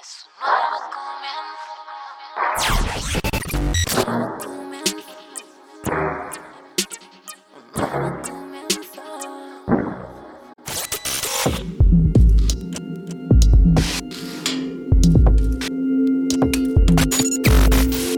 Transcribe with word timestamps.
Es 0.00 0.24
un 0.24 0.32
nuevo 0.40 0.78
comienzo. 0.94 1.90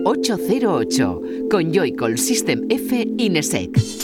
808 0.05 1.21
con 1.51 1.73
Joycall 1.73 2.17
System 2.17 2.61
F 2.71 3.09
Inesec. 3.19 4.02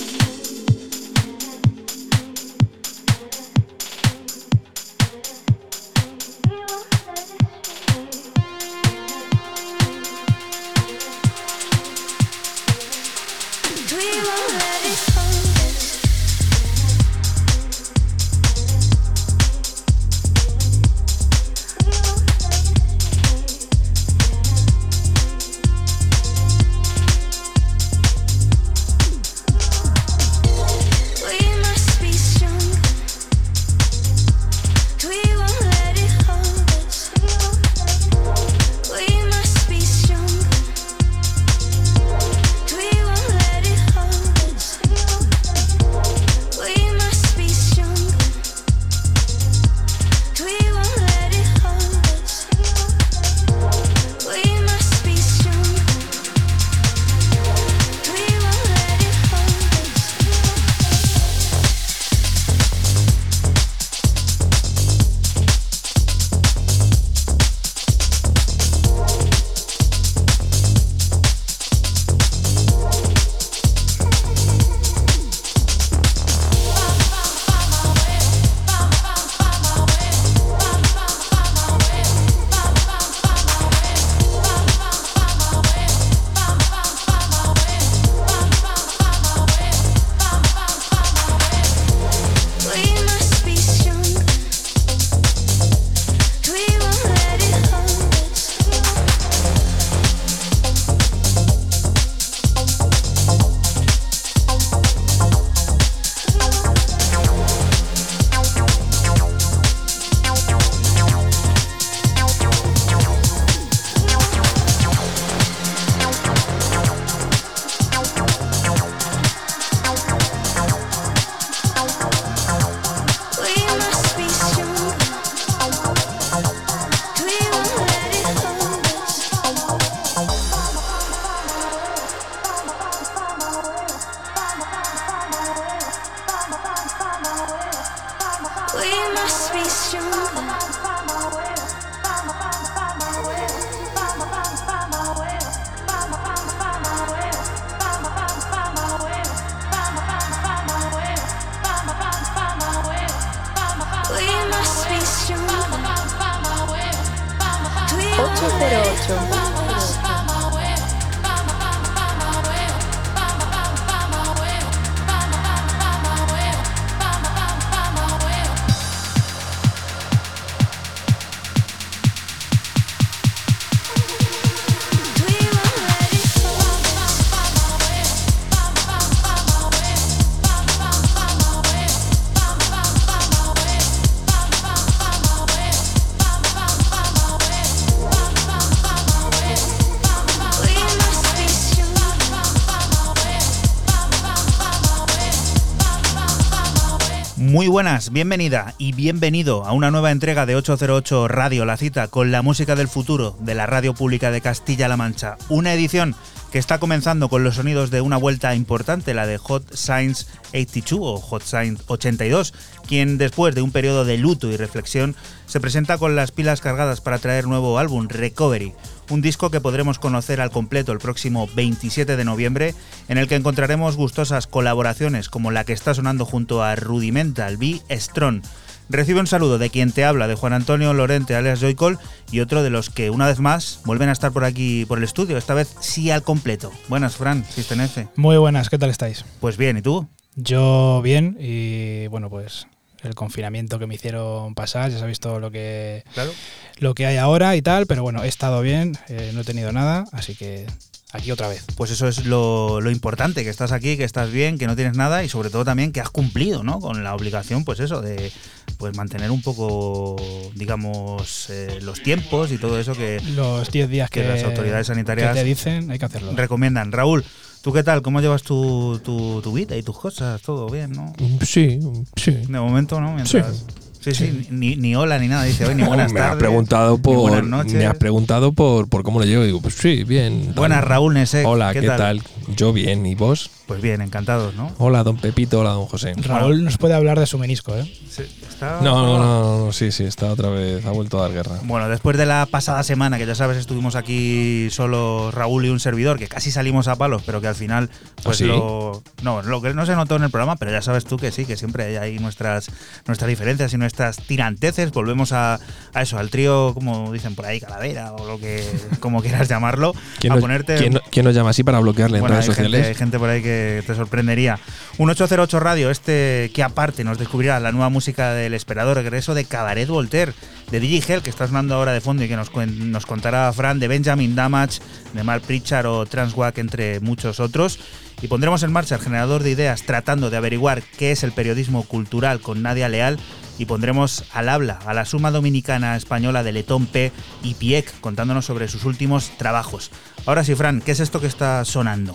Buenas, 197.79 198.11
bienvenida 198.11 198.75
y 198.77 198.91
bienvenido 198.91 199.65
a 199.65 199.71
una 199.71 199.93
nueva 199.93 200.11
entrega 200.11 200.47
de 200.47 200.57
808 200.57 201.29
Radio, 201.29 201.65
la 201.65 201.77
cita 201.77 202.09
con 202.09 202.33
la 202.33 202.43
música 202.43 202.75
del 202.75 202.89
futuro 202.89 203.37
de 203.39 203.55
la 203.55 203.67
radio 203.67 203.95
pública 203.95 204.33
de 204.33 204.41
Castilla-La 204.41 204.97
Mancha. 204.97 205.37
Una 205.49 205.73
edición 205.75 206.17
que 206.51 206.59
está 206.59 206.81
comenzando 206.81 207.29
con 207.29 207.45
los 207.45 207.55
sonidos 207.55 207.93
de 207.93 208.01
una 208.01 208.17
vuelta 208.17 208.57
importante, 208.57 209.15
la 209.15 209.29
de 209.29 209.39
Hot 209.39 209.77
Science 209.77 210.27
82 210.53 211.01
o 211.01 211.19
Hot 211.19 211.45
Science 211.45 211.85
82, 211.87 212.53
quien 212.89 213.17
después 213.17 213.55
de 213.55 213.63
un 213.63 213.71
periodo 213.71 214.05
de 214.05 214.19
luto 214.19 214.49
y 214.49 214.57
reflexión 214.57 215.15
se 215.47 215.61
presenta 215.61 215.99
con 215.99 216.17
las 216.17 216.33
pilas 216.33 216.61
cargadas 216.61 217.01
para 217.01 217.21
traer 217.21 217.47
nuevo 217.47 217.79
álbum, 217.79 218.09
Recovery, 218.09 218.75
un 219.11 219.21
disco 219.21 219.51
que 219.51 219.61
podremos 219.61 219.99
conocer 219.99 220.41
al 220.41 220.51
completo 220.51 220.93
el 220.93 220.99
próximo 220.99 221.49
27 221.55 222.17
de 222.17 222.25
noviembre, 222.25 222.75
en 223.09 223.19
el 223.19 223.29
que 223.29 223.37
encontraremos 223.37 223.97
gustosas 223.97 224.47
colaboraciones 224.47 225.29
como 225.29 225.51
la 225.51 225.65
que 225.65 225.73
está 225.73 225.95
sonando 225.95 226.25
junto 226.25 226.63
a 226.63 226.75
Rudimental, 226.77 227.57
B. 227.57 227.81
Strong. 227.91 228.43
Recibe 228.91 229.21
un 229.21 229.27
saludo 229.27 229.59
de 229.59 229.69
quien 229.69 229.93
te 229.93 230.05
habla, 230.05 230.29
de 230.29 230.35
Juan 230.35 230.55
Antonio 230.55 230.95
Lorente, 230.95 231.35
alias 231.35 231.61
Joycol, 231.61 231.99
y 232.31 232.41
otro 232.41 232.63
de 232.63 232.71
los 232.71 232.89
que 232.89 233.11
una 233.11 233.27
vez 233.27 233.39
más 233.39 233.81
vuelven 233.85 234.09
a 234.09 234.13
estar 234.13 234.33
por 234.33 234.45
aquí, 234.45 234.87
por 234.87 234.97
el 234.97 235.05
estudio, 235.05 235.37
esta 235.37 235.53
vez 235.53 235.75
sí 235.81 236.11
al 236.11 236.23
completo. 236.23 236.73
Buenas, 236.89 237.17
Fran, 237.17 237.45
System 237.45 237.83
F. 237.83 238.09
Muy 238.17 238.39
buenas, 238.39 238.71
¿qué 238.71 238.79
tal 238.79 238.89
estáis? 238.89 239.25
Pues 239.41 239.59
bien, 239.59 239.77
¿y 239.77 239.83
tú? 239.83 240.09
Yo 240.37 241.03
bien 241.03 241.37
y 241.39 242.07
bueno, 242.07 242.31
pues 242.31 242.67
el 243.03 243.15
confinamiento 243.15 243.79
que 243.79 243.87
me 243.87 243.95
hicieron 243.95 244.55
pasar, 244.55 244.91
ya 244.91 244.99
sabéis 244.99 245.21
todo 245.21 245.39
lo 245.41 245.51
que, 245.51 246.03
Claro. 246.15 246.33
lo 246.79 246.95
que 246.95 247.07
hay 247.07 247.17
ahora 247.17 247.55
y 247.57 247.63
tal, 247.63 247.87
pero 247.87 248.03
bueno, 248.03 248.25
he 248.25 248.29
estado 248.29 248.61
bien, 248.63 248.97
eh, 249.09 249.31
no 249.35 249.43
he 249.43 249.45
tenido 249.45 249.73
nada, 249.73 250.05
así 250.13 250.35
que 250.35 250.67
aquí 251.13 251.31
otra 251.31 251.49
vez. 251.49 251.65
Pues 251.77 251.91
eso 251.91 252.09
es 252.09 252.27
lo, 252.27 252.81
lo 252.81 252.91
importante, 252.91 253.45
que 253.45 253.51
estás 253.51 253.73
aquí, 253.73 253.97
que 253.97 254.05
estás 254.05 254.31
bien, 254.31 254.59
que 254.59 254.67
no 254.67 254.77
tienes 254.77 254.97
nada 254.97 255.23
y 255.25 255.29
sobre 255.29 255.49
todo 255.51 255.65
también 255.65 255.93
que 255.93 256.01
has 256.01 256.11
cumplido, 256.11 256.63
¿no? 256.65 256.81
Con 256.81 257.03
la 257.05 257.15
obligación, 257.15 257.65
pues 257.65 257.81
eso, 257.81 258.03
de 258.03 258.31
pues 258.79 258.97
mantener 258.97 259.31
un 259.31 259.43
poco, 259.43 260.17
digamos, 260.55 261.49
eh, 261.51 261.79
los 261.83 262.03
tiempos 262.03 262.53
y 262.53 262.59
todo 262.59 262.79
eso 262.79 262.95
que 262.95 263.21
Los 263.35 263.71
10 263.71 263.89
días 263.89 264.11
que 264.11 264.23
que, 264.23 264.29
las 264.29 264.45
autoridades 264.45 264.87
sanitarias 264.89 265.35
que 265.35 265.41
te 265.41 265.45
dicen, 265.45 265.91
hay 265.91 265.99
que 265.99 266.05
hacerlo. 266.05 266.33
recomiendan. 266.37 266.93
Raúl, 266.93 267.25
¿tú 267.63 267.73
qué 267.73 267.83
tal? 267.83 268.03
¿Cómo 268.03 268.21
llevas 268.21 268.43
tu, 268.43 269.01
tu, 269.05 269.41
tu 269.43 269.53
vida 269.53 269.77
y 269.77 269.83
tus 269.83 269.99
cosas? 269.99 270.41
¿Todo 270.43 270.69
bien, 270.69 270.93
no? 270.93 271.13
Sí, 271.45 271.81
sí. 272.17 272.33
De 272.33 272.61
momento, 272.61 273.01
¿no? 273.01 273.15
Mientras... 273.15 273.65
Sí, 274.01 274.15
sí, 274.15 274.47
Ni, 274.51 274.77
ni 274.77 274.95
hola 274.95 275.19
ni 275.19 275.27
nada, 275.27 275.43
dice 275.43 275.67
hoy, 275.67 275.75
ni 275.75 275.83
buenas 275.83 276.13
me 276.13 276.21
tardes. 276.21 276.35
has 276.35 276.39
preguntado 276.39 276.99
por 276.99 277.17
buenas 277.17 277.45
noches. 277.45 277.75
me 277.75 277.85
has 277.85 277.97
preguntado 277.97 278.53
por, 278.53 278.89
por 278.89 279.03
cómo 279.03 279.19
lo 279.19 279.27
llevo. 279.27 279.43
Digo, 279.43 279.61
pues 279.61 279.75
sí, 279.75 280.05
bien. 280.05 280.47
tal. 280.47 280.55
Buenas, 280.55 280.85
Raúl 280.85 281.15
Nesek. 281.15 281.45
Hola, 281.45 281.73
¿qué, 281.73 281.83
tal? 281.83 282.23
Yo 282.57 282.73
bien, 282.73 283.05
¿y 283.05 283.17
vos? 283.17 283.51
Pues 283.69 283.83
bien, 283.83 284.01
encantados, 284.01 284.55
¿no? 284.55 284.73
Hola, 284.79 285.05
don 285.05 285.19
Pepito, 285.19 285.61
hola, 285.61 285.71
don 285.73 285.85
José. 285.85 286.15
Raúl 286.17 286.65
nos 286.65 286.79
puede 286.79 286.95
hablar 286.95 287.21
de 287.21 287.27
su 287.27 287.37
menisco, 287.39 287.77
¿eh? 287.77 287.85
Sí, 288.09 288.23
está- 288.49 288.81
No, 288.81 289.03
no, 289.05 289.19
no, 289.19 289.67
no, 289.67 289.73
sí, 289.75 289.93
sí, 289.93 290.05
está 290.05 290.33
otra 290.33 290.49
vez, 290.49 290.87
ha 290.87 290.91
vuelto 290.91 291.19
a 291.19 291.23
dar 291.29 291.33
guerra. 291.35 291.59
Bueno, 291.65 291.87
después 291.91 292.17
de 292.17 292.25
la 292.25 292.47
pasada 292.47 292.83
semana, 292.83 293.19
que 293.19 293.27
ya 293.27 293.35
sabes, 293.35 293.59
estuvimos 293.59 293.95
aquí 293.95 294.69
solo 294.71 295.31
Raúl 295.33 295.67
y 295.67 295.69
un 295.69 295.81
servidor, 295.81 296.19
que 296.19 296.29
casi 296.29 296.51
salimos 296.51 296.89
a 296.89 296.97
palos, 296.97 297.23
pero 297.27 297.43
que 297.43 297.47
al 297.49 297.55
final, 297.57 297.91
pues 298.25 298.37
¿Ah, 298.37 298.39
sí? 298.39 298.47
lo. 298.47 299.03
No, 299.23 299.43
lo 299.43 299.61
que 299.61 299.75
no 299.75 299.85
se 299.85 299.95
notó 299.95 300.17
en 300.17 300.23
el 300.23 300.31
programa, 300.31 300.57
pero 300.57 300.71
ya 300.71 300.81
sabes 300.81 301.05
tú 301.05 301.19
que 301.19 301.31
sí, 301.31 301.45
que 301.45 301.59
siempre 301.59 301.85
hay 301.85 301.97
ahí 301.97 302.19
nuestras, 302.19 302.71
nuestras 303.07 303.29
diferencias 303.29 303.75
y 303.75 303.77
nuestras 303.77 304.17
tiranteces. 304.17 304.93
Volvemos 304.93 305.33
a, 305.33 305.61
a 305.93 306.03
eso, 306.03 306.17
al 306.19 306.31
trío, 306.31 306.73
como 306.73 307.13
dicen 307.13 307.35
por 307.35 307.45
ahí, 307.45 307.61
calavera 307.61 308.13
o 308.15 308.27
lo 308.27 308.41
que, 308.41 308.65
como 309.01 309.21
quieras 309.21 309.47
llamarlo, 309.51 309.93
¿Quién, 310.21 310.33
a 310.33 310.37
nos, 310.37 310.43
ponerte. 310.43 310.77
quién 310.77 310.95
no- 310.95 311.01
quién 311.11 311.27
nos 311.27 311.35
llama 311.35 311.51
así 311.51 311.63
para 311.65 311.81
bloquearle 311.81 312.19
en 312.21 312.25
gente, 312.55 312.83
hay 312.83 312.95
gente 312.95 313.19
por 313.19 313.29
ahí 313.29 313.43
que 313.43 313.58
te 313.87 313.95
sorprendería. 313.95 314.59
Un 314.99 315.11
808 315.11 315.61
Radio, 315.61 315.91
este 315.91 316.51
que 316.55 316.63
aparte 316.63 317.05
nos 317.05 317.19
descubrirá 317.19 317.61
la 317.61 317.73
nueva 317.73 317.89
música 317.89 318.33
del 318.33 318.55
esperado 318.55 318.95
regreso 318.95 319.35
de 319.35 319.45
Cabaret 319.45 319.89
Voltaire, 319.89 320.33
de 320.71 320.81
DJ 320.81 321.15
Hell, 321.15 321.23
que 321.23 321.31
está 321.31 321.47
sonando 321.47 321.75
ahora 321.75 321.93
de 321.93 322.01
fondo 322.01 322.25
y 322.25 322.29
que 322.29 322.37
nos, 322.37 322.51
nos 322.55 323.07
contará 323.07 323.53
Fran, 323.53 323.79
de 323.79 323.89
Benjamin 323.89 324.35
Damage, 324.35 324.81
de 325.13 325.23
Mark 325.23 325.43
Pritchard 325.43 325.87
o 325.87 326.07
Transwack, 326.07 326.59
entre 326.59 327.01
muchos 327.01 327.41
otros. 327.41 327.79
Y 328.21 328.27
pondremos 328.27 328.63
en 328.65 328.73
marcha 328.73 328.97
el 328.97 329.01
generador 329.01 329.43
de 329.43 329.51
ideas 329.51 329.83
tratando 329.85 330.31
de 330.31 330.37
averiguar 330.37 330.83
qué 330.83 331.13
es 331.13 331.23
el 331.23 331.33
periodismo 331.33 331.85
cultural 331.85 332.41
con 332.41 332.63
Nadia 332.63 332.89
Leal. 332.89 333.19
Y 333.59 333.67
pondremos 333.67 334.25
al 334.33 334.49
habla 334.49 334.79
a 334.87 334.95
la 334.95 335.05
suma 335.05 335.31
dominicana 335.31 335.97
española 335.97 336.43
de 336.43 336.53
Letón 336.53 336.87
P 336.87 337.13
y 337.43 337.55
Piec 337.55 337.93
contándonos 338.01 338.47
sobre 338.47 338.69
sus 338.69 338.85
últimos 338.85 339.31
trabajos. 339.37 339.91
Ahora 340.27 340.45
sí, 340.45 340.55
Fran, 340.55 340.81
¿qué 340.81 340.93
es 340.93 341.01
esto 341.01 341.21
que 341.21 341.27
está 341.27 341.65
sonando? 341.65 342.15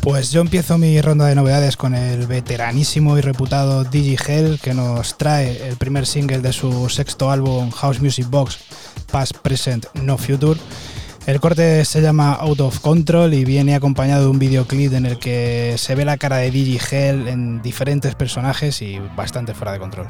Pues 0.00 0.30
yo 0.30 0.40
empiezo 0.40 0.78
mi 0.78 1.00
ronda 1.00 1.26
de 1.26 1.34
novedades 1.34 1.76
con 1.76 1.94
el 1.94 2.26
veteranísimo 2.26 3.18
y 3.18 3.20
reputado 3.20 3.84
Digi 3.84 4.16
Hell 4.24 4.60
que 4.62 4.74
nos 4.74 5.18
trae 5.18 5.68
el 5.68 5.76
primer 5.76 6.06
single 6.06 6.38
de 6.38 6.52
su 6.52 6.88
sexto 6.88 7.30
álbum 7.30 7.70
House 7.70 8.00
Music 8.00 8.28
Box 8.28 8.58
Past, 9.10 9.36
Present, 9.38 9.86
No 9.94 10.18
Future. 10.18 10.60
El 11.26 11.40
corte 11.40 11.84
se 11.84 12.00
llama 12.00 12.34
Out 12.34 12.60
of 12.60 12.78
Control 12.78 13.34
y 13.34 13.44
viene 13.44 13.74
acompañado 13.74 14.22
de 14.22 14.28
un 14.28 14.38
videoclip 14.38 14.92
en 14.92 15.06
el 15.06 15.18
que 15.18 15.74
se 15.76 15.96
ve 15.96 16.04
la 16.04 16.18
cara 16.18 16.36
de 16.36 16.52
Digi 16.52 16.78
Hell 16.78 17.26
en 17.26 17.62
diferentes 17.62 18.14
personajes 18.14 18.80
y 18.80 19.00
bastante 19.16 19.52
fuera 19.52 19.72
de 19.72 19.80
control. 19.80 20.06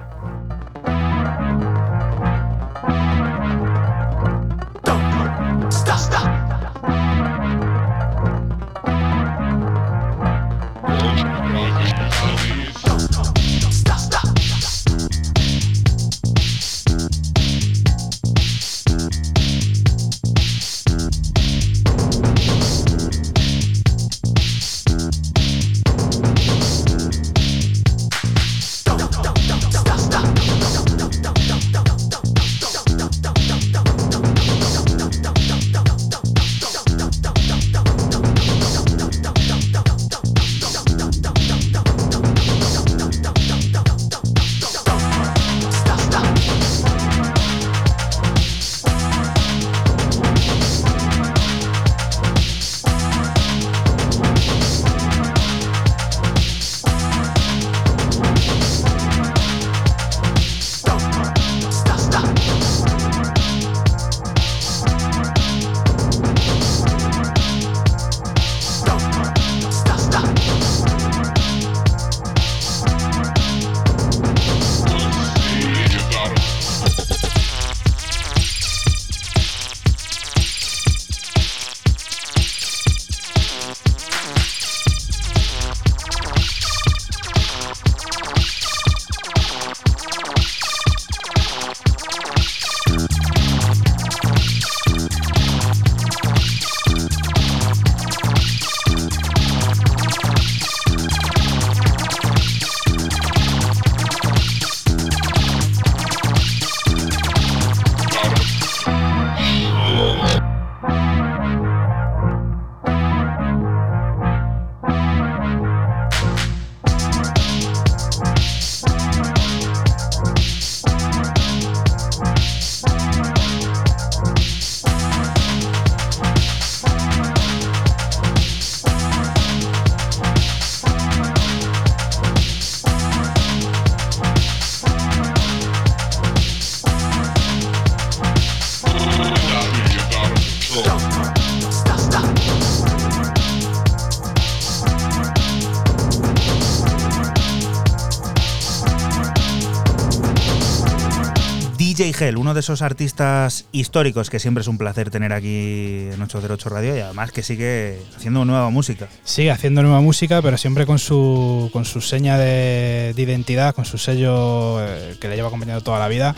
Uno 152.19 152.55
de 152.55 152.61
esos 152.61 152.81
artistas 152.81 153.67
históricos 153.73 154.31
que 154.31 154.39
siempre 154.39 154.63
es 154.63 154.69
un 154.69 154.79
placer 154.79 155.11
tener 155.11 155.35
aquí 155.35 156.09
en 156.11 156.23
808 156.23 156.69
Radio 156.71 156.97
y 156.97 157.01
además 157.01 157.31
que 157.31 157.43
sigue 157.43 158.01
haciendo 158.17 158.47
nueva 158.47 158.71
música. 158.71 159.09
Sigue 159.23 159.51
haciendo 159.51 159.83
nueva 159.83 160.01
música, 160.01 160.41
pero 160.41 160.57
siempre 160.57 160.87
con 160.87 160.99
su, 160.99 161.69
con 161.75 161.85
su 161.85 162.01
seña 162.01 162.39
de, 162.39 163.13
de 163.15 163.23
identidad, 163.23 163.75
con 163.75 163.85
su 163.85 163.99
sello 163.99 164.83
eh, 164.83 165.17
que 165.21 165.29
le 165.29 165.37
lleva 165.37 165.49
acompañando 165.49 165.83
toda 165.83 165.99
la 165.99 166.09
vida. 166.09 166.35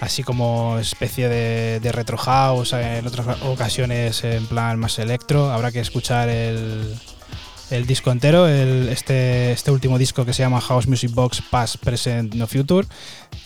Así 0.00 0.22
como 0.22 0.78
especie 0.78 1.28
de, 1.28 1.78
de 1.80 1.92
retro 1.92 2.16
house, 2.16 2.72
en 2.72 3.06
otras 3.06 3.42
ocasiones 3.42 4.24
en 4.24 4.46
plan 4.46 4.78
más 4.78 4.98
electro. 4.98 5.52
Habrá 5.52 5.72
que 5.72 5.80
escuchar 5.80 6.30
el, 6.30 6.94
el 7.72 7.86
disco 7.86 8.10
entero, 8.10 8.46
el- 8.48 8.88
este, 8.88 9.52
este 9.52 9.70
último 9.70 9.98
disco 9.98 10.24
que 10.24 10.32
se 10.32 10.42
llama 10.42 10.60
House 10.60 10.86
Music 10.86 11.10
Box 11.12 11.42
Past, 11.50 11.76
Present, 11.76 12.34
No 12.34 12.46
Future. 12.46 12.86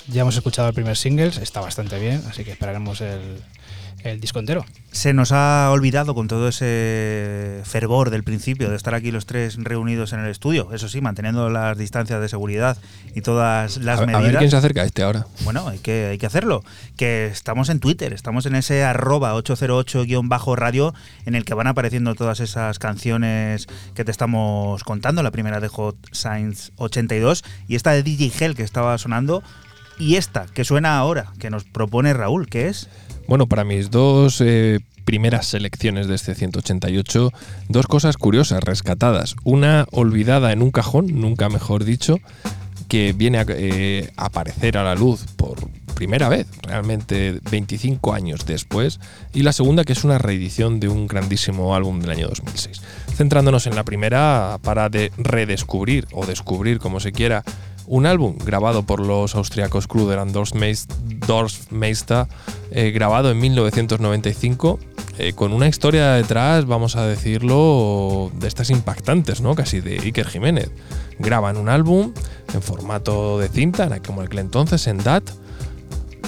Ya 0.09 0.23
hemos 0.23 0.37
escuchado 0.37 0.69
el 0.69 0.75
primer 0.75 0.97
single, 0.97 1.29
está 1.41 1.61
bastante 1.61 1.99
bien, 1.99 2.23
así 2.29 2.45
que 2.45 2.53
esperaremos 2.53 3.01
el, 3.01 3.21
el 4.03 4.21
disco 4.21 4.39
entero. 4.39 4.65
Se 4.93 5.13
nos 5.13 5.33
ha 5.33 5.69
olvidado 5.73 6.15
con 6.15 6.29
todo 6.29 6.49
ese 6.49 7.61
fervor 7.65 8.11
del 8.11 8.23
principio 8.25 8.71
de 8.71 8.77
estar 8.77 8.95
aquí 8.95 9.11
los 9.11 9.27
tres 9.27 9.57
reunidos 9.63 10.13
en 10.13 10.21
el 10.21 10.31
estudio, 10.31 10.69
eso 10.73 10.89
sí, 10.89 11.01
manteniendo 11.01 11.51
las 11.51 11.77
distancias 11.77 12.21
de 12.21 12.29
seguridad 12.29 12.79
y 13.15 13.21
todas 13.21 13.77
las 13.79 13.99
a, 14.01 14.07
ver- 14.07 14.15
a 14.15 14.19
medidas. 14.19 14.33
ver 14.33 14.39
quién 14.39 14.51
se 14.51 14.57
acerca 14.57 14.83
a 14.83 14.85
este 14.85 15.03
ahora. 15.03 15.27
Bueno, 15.45 15.69
hay 15.69 15.79
que, 15.81 16.07
hay 16.13 16.19
que 16.19 16.27
hacerlo. 16.27 16.63
Que 16.97 17.27
estamos 17.27 17.69
en 17.69 17.81
Twitter, 17.81 18.13
estamos 18.13 18.47
en 18.47 18.55
ese 18.55 18.85
arroba 18.85 19.35
808-radio 19.35 20.95
en 21.27 21.35
el 21.35 21.45
que 21.45 21.55
van 21.55 21.67
apareciendo 21.67 22.15
todas 22.15 22.41
esas 22.41 22.79
canciones 22.79 23.67
que 23.95 24.05
te 24.05 24.11
estamos 24.11 24.85
contando. 24.85 25.23
La 25.23 25.31
primera 25.31 25.61
de 25.61 25.69
Hot 25.69 25.97
Science 26.13 26.73
82 26.77 27.45
y 27.69 27.77
esta 27.77 27.91
de 27.93 28.03
DJ 28.03 28.33
Hell 28.45 28.55
que 28.55 28.63
estaba 28.63 28.97
sonando. 28.99 29.43
Y 29.99 30.17
esta, 30.17 30.45
que 30.53 30.63
suena 30.65 30.99
ahora, 30.99 31.33
que 31.39 31.49
nos 31.49 31.65
propone 31.65 32.13
Raúl, 32.13 32.49
que 32.49 32.69
es... 32.69 32.91
Bueno, 33.29 33.47
para 33.49 33.65
mis 33.65 33.91
dos 33.91 34.41
eh, 34.41 34.79
primeras 35.05 35.47
selecciones 35.47 36.07
de 36.07 36.15
este 36.15 36.35
188, 36.35 37.33
dos 37.69 37.87
cosas 37.87 38.17
curiosas, 38.17 38.63
rescatadas. 38.63 39.35
Una 39.43 39.87
olvidada 39.91 40.53
en 40.53 40.63
un 40.63 40.71
cajón, 40.71 41.07
nunca 41.21 41.49
mejor 41.49 41.85
dicho, 41.85 42.19
que 42.89 43.13
viene 43.13 43.39
a 43.39 43.47
eh, 43.49 44.13
aparecer 44.17 44.79
a 44.79 44.85
la 44.85 44.95
luz 44.95 45.25
por 45.37 45.57
primera 45.97 46.29
vez, 46.29 46.47
realmente 46.63 47.41
25 47.51 48.13
años 48.13 48.47
después, 48.47 49.01
y 49.33 49.43
la 49.43 49.53
segunda 49.53 49.83
que 49.83 49.95
es 49.95 50.05
una 50.05 50.19
reedición 50.19 50.79
de 50.79 50.89
un 50.89 51.09
grandísimo 51.09 51.75
álbum 51.75 52.01
del 52.01 52.11
año 52.11 52.29
2006. 52.29 52.81
Centrándonos 53.17 53.67
en 53.67 53.75
la 53.75 53.83
primera, 53.83 54.59
para 54.63 54.89
de 54.89 55.11
redescubrir 55.17 56.07
o 56.13 56.27
descubrir, 56.27 56.79
como 56.79 57.01
se 57.01 57.13
quiera, 57.13 57.43
un 57.87 58.07
álbum 58.07 58.37
grabado 58.45 58.85
por 58.85 59.01
los 59.01 59.35
austriacos 59.35 59.87
Kruder 59.87 60.19
and 60.19 60.33
Dorfmeister, 61.27 62.27
eh, 62.71 62.91
grabado 62.91 63.31
en 63.31 63.39
1995, 63.39 64.79
eh, 65.19 65.33
con 65.33 65.53
una 65.53 65.69
historia 65.69 66.13
detrás, 66.13 66.67
vamos 66.67 66.97
a 66.97 67.07
decirlo, 67.07 68.31
de 68.35 68.49
estas 68.49 68.71
impactantes, 68.71 69.41
¿no? 69.41 69.55
Casi 69.55 69.81
de 69.81 69.99
Iker 69.99 70.27
Jiménez. 70.27 70.71
Graban 71.19 71.57
un 71.57 71.69
álbum 71.69 72.13
en 72.53 72.63
formato 72.63 73.39
de 73.39 73.49
cinta, 73.49 73.89
como 74.01 74.21
aquel 74.21 74.41
entonces, 74.41 74.87
en 74.87 74.99
DAT, 74.99 75.25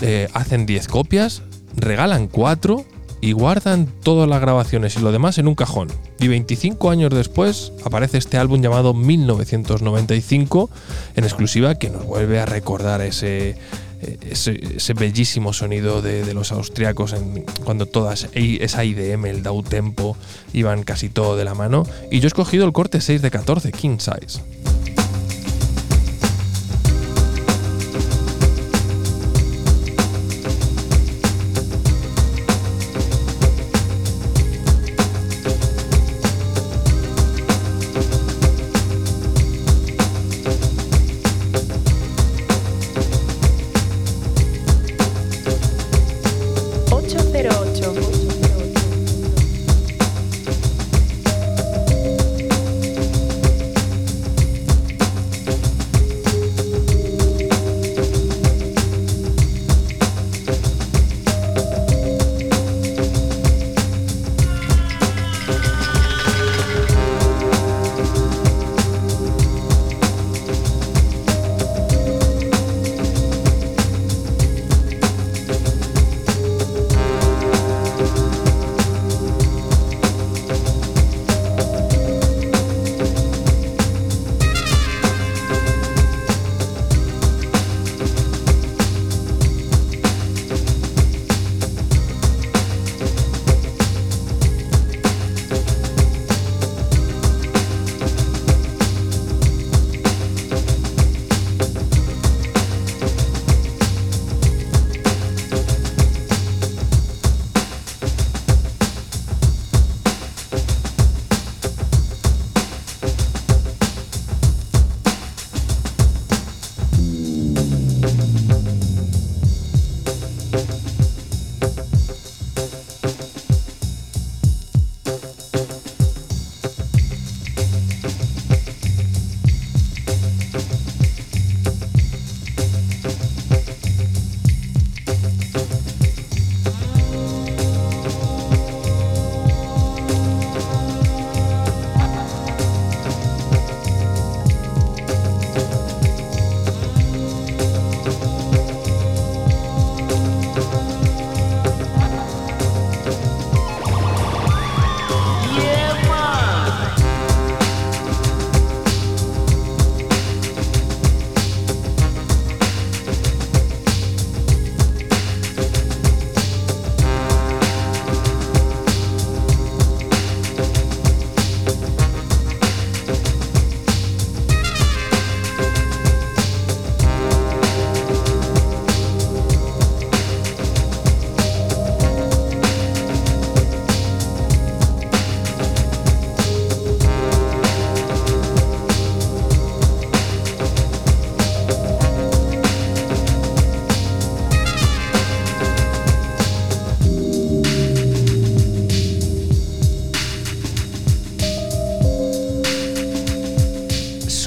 eh, 0.01 0.29
hacen 0.33 0.65
10 0.65 0.89
copias, 0.89 1.43
regalan 1.77 2.29
4 2.29 2.85
y 3.21 3.33
guardan 3.33 3.89
todas 4.03 4.29
las 4.29 4.41
grabaciones 4.41 4.97
y 4.97 5.01
lo 5.01 5.13
demás 5.13 5.39
en 5.39 5.49
un 5.49 5.55
cajón. 5.55 5.89
Y 6.21 6.29
25 6.29 6.91
años 6.91 7.11
después 7.11 7.73
aparece 7.85 8.19
este 8.19 8.39
álbum 8.39 8.63
llamado 8.63 8.95
1995 8.95 10.71
en 11.17 11.25
exclusiva 11.25 11.75
que 11.77 11.91
nos 11.91 12.05
vuelve 12.05 12.41
a 12.41 12.47
recordar 12.47 13.01
ese, 13.01 13.57
ese, 14.01 14.95
bellísimo 14.95 15.53
sonido 15.53 16.03
de, 16.03 16.33
los 16.35 16.53
austriacos 16.53 17.15
cuando 17.65 17.87
todas 17.87 18.29
esa 18.33 18.85
IDM, 18.85 19.27
el 19.27 19.43
Dow 19.43 19.63
Tempo, 19.63 20.17
iban 20.53 20.85
casi 20.85 21.09
todo 21.09 21.37
de 21.37 21.45
la 21.45 21.55
mano. 21.55 21.85
Y 22.11 22.21
yo 22.21 22.27
he 22.27 22.29
escogido 22.29 22.65
el 22.65 22.73
corte 22.73 23.01
6 23.01 23.23
de 23.23 23.31
14, 23.31 23.73
King 23.73 23.99
Size. 23.99 24.41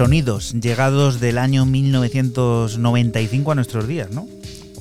Sonidos 0.05 0.53
llegados 0.53 1.20
del 1.20 1.38
año 1.38 1.65
1995 1.65 3.51
a 3.51 3.55
nuestros 3.55 3.88
días, 3.88 4.10
¿no? 4.12 4.27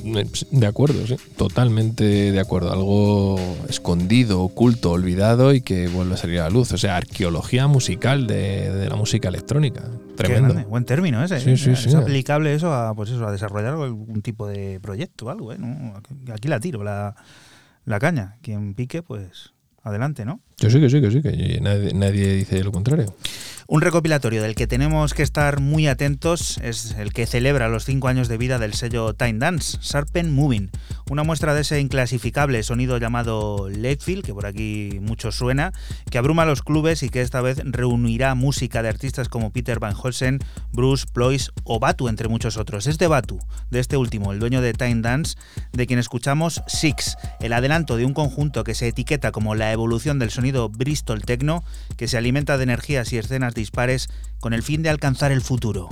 Eh, 0.02 0.24
De 0.50 0.66
acuerdo, 0.66 1.06
sí. 1.06 1.16
Totalmente 1.36 2.04
de 2.32 2.40
acuerdo. 2.40 2.72
Algo 2.72 3.38
escondido, 3.68 4.40
oculto, 4.40 4.92
olvidado 4.92 5.52
y 5.52 5.60
que 5.60 5.88
vuelve 5.88 6.14
a 6.14 6.16
salir 6.16 6.40
a 6.40 6.44
la 6.44 6.50
luz. 6.50 6.72
O 6.72 6.78
sea, 6.78 6.96
arqueología 6.96 7.66
musical 7.66 8.26
de, 8.26 8.70
de 8.72 8.88
la 8.88 8.96
música 8.96 9.28
electrónica. 9.28 9.82
Tremendo. 10.16 10.54
Buen 10.68 10.84
término 10.86 11.22
ese. 11.22 11.38
Sí, 11.40 11.56
sí, 11.58 11.70
es 11.72 11.80
sí. 11.80 11.94
aplicable 11.94 12.54
eso 12.54 12.72
a, 12.72 12.94
pues 12.94 13.10
eso, 13.10 13.26
a 13.26 13.32
desarrollar 13.32 13.74
algún 13.74 14.22
tipo 14.22 14.46
de 14.46 14.80
proyecto 14.80 15.26
o 15.26 15.30
algo, 15.30 15.52
¿eh? 15.52 15.58
¿No? 15.58 15.94
Aquí- 15.96 16.32
Aquí 16.32 16.48
la 16.48 16.60
tiro, 16.60 16.82
la, 16.82 17.14
la 17.84 17.98
caña. 17.98 18.36
Quien 18.40 18.72
pique, 18.72 19.02
pues 19.02 19.52
adelante, 19.82 20.24
¿no? 20.24 20.40
Yo 20.58 20.70
sí 20.70 20.80
que 20.80 20.88
sí, 20.90 21.00
que 21.00 21.10
sí, 21.10 21.20
que 21.22 21.58
nadie, 21.60 21.92
nadie 21.94 22.34
dice 22.36 22.62
lo 22.64 22.72
contrario. 22.72 23.14
Un 23.72 23.82
recopilatorio 23.82 24.42
del 24.42 24.56
que 24.56 24.66
tenemos 24.66 25.14
que 25.14 25.22
estar 25.22 25.60
muy 25.60 25.86
atentos 25.86 26.58
es 26.58 26.96
el 26.98 27.12
que 27.12 27.24
celebra 27.24 27.68
los 27.68 27.84
cinco 27.84 28.08
años 28.08 28.26
de 28.26 28.36
vida 28.36 28.58
del 28.58 28.74
sello 28.74 29.14
Time 29.14 29.38
Dance, 29.38 29.78
Sharpen 29.80 30.34
Moving, 30.34 30.70
una 31.10 31.24
muestra 31.24 31.54
de 31.54 31.62
ese 31.62 31.80
inclasificable 31.80 32.62
sonido 32.62 32.96
llamado 32.96 33.68
Leadfield, 33.68 34.24
que 34.24 34.32
por 34.32 34.46
aquí 34.46 35.00
mucho 35.02 35.32
suena, 35.32 35.72
que 36.08 36.18
abruma 36.18 36.46
los 36.46 36.62
clubes 36.62 37.02
y 37.02 37.08
que 37.08 37.20
esta 37.20 37.40
vez 37.40 37.60
reunirá 37.64 38.36
música 38.36 38.80
de 38.80 38.90
artistas 38.90 39.28
como 39.28 39.50
Peter 39.50 39.80
Van 39.80 39.96
Holsen, 40.00 40.38
Bruce, 40.72 41.06
Ploys 41.12 41.50
o 41.64 41.80
Batu, 41.80 42.06
entre 42.06 42.28
muchos 42.28 42.56
otros. 42.56 42.86
Es 42.86 42.96
de 42.96 43.08
Batu, 43.08 43.40
de 43.70 43.80
este 43.80 43.96
último, 43.96 44.32
el 44.32 44.38
dueño 44.38 44.60
de 44.60 44.72
Time 44.72 45.00
Dance, 45.00 45.36
de 45.72 45.88
quien 45.88 45.98
escuchamos 45.98 46.62
Six, 46.68 47.16
el 47.40 47.54
adelanto 47.54 47.96
de 47.96 48.04
un 48.04 48.14
conjunto 48.14 48.62
que 48.62 48.76
se 48.76 48.86
etiqueta 48.86 49.32
como 49.32 49.56
la 49.56 49.72
evolución 49.72 50.20
del 50.20 50.30
sonido 50.30 50.68
Bristol 50.68 51.22
Techno, 51.22 51.64
que 51.96 52.06
se 52.06 52.18
alimenta 52.18 52.56
de 52.56 52.62
energías 52.62 53.12
y 53.12 53.18
escenas 53.18 53.54
dispares 53.54 54.08
con 54.38 54.52
el 54.52 54.62
fin 54.62 54.84
de 54.84 54.90
alcanzar 54.90 55.32
el 55.32 55.40
futuro. 55.40 55.88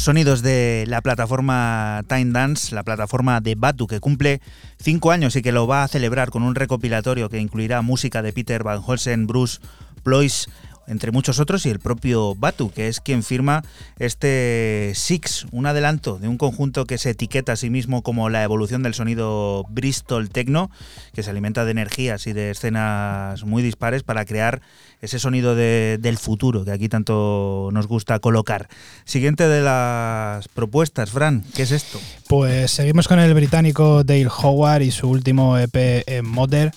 Sonidos 0.00 0.42
de 0.42 0.84
la 0.88 1.02
plataforma 1.02 2.02
Time 2.08 2.32
Dance, 2.32 2.74
la 2.74 2.82
plataforma 2.82 3.40
de 3.40 3.54
Batu, 3.54 3.86
que 3.86 4.00
cumple 4.00 4.40
cinco 4.78 5.10
años 5.10 5.36
y 5.36 5.42
que 5.42 5.52
lo 5.52 5.66
va 5.66 5.82
a 5.82 5.88
celebrar 5.88 6.30
con 6.30 6.42
un 6.42 6.54
recopilatorio 6.54 7.28
que 7.28 7.38
incluirá 7.38 7.82
música 7.82 8.22
de 8.22 8.32
Peter 8.32 8.62
Van 8.62 8.80
Holsen, 8.84 9.26
Bruce 9.26 9.60
Ploys, 10.02 10.48
entre 10.90 11.12
muchos 11.12 11.38
otros, 11.38 11.64
y 11.64 11.70
el 11.70 11.78
propio 11.78 12.34
Batu, 12.34 12.70
que 12.70 12.88
es 12.88 13.00
quien 13.00 13.22
firma 13.22 13.62
este 13.98 14.92
Six, 14.94 15.46
un 15.52 15.66
adelanto 15.66 16.18
de 16.18 16.28
un 16.28 16.36
conjunto 16.36 16.84
que 16.84 16.98
se 16.98 17.10
etiqueta 17.10 17.52
a 17.52 17.56
sí 17.56 17.70
mismo 17.70 18.02
como 18.02 18.28
la 18.28 18.42
evolución 18.42 18.82
del 18.82 18.92
sonido 18.94 19.64
Bristol 19.70 20.28
Techno, 20.30 20.70
que 21.14 21.22
se 21.22 21.30
alimenta 21.30 21.64
de 21.64 21.70
energías 21.70 22.26
y 22.26 22.32
de 22.32 22.50
escenas 22.50 23.44
muy 23.44 23.62
dispares 23.62 24.02
para 24.02 24.24
crear 24.24 24.60
ese 25.00 25.18
sonido 25.18 25.54
de- 25.54 25.98
del 26.00 26.18
futuro 26.18 26.64
que 26.64 26.72
aquí 26.72 26.88
tanto 26.88 27.70
nos 27.72 27.86
gusta 27.86 28.18
colocar. 28.18 28.68
Siguiente 29.04 29.48
de 29.48 29.62
las 29.62 30.48
propuestas, 30.48 31.10
Fran, 31.10 31.44
¿qué 31.54 31.62
es 31.62 31.70
esto? 31.70 32.00
Pues 32.28 32.72
seguimos 32.72 33.06
con 33.08 33.18
el 33.20 33.32
británico 33.32 34.02
Dale 34.04 34.26
Howard 34.28 34.82
y 34.82 34.90
su 34.90 35.08
último 35.08 35.56
EP 35.56 36.02
en 36.06 36.26
Mother, 36.28 36.72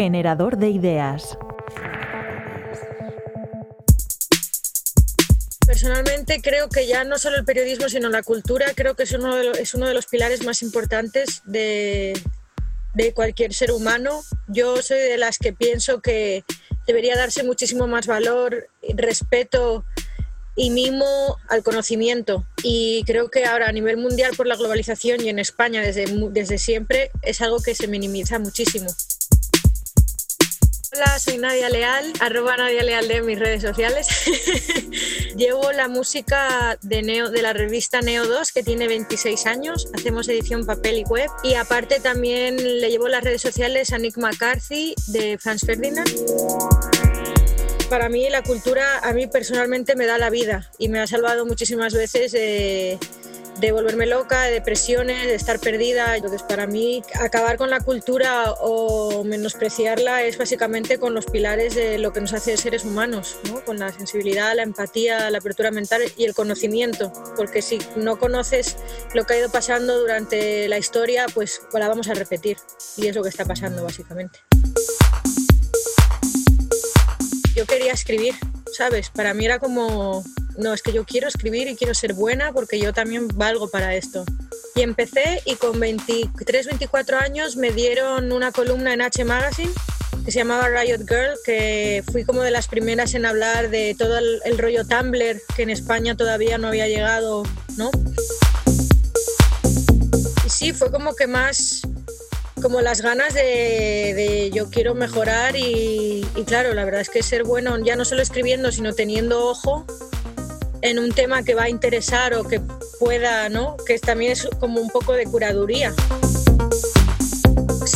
Generador 0.00 0.58
de 0.58 0.70
ideas. 0.70 1.36
Personalmente 5.66 6.40
creo 6.40 6.68
que 6.68 6.86
ya 6.86 7.02
no 7.02 7.18
solo 7.18 7.36
el 7.36 7.44
periodismo, 7.44 7.88
sino 7.88 8.08
la 8.08 8.22
cultura, 8.22 8.66
creo 8.76 8.94
que 8.94 9.02
es 9.02 9.10
uno 9.12 9.34
de, 9.34 9.42
lo- 9.42 9.54
es 9.56 9.74
uno 9.74 9.88
de 9.88 9.94
los 9.94 10.06
pilares 10.06 10.44
más 10.44 10.62
importantes 10.62 11.42
de, 11.46 12.16
de 12.94 13.12
cualquier 13.12 13.52
ser 13.52 13.72
humano. 13.72 14.22
Yo 14.46 14.80
soy 14.82 14.98
de 15.00 15.18
las 15.18 15.36
que 15.36 15.52
pienso 15.52 16.00
que 16.00 16.44
debería 16.86 17.16
darse 17.16 17.42
muchísimo 17.42 17.88
más 17.88 18.06
valor, 18.06 18.68
respeto 18.94 19.84
y 20.54 20.70
mimo 20.70 21.38
al 21.48 21.64
conocimiento. 21.64 22.46
Y 22.62 23.02
creo 23.04 23.32
que 23.32 23.46
ahora 23.46 23.68
a 23.68 23.72
nivel 23.72 23.96
mundial 23.96 24.30
por 24.36 24.46
la 24.46 24.54
globalización 24.54 25.24
y 25.24 25.28
en 25.28 25.40
España 25.40 25.82
desde, 25.82 26.04
desde 26.30 26.58
siempre 26.58 27.10
es 27.22 27.40
algo 27.40 27.60
que 27.60 27.74
se 27.74 27.88
minimiza 27.88 28.38
muchísimo. 28.38 28.86
Hola, 30.90 31.18
soy 31.18 31.36
Nadia 31.36 31.68
Leal, 31.68 32.12
arroba 32.20 32.56
Nadia 32.56 32.82
Leal 32.82 33.08
de 33.08 33.20
mis 33.20 33.38
redes 33.38 33.60
sociales. 33.60 34.06
Llevo 35.36 35.70
la 35.72 35.86
música 35.86 36.78
de, 36.80 37.02
Neo, 37.02 37.30
de 37.30 37.42
la 37.42 37.52
revista 37.52 38.00
Neo 38.00 38.26
2, 38.26 38.52
que 38.52 38.62
tiene 38.62 38.88
26 38.88 39.46
años. 39.46 39.88
Hacemos 39.92 40.28
edición 40.28 40.64
papel 40.64 40.98
y 40.98 41.04
web. 41.04 41.28
Y 41.42 41.54
aparte 41.54 42.00
también 42.00 42.56
le 42.56 42.90
llevo 42.90 43.08
las 43.08 43.22
redes 43.22 43.42
sociales 43.42 43.92
a 43.92 43.98
Nick 43.98 44.16
McCarthy 44.16 44.94
de 45.08 45.36
Franz 45.36 45.66
Ferdinand. 45.66 46.10
Para 47.90 48.08
mí 48.08 48.28
la 48.30 48.42
cultura, 48.42 49.00
a 49.00 49.12
mí 49.12 49.26
personalmente 49.26 49.94
me 49.94 50.06
da 50.06 50.16
la 50.16 50.30
vida 50.30 50.70
y 50.78 50.88
me 50.88 51.00
ha 51.00 51.06
salvado 51.06 51.44
muchísimas 51.44 51.92
veces 51.92 52.32
de, 52.32 52.98
de 53.60 53.72
volverme 53.72 54.06
loca, 54.06 54.42
de 54.42 54.52
depresiones, 54.52 55.26
de 55.26 55.34
estar 55.34 55.58
perdida. 55.58 56.16
Entonces, 56.16 56.42
para 56.42 56.66
mí, 56.66 57.02
acabar 57.14 57.56
con 57.56 57.70
la 57.70 57.80
cultura 57.80 58.52
o 58.60 59.24
menospreciarla 59.24 60.22
es 60.24 60.38
básicamente 60.38 60.98
con 60.98 61.14
los 61.14 61.26
pilares 61.26 61.74
de 61.74 61.98
lo 61.98 62.12
que 62.12 62.20
nos 62.20 62.32
hace 62.32 62.56
seres 62.56 62.84
humanos, 62.84 63.38
¿no? 63.48 63.64
con 63.64 63.78
la 63.78 63.92
sensibilidad, 63.92 64.54
la 64.54 64.62
empatía, 64.62 65.30
la 65.30 65.38
apertura 65.38 65.70
mental 65.70 66.02
y 66.16 66.24
el 66.24 66.34
conocimiento. 66.34 67.12
Porque 67.36 67.62
si 67.62 67.78
no 67.96 68.18
conoces 68.18 68.76
lo 69.14 69.24
que 69.24 69.34
ha 69.34 69.38
ido 69.38 69.50
pasando 69.50 69.98
durante 69.98 70.68
la 70.68 70.78
historia, 70.78 71.26
pues 71.32 71.62
la 71.72 71.88
vamos 71.88 72.08
a 72.08 72.14
repetir. 72.14 72.56
Y 72.96 73.06
es 73.06 73.16
lo 73.16 73.22
que 73.22 73.28
está 73.28 73.44
pasando, 73.44 73.84
básicamente. 73.84 74.40
Yo 77.54 77.66
quería 77.66 77.92
escribir, 77.92 78.34
¿sabes? 78.76 79.10
Para 79.10 79.34
mí 79.34 79.44
era 79.44 79.58
como, 79.58 80.24
no, 80.56 80.74
es 80.74 80.82
que 80.82 80.92
yo 80.92 81.04
quiero 81.04 81.28
escribir 81.28 81.68
y 81.68 81.76
quiero 81.76 81.94
ser 81.94 82.14
buena 82.14 82.52
porque 82.52 82.78
yo 82.78 82.92
también 82.92 83.28
valgo 83.28 83.68
para 83.68 83.94
esto. 83.94 84.24
Y 84.74 84.82
empecé 84.82 85.42
y 85.44 85.56
con 85.56 85.78
23, 85.80 86.66
24 86.66 87.18
años 87.18 87.56
me 87.56 87.70
dieron 87.72 88.32
una 88.32 88.52
columna 88.52 88.94
en 88.94 89.02
H 89.02 89.24
Magazine 89.24 89.72
que 90.24 90.32
se 90.32 90.40
llamaba 90.40 90.68
Riot 90.68 91.08
Girl, 91.08 91.38
que 91.44 92.04
fui 92.12 92.22
como 92.22 92.42
de 92.42 92.50
las 92.50 92.68
primeras 92.68 93.14
en 93.14 93.24
hablar 93.24 93.70
de 93.70 93.96
todo 93.98 94.18
el, 94.18 94.58
rollo 94.58 94.84
Tumblr, 94.84 95.40
que 95.56 95.62
en 95.62 95.70
España 95.70 96.16
todavía 96.16 96.58
no 96.58 96.68
había 96.68 96.86
llegado, 96.86 97.44
¿no? 97.76 97.90
Y 100.44 100.50
sí, 100.50 100.72
fue 100.72 100.90
como 100.90 101.14
que 101.16 101.26
más 101.26 101.80
como 102.60 102.80
las 102.80 103.00
ganas 103.02 103.34
de, 103.34 104.12
de 104.14 104.50
yo 104.52 104.70
quiero 104.70 104.94
mejorar 104.94 105.56
y, 105.56 106.26
y 106.36 106.44
claro, 106.44 106.74
la 106.74 106.84
verdad 106.84 107.00
es 107.00 107.10
que 107.10 107.22
ser 107.22 107.44
bueno 107.44 107.78
ya 107.78 107.96
no 107.96 108.04
solo 108.04 108.22
escribiendo, 108.22 108.72
sino 108.72 108.92
teniendo 108.92 109.46
ojo 109.48 109.86
en 110.82 110.98
un 110.98 111.12
tema 111.12 111.42
que 111.42 111.54
va 111.54 111.64
a 111.64 111.68
interesar 111.68 112.34
o 112.34 112.44
que 112.44 112.60
pueda, 112.98 113.48
¿no? 113.48 113.76
Que 113.86 113.98
también 113.98 114.32
es 114.32 114.48
como 114.60 114.80
un 114.80 114.90
poco 114.90 115.12
de 115.12 115.24
curaduría. 115.24 115.92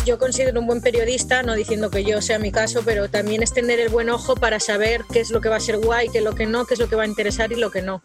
Yo 0.05 0.19
considero 0.19 0.59
un 0.59 0.67
buen 0.67 0.81
periodista, 0.81 1.43
no 1.43 1.55
diciendo 1.55 1.91
que 1.91 2.03
yo 2.03 2.21
sea 2.21 2.39
mi 2.39 2.51
caso, 2.51 2.83
pero 2.85 3.09
también 3.09 3.43
es 3.43 3.53
tener 3.53 3.79
el 3.79 3.89
buen 3.89 4.11
ojo 4.11 4.35
para 4.35 4.59
saber 4.59 5.03
qué 5.13 5.21
es 5.21 5.31
lo 5.31 5.41
que 5.41 5.49
va 5.49 5.57
a 5.57 5.61
ser 5.61 5.79
guay, 5.79 6.09
qué 6.09 6.19
es 6.19 6.25
lo 6.25 6.35
que 6.35 6.47
no, 6.47 6.65
qué 6.65 6.75
es 6.75 6.81
lo 6.81 6.89
que 6.89 6.97
va 6.97 7.05
a 7.05 7.07
interesar 7.07 7.53
y 7.53 7.57
lo 7.57 7.71
que 7.71 7.83
no. 7.83 8.03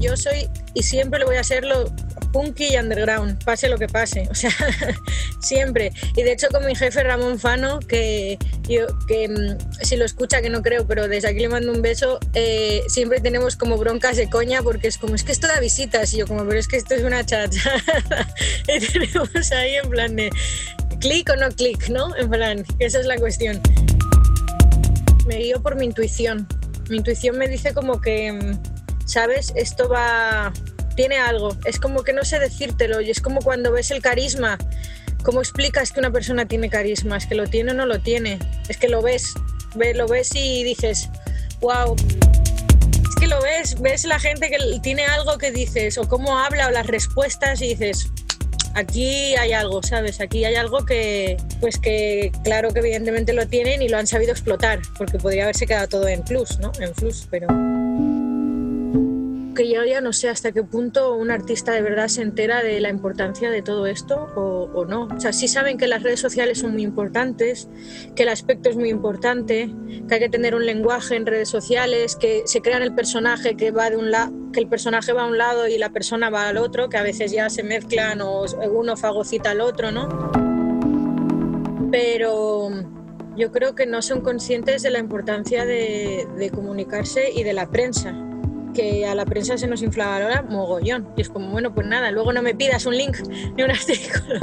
Yo 0.00 0.16
soy 0.16 0.48
y 0.74 0.82
siempre 0.82 1.20
lo 1.20 1.26
voy 1.26 1.36
a 1.36 1.44
ser 1.44 1.64
lo 1.64 1.84
punky 2.32 2.74
y 2.74 2.76
underground, 2.76 3.44
pase 3.44 3.68
lo 3.68 3.78
que 3.78 3.86
pase, 3.86 4.26
o 4.30 4.34
sea, 4.34 4.50
siempre. 5.40 5.92
Y 6.16 6.22
de 6.22 6.32
hecho 6.32 6.48
con 6.48 6.64
mi 6.66 6.74
jefe 6.74 7.02
Ramón 7.02 7.38
Fano, 7.38 7.78
que 7.80 8.38
que 9.06 9.28
mm, 9.28 9.82
si 9.82 9.96
lo 9.96 10.04
escucha 10.04 10.40
que 10.40 10.50
no 10.50 10.62
creo, 10.62 10.86
pero 10.86 11.08
desde 11.08 11.28
aquí 11.28 11.40
le 11.40 11.48
mando 11.48 11.72
un 11.72 11.82
beso, 11.82 12.18
eh, 12.34 12.82
siempre 12.88 13.20
tenemos 13.20 13.56
como 13.56 13.76
broncas 13.76 14.16
de 14.16 14.30
coña 14.30 14.62
porque 14.62 14.88
es 14.88 14.98
como, 14.98 15.14
es 15.14 15.24
que 15.24 15.32
esto 15.32 15.46
da 15.46 15.60
visitas 15.60 16.12
y 16.14 16.18
yo 16.18 16.26
como, 16.26 16.46
pero 16.46 16.58
es 16.58 16.68
que 16.68 16.76
esto 16.76 16.94
es 16.94 17.02
una 17.02 17.24
chacha. 17.24 17.72
y 18.68 18.80
tenemos 18.80 19.52
ahí 19.52 19.76
en 19.76 19.90
plan 19.90 20.16
de 20.16 20.30
clic 21.00 21.30
o 21.30 21.36
no 21.36 21.50
clic, 21.50 21.88
¿no? 21.88 22.16
En 22.16 22.30
plan, 22.30 22.64
esa 22.78 23.00
es 23.00 23.06
la 23.06 23.16
cuestión. 23.16 23.60
Me 25.26 25.36
guío 25.36 25.62
por 25.62 25.76
mi 25.76 25.86
intuición. 25.86 26.46
Mi 26.88 26.96
intuición 26.98 27.38
me 27.38 27.48
dice 27.48 27.74
como 27.74 28.00
que, 28.00 28.32
mm, 28.32 29.06
¿sabes? 29.06 29.52
Esto 29.56 29.88
va 29.88 30.52
tiene 30.94 31.18
algo. 31.18 31.56
Es 31.64 31.78
como 31.78 32.02
que 32.04 32.12
no 32.12 32.24
sé 32.24 32.38
decírtelo 32.38 33.00
y 33.00 33.10
es 33.10 33.20
como 33.20 33.40
cuando 33.40 33.72
ves 33.72 33.90
el 33.90 34.02
carisma. 34.02 34.58
¿Cómo 35.22 35.40
explicas 35.40 35.92
que 35.92 36.00
una 36.00 36.10
persona 36.10 36.46
tiene 36.46 36.68
carisma? 36.68 37.16
¿Es 37.16 37.26
que 37.26 37.34
lo 37.34 37.46
tiene 37.46 37.72
o 37.72 37.74
no 37.74 37.86
lo 37.86 38.00
tiene? 38.00 38.38
Es 38.68 38.76
que 38.76 38.88
lo 38.88 39.02
ves, 39.02 39.34
ve, 39.76 39.94
lo 39.94 40.08
ves 40.08 40.30
y 40.34 40.64
dices, 40.64 41.08
wow. 41.60 41.94
Es 41.96 43.14
que 43.20 43.28
lo 43.28 43.40
ves, 43.40 43.80
ves 43.80 44.04
la 44.04 44.18
gente 44.18 44.50
que 44.50 44.58
tiene 44.82 45.04
algo 45.04 45.38
que 45.38 45.52
dices, 45.52 45.96
o 45.98 46.08
cómo 46.08 46.38
habla, 46.38 46.66
o 46.66 46.70
las 46.70 46.88
respuestas 46.88 47.62
y 47.62 47.68
dices, 47.68 48.08
aquí 48.74 49.36
hay 49.36 49.52
algo, 49.52 49.82
¿sabes? 49.82 50.20
Aquí 50.20 50.44
hay 50.44 50.56
algo 50.56 50.84
que, 50.84 51.36
pues 51.60 51.78
que 51.78 52.32
claro 52.42 52.72
que 52.72 52.80
evidentemente 52.80 53.32
lo 53.32 53.46
tienen 53.46 53.82
y 53.82 53.88
lo 53.88 53.98
han 53.98 54.06
sabido 54.06 54.32
explotar, 54.32 54.80
porque 54.98 55.18
podría 55.18 55.44
haberse 55.44 55.66
quedado 55.66 55.88
todo 55.88 56.08
en 56.08 56.22
plus, 56.24 56.58
¿no? 56.58 56.72
En 56.80 56.94
flus, 56.94 57.28
pero 57.30 57.46
que 59.54 59.68
yo 59.68 59.84
ya 59.84 60.00
no 60.00 60.12
sé 60.12 60.28
hasta 60.28 60.52
qué 60.52 60.62
punto 60.62 61.14
un 61.14 61.30
artista 61.30 61.72
de 61.72 61.82
verdad 61.82 62.08
se 62.08 62.22
entera 62.22 62.62
de 62.62 62.80
la 62.80 62.88
importancia 62.88 63.50
de 63.50 63.62
todo 63.62 63.86
esto 63.86 64.32
o, 64.36 64.70
o, 64.72 64.84
no. 64.84 65.08
O 65.14 65.20
sea, 65.20 65.32
sí 65.32 65.48
saben 65.48 65.78
que 65.78 65.86
las 65.86 66.02
redes 66.02 66.20
sociales 66.20 66.58
son 66.58 66.72
muy 66.72 66.82
importantes, 66.82 67.68
que 68.14 68.22
el 68.22 68.28
aspecto 68.28 68.70
es 68.70 68.76
muy 68.76 68.88
importante, 68.88 69.74
que 70.08 70.14
hay 70.14 70.20
que 70.20 70.28
tener 70.28 70.54
un 70.54 70.66
lenguaje 70.66 71.16
en 71.16 71.26
redes 71.26 71.48
sociales, 71.48 72.16
que 72.16 72.42
se 72.46 72.60
crean 72.60 72.82
el 72.82 72.94
personaje 72.94 73.56
que 73.56 73.70
va 73.70 73.90
de 73.90 73.96
un 73.96 74.10
lado, 74.10 74.32
que 74.52 74.60
el 74.60 74.68
personaje 74.68 75.12
va 75.12 75.22
a 75.22 75.26
un 75.26 75.38
lado 75.38 75.68
y 75.68 75.78
la 75.78 75.90
persona 75.90 76.30
va 76.30 76.48
al 76.48 76.56
otro, 76.56 76.88
que 76.88 76.96
a 76.96 77.02
veces 77.02 77.32
ya 77.32 77.50
se 77.50 77.62
mezclan 77.62 78.20
o 78.20 78.44
uno 78.70 78.96
fagocita 78.96 79.50
al 79.50 79.60
otro, 79.60 79.90
¿no? 79.92 80.08
Pero 81.90 82.70
yo 83.36 83.50
creo 83.50 83.74
que 83.74 83.86
no 83.86 84.02
son 84.02 84.22
conscientes 84.22 84.82
de 84.82 84.90
la 84.90 84.98
importancia 84.98 85.66
de, 85.66 86.26
de 86.36 86.50
comunicarse 86.50 87.30
y 87.34 87.42
de 87.42 87.52
la 87.52 87.70
prensa 87.70 88.31
que 88.72 89.06
a 89.06 89.14
la 89.14 89.24
prensa 89.24 89.58
se 89.58 89.66
nos 89.66 89.82
inflaba 89.82 90.16
ahora 90.16 90.42
mogollón. 90.42 91.08
Y 91.16 91.22
es 91.22 91.28
como, 91.28 91.50
bueno, 91.50 91.74
pues 91.74 91.86
nada, 91.86 92.10
luego 92.10 92.32
no 92.32 92.42
me 92.42 92.54
pidas 92.54 92.86
un 92.86 92.96
link 92.96 93.16
ni 93.56 93.62
un 93.62 93.70
artículo. 93.70 94.38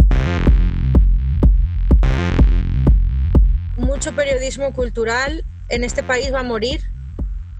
Mucho 3.77 4.13
periodismo 4.13 4.73
cultural 4.73 5.45
en 5.69 5.83
este 5.83 6.03
país 6.03 6.33
va 6.33 6.41
a 6.41 6.43
morir. 6.43 6.81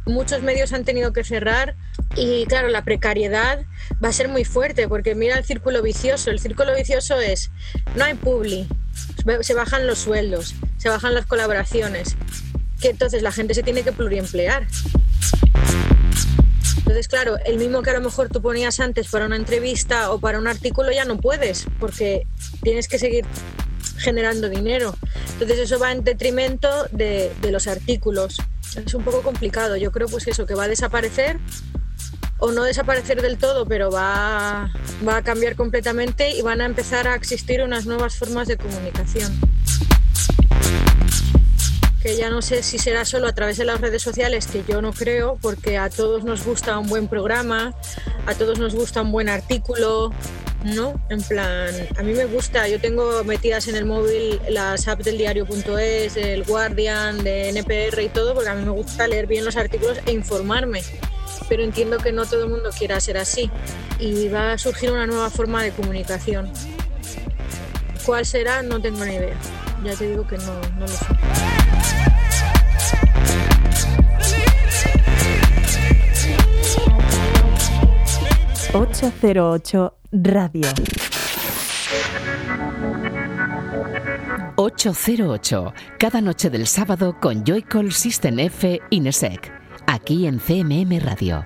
Muchos 0.05 0.41
medios 0.41 0.73
han 0.73 0.85
tenido 0.85 1.13
que 1.13 1.23
cerrar 1.23 1.75
y 2.15 2.45
claro, 2.47 2.69
la 2.69 2.83
precariedad 2.83 3.63
va 4.03 4.09
a 4.09 4.13
ser 4.13 4.27
muy 4.27 4.43
fuerte 4.43 4.87
porque 4.87 5.13
mira 5.13 5.37
el 5.37 5.45
círculo 5.45 5.81
vicioso. 5.81 6.31
El 6.31 6.39
círculo 6.39 6.75
vicioso 6.75 7.19
es, 7.19 7.51
no 7.95 8.05
hay 8.05 8.15
publi, 8.15 8.67
se 9.41 9.53
bajan 9.53 9.85
los 9.85 9.99
sueldos, 9.99 10.55
se 10.77 10.89
bajan 10.89 11.13
las 11.13 11.25
colaboraciones, 11.25 12.15
que 12.81 12.89
entonces 12.89 13.21
la 13.21 13.31
gente 13.31 13.53
se 13.53 13.63
tiene 13.63 13.83
que 13.83 13.91
pluriemplear. 13.91 14.65
Entonces, 16.77 17.07
claro, 17.07 17.37
el 17.45 17.57
mismo 17.57 17.81
que 17.81 17.89
a 17.91 17.93
lo 17.93 18.01
mejor 18.01 18.29
tú 18.29 18.41
ponías 18.41 18.79
antes 18.79 19.09
para 19.09 19.25
una 19.25 19.35
entrevista 19.35 20.11
o 20.11 20.19
para 20.19 20.39
un 20.39 20.47
artículo 20.47 20.91
ya 20.91 21.05
no 21.05 21.17
puedes, 21.17 21.65
porque 21.79 22.25
tienes 22.63 22.87
que 22.87 22.99
seguir 22.99 23.25
generando 23.97 24.49
dinero. 24.49 24.95
Entonces 25.33 25.59
eso 25.59 25.79
va 25.79 25.91
en 25.91 26.03
detrimento 26.03 26.69
de, 26.91 27.31
los 27.51 27.67
artículos. 27.67 28.37
Es 28.75 28.93
un 28.93 29.03
poco 29.03 29.21
complicado. 29.21 29.75
Yo 29.77 29.91
creo 29.91 30.07
pues 30.07 30.27
eso, 30.27 30.45
que 30.45 30.55
va 30.55 30.63
a 30.63 30.67
desaparecer 30.67 31.37
o 32.37 32.51
no 32.51 32.63
desaparecer 32.63 33.21
del 33.21 33.37
todo, 33.37 33.65
pero 33.65 33.91
va, 33.91 34.71
va 35.07 35.17
a 35.17 35.21
cambiar 35.23 35.55
completamente 35.55 36.31
y 36.35 36.41
van 36.41 36.61
a 36.61 36.65
empezar 36.65 37.07
a 37.07 37.15
existir 37.15 37.61
unas 37.61 37.85
nuevas 37.85 38.15
formas 38.15 38.47
de 38.47 38.57
comunicación 38.57 39.31
que 42.01 42.15
ya 42.15 42.29
no 42.29 42.41
sé 42.41 42.63
si 42.63 42.79
será 42.79 43.03
solo 43.05 43.27
a 43.27 43.33
través 43.33 43.57
de 43.57 43.65
las 43.65 43.81
redes 43.81 44.01
sociales, 44.01 44.47
que 44.47 44.63
yo 44.67 44.81
no 44.81 44.93
creo, 44.93 45.37
porque 45.41 45.77
a 45.77 45.89
todos 45.89 46.23
nos 46.23 46.45
gusta 46.45 46.77
un 46.79 46.87
buen 46.87 47.07
programa, 47.07 47.73
a 48.25 48.35
todos 48.35 48.59
nos 48.59 48.73
gusta 48.73 49.01
un 49.01 49.11
buen 49.11 49.27
artículo, 49.27 50.13
¿no? 50.63 51.01
En 51.09 51.21
plan, 51.21 51.73
a 51.97 52.03
mí 52.03 52.13
me 52.13 52.25
gusta, 52.25 52.67
yo 52.67 52.79
tengo 52.79 53.23
metidas 53.23 53.67
en 53.67 53.75
el 53.75 53.85
móvil 53.85 54.39
las 54.49 54.87
apps 54.87 55.05
del 55.05 55.17
diario.es, 55.17 56.15
del 56.15 56.43
Guardian, 56.43 57.23
de 57.23 57.49
NPR 57.49 58.01
y 58.01 58.09
todo, 58.09 58.33
porque 58.33 58.49
a 58.49 58.55
mí 58.55 58.63
me 58.63 58.71
gusta 58.71 59.07
leer 59.07 59.27
bien 59.27 59.43
los 59.43 59.57
artículos 59.57 59.99
e 60.05 60.13
informarme. 60.13 60.81
Pero 61.49 61.63
entiendo 61.63 61.97
que 61.97 62.11
no 62.11 62.25
todo 62.25 62.43
el 62.43 62.49
mundo 62.49 62.69
quiera 62.77 62.99
ser 62.99 63.17
así 63.17 63.49
y 63.99 64.27
va 64.29 64.53
a 64.53 64.57
surgir 64.57 64.91
una 64.91 65.07
nueva 65.07 65.29
forma 65.29 65.63
de 65.63 65.71
comunicación. 65.71 66.51
¿Cuál 68.05 68.25
será? 68.25 68.61
No 68.61 68.81
tengo 68.81 69.03
ni 69.03 69.15
idea. 69.15 69.35
Ya 69.83 69.95
te 69.95 70.07
digo 70.07 70.27
que 70.27 70.37
no, 70.37 70.53
no 70.77 70.81
lo 70.81 70.87
sé. 70.87 71.05
808 78.73 79.97
Radio. 80.11 80.67
808, 84.55 85.73
cada 85.97 86.21
noche 86.21 86.49
del 86.49 86.67
sábado 86.67 87.15
con 87.19 87.43
Joycall 87.43 87.91
System 87.91 88.39
F 88.39 88.79
Inesec, 88.91 89.51
aquí 89.87 90.27
en 90.27 90.37
CMM 90.37 90.99
Radio. 90.99 91.43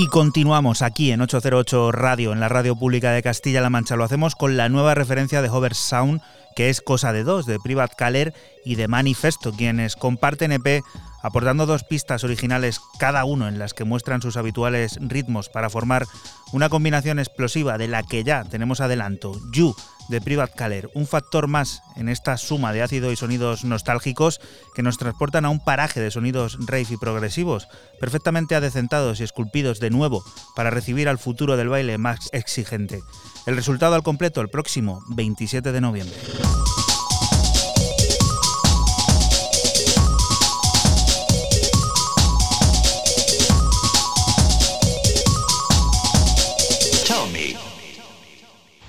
Y 0.00 0.06
continuamos 0.06 0.82
aquí 0.82 1.10
en 1.10 1.20
808 1.22 1.90
Radio, 1.90 2.32
en 2.32 2.38
la 2.38 2.48
radio 2.48 2.76
pública 2.76 3.10
de 3.10 3.20
Castilla-La 3.20 3.68
Mancha. 3.68 3.96
Lo 3.96 4.04
hacemos 4.04 4.36
con 4.36 4.56
la 4.56 4.68
nueva 4.68 4.94
referencia 4.94 5.42
de 5.42 5.48
Hover 5.48 5.74
Sound, 5.74 6.20
que 6.54 6.70
es 6.70 6.80
Cosa 6.80 7.12
de 7.12 7.24
Dos, 7.24 7.46
de 7.46 7.58
Private 7.58 7.96
Caller 7.98 8.32
y 8.64 8.76
de 8.76 8.86
Manifesto, 8.86 9.50
quienes 9.50 9.96
comparten 9.96 10.52
EP 10.52 10.84
aportando 11.20 11.66
dos 11.66 11.82
pistas 11.82 12.22
originales 12.22 12.80
cada 13.00 13.24
uno 13.24 13.48
en 13.48 13.58
las 13.58 13.74
que 13.74 13.82
muestran 13.82 14.22
sus 14.22 14.36
habituales 14.36 15.00
ritmos 15.00 15.48
para 15.48 15.68
formar 15.68 16.06
una 16.52 16.68
combinación 16.68 17.18
explosiva 17.18 17.76
de 17.76 17.88
la 17.88 18.04
que 18.04 18.22
ya 18.22 18.44
tenemos 18.44 18.80
adelanto, 18.80 19.36
You 19.52 19.74
de 20.08 20.20
Private 20.20 20.54
Caller, 20.56 20.90
un 20.94 21.06
factor 21.06 21.46
más 21.46 21.82
en 21.96 22.08
esta 22.08 22.36
suma 22.36 22.72
de 22.72 22.82
ácido 22.82 23.12
y 23.12 23.16
sonidos 23.16 23.64
nostálgicos 23.64 24.40
que 24.74 24.82
nos 24.82 24.98
transportan 24.98 25.44
a 25.44 25.50
un 25.50 25.62
paraje 25.62 26.00
de 26.00 26.10
sonidos 26.10 26.58
rave 26.66 26.86
y 26.90 26.96
progresivos, 26.96 27.68
perfectamente 28.00 28.54
adecentados 28.54 29.20
y 29.20 29.24
esculpidos 29.24 29.80
de 29.80 29.90
nuevo 29.90 30.24
para 30.56 30.70
recibir 30.70 31.08
al 31.08 31.18
futuro 31.18 31.56
del 31.56 31.68
baile 31.68 31.98
más 31.98 32.28
exigente. 32.32 33.00
El 33.46 33.56
resultado 33.56 33.94
al 33.94 34.02
completo 34.02 34.40
el 34.40 34.48
próximo 34.48 35.02
27 35.08 35.72
de 35.72 35.80
noviembre. 35.80 36.16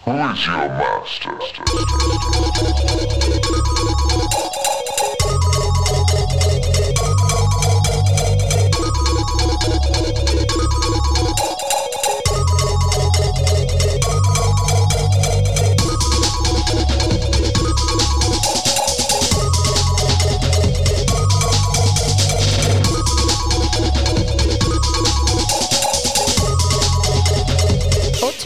Who 0.10 0.32
is 0.32 0.48
your 0.48 0.70
master? 0.70 1.30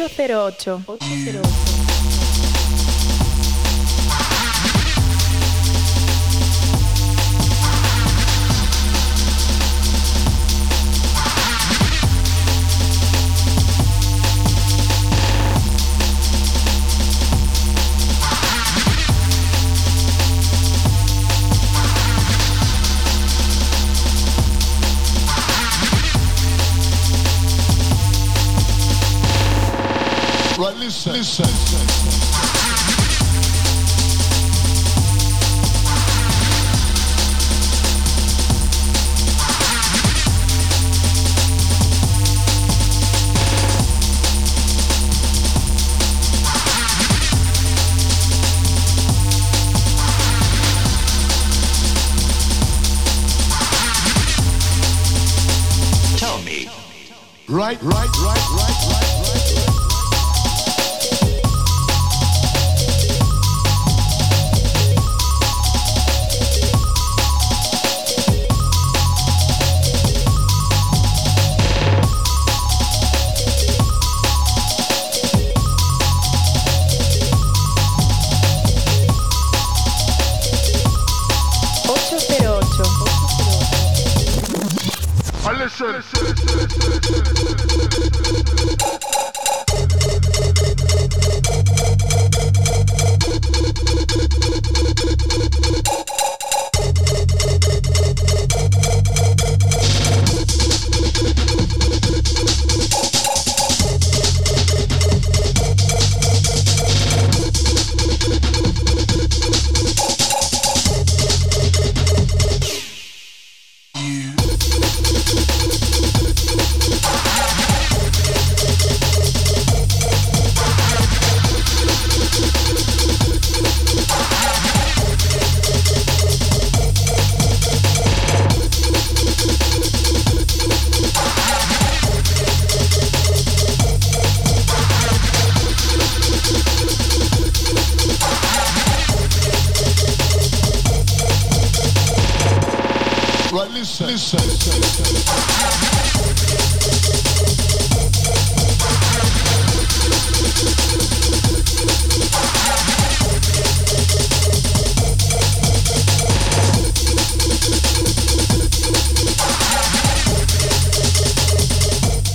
808. 0.07 0.83
808. 0.87 1.72
Listen, 31.05 31.43
listen. 31.43 31.87
Tell 56.17 56.41
me, 56.43 56.69
Right, 57.49 57.81
right, 57.81 57.81
right, 57.83 57.83
right, 57.83 58.07
right, 58.21 58.87
right, 58.87 59.01
right. 59.01 59.12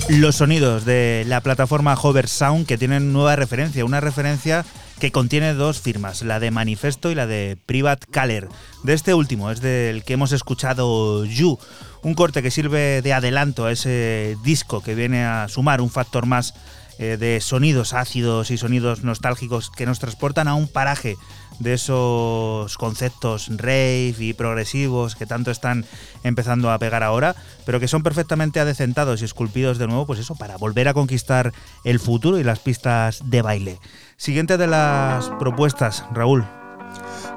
Los 0.09 0.37
sonidos 0.37 0.85
de 0.85 1.24
la 1.26 1.40
plataforma 1.40 1.94
Hover 2.00 2.28
Sound 2.28 2.64
que 2.66 2.79
tienen 2.79 3.12
nueva 3.12 3.35
referencia, 3.35 3.85
una 3.85 4.00
referencia 4.00 4.64
que 4.99 5.13
contiene 5.13 5.55
dos 5.55 5.81
firmas, 5.81 6.23
la 6.23 6.40
de 6.40 6.51
Manifesto 6.51 7.11
y 7.11 7.15
la 7.15 7.27
de 7.27 7.57
Private 7.67 8.07
Caller. 8.11 8.49
De 8.83 8.94
este 8.94 9.15
último 9.15 9.51
es 9.51 9.61
del 9.61 10.05
que 10.05 10.15
hemos 10.15 10.33
escuchado 10.33 11.25
You, 11.25 11.59
un 12.03 12.15
corte 12.15 12.42
que 12.42 12.51
sirve 12.51 13.03
de 13.03 13.13
adelanto 13.13 13.67
a 13.67 13.73
ese 13.73 14.37
disco 14.42 14.83
que 14.83 14.94
viene 14.94 15.25
a 15.25 15.49
sumar 15.49 15.81
un 15.81 15.90
factor 15.90 16.27
más 16.27 16.55
eh, 16.99 17.17
de 17.17 17.40
sonidos 17.40 17.92
ácidos 17.92 18.51
y 18.51 18.59
sonidos 18.59 19.05
nostálgicos 19.05 19.71
que 19.71 19.87
nos 19.87 20.01
transportan 20.01 20.49
a 20.49 20.55
un 20.55 20.67
paraje 20.67 21.17
de 21.59 21.75
esos 21.75 22.77
conceptos 22.79 23.48
rave 23.56 24.15
y 24.19 24.33
progresivos 24.33 25.15
que 25.15 25.27
tanto 25.27 25.50
están 25.50 25.85
empezando 26.23 26.71
a 26.71 26.79
pegar 26.79 27.02
ahora, 27.02 27.35
pero 27.65 27.81
que 27.81 27.88
son 27.88 28.02
perfectamente 28.02 28.61
adecentados 28.61 29.23
y 29.23 29.25
esculpidos 29.25 29.79
de 29.79 29.87
nuevo, 29.87 30.06
pues 30.06 30.21
eso, 30.21 30.35
para 30.35 30.56
volver 30.56 30.88
a 30.88 30.94
conquistar 30.94 31.52
el 31.85 32.00
futuro 32.00 32.38
y 32.38 32.44
las 32.44 32.59
pistas 32.59 33.23
de 33.25 33.42
baile. 33.42 33.79
Siguiente 34.17 34.56
de 34.56 34.67
las 34.67 35.31
propuestas, 35.38 36.04
Raúl. 36.13 36.58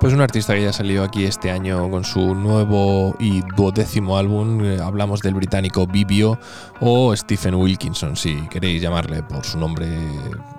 Pues 0.01 0.15
un 0.15 0.21
artista 0.21 0.55
que 0.55 0.63
ya 0.63 0.73
salió 0.73 1.03
aquí 1.03 1.25
este 1.25 1.51
año 1.51 1.87
con 1.91 2.03
su 2.03 2.33
nuevo 2.33 3.15
y 3.19 3.43
duodécimo 3.55 4.17
álbum, 4.17 4.65
eh, 4.65 4.79
hablamos 4.81 5.21
del 5.21 5.35
británico 5.35 5.85
Bibio 5.85 6.39
o 6.79 7.15
Stephen 7.15 7.53
Wilkinson, 7.53 8.15
si 8.15 8.33
queréis 8.47 8.81
llamarle 8.81 9.21
por 9.21 9.45
su 9.45 9.59
nombre 9.59 9.87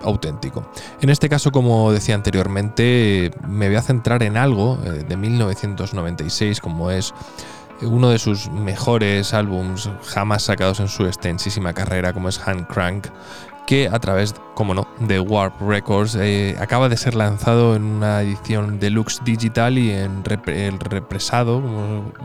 auténtico. 0.03 0.65
En 1.01 1.11
este 1.11 1.29
caso, 1.29 1.51
como 1.51 1.91
decía 1.91 2.15
anteriormente, 2.15 3.33
me 3.49 3.67
voy 3.67 3.75
a 3.75 3.83
centrar 3.83 4.23
en 4.23 4.37
algo 4.37 4.79
eh, 4.85 5.05
de 5.09 5.17
1996, 5.17 6.61
como 6.61 6.93
es 6.93 7.13
uno 7.81 8.11
de 8.11 8.21
sus 8.21 8.49
mejores 8.49 9.35
álbums 9.35 9.91
jamás 10.05 10.45
sacados 10.45 10.79
en 10.79 10.87
su 10.87 11.05
extensísima 11.07 11.73
carrera, 11.73 12.13
como 12.13 12.29
es 12.29 12.39
Hand 12.47 12.69
Crank, 12.69 13.09
que 13.67 13.89
a 13.89 13.99
través, 14.01 14.35
como 14.55 14.75
no, 14.75 14.87
de 14.99 15.21
Warp 15.21 15.61
Records 15.61 16.17
eh, 16.17 16.57
acaba 16.61 16.89
de 16.89 16.97
ser 16.97 17.15
lanzado 17.15 17.77
en 17.77 17.85
una 17.85 18.21
edición 18.21 18.79
deluxe 18.79 19.21
digital 19.25 19.79
y 19.79 19.93
en 19.93 20.25
repre- 20.25 20.69
el 20.69 20.79
represado, 20.81 21.63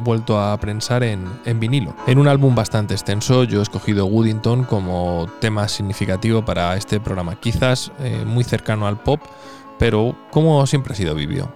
vuelto 0.03 0.39
a 0.39 0.57
prensar 0.57 1.03
en, 1.03 1.25
en 1.45 1.59
vinilo. 1.59 1.93
En 2.07 2.17
un 2.17 2.27
álbum 2.27 2.55
bastante 2.55 2.93
extenso, 2.93 3.43
yo 3.43 3.59
he 3.59 3.63
escogido 3.63 4.07
Woodington 4.07 4.63
como 4.63 5.27
tema 5.39 5.67
significativo 5.67 6.43
para 6.43 6.75
este 6.75 6.99
programa, 6.99 7.35
quizás 7.35 7.91
eh, 7.99 8.23
muy 8.25 8.43
cercano 8.43 8.87
al 8.87 8.97
pop, 8.97 9.21
pero 9.77 10.15
como 10.31 10.65
siempre 10.65 10.93
ha 10.93 10.95
sido 10.95 11.13
Vivio. 11.13 11.51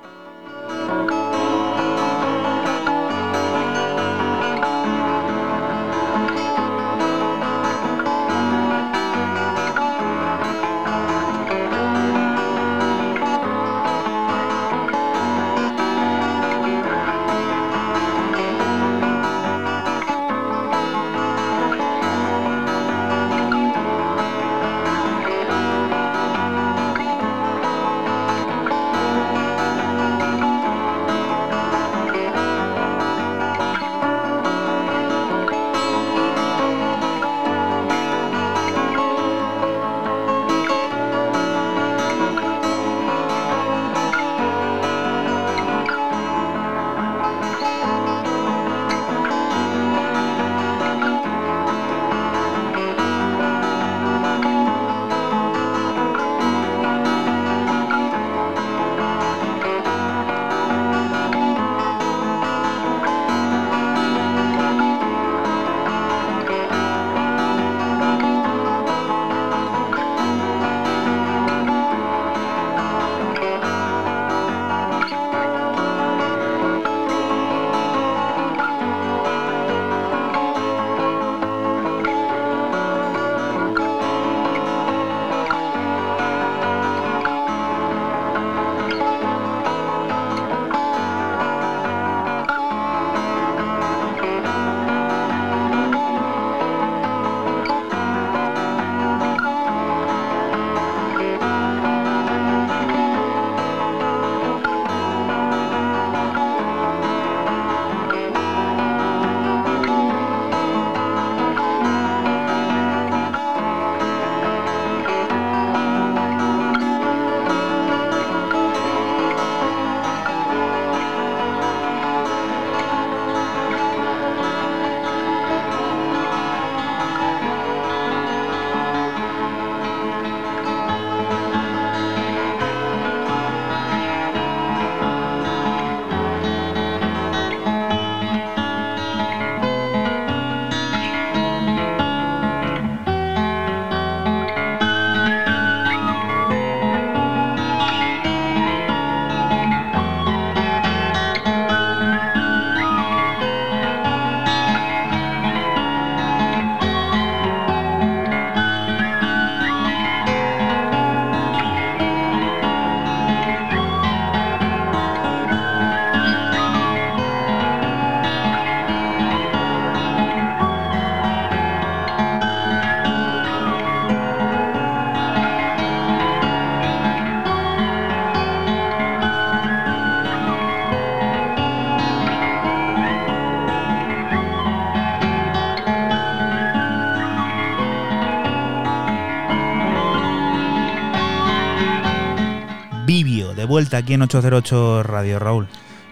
Vuelta 193.81 193.97
aquí 193.97 194.13
en 194.13 194.21
808 194.21 195.03
Radio, 195.03 195.39
Raúl. 195.39 195.67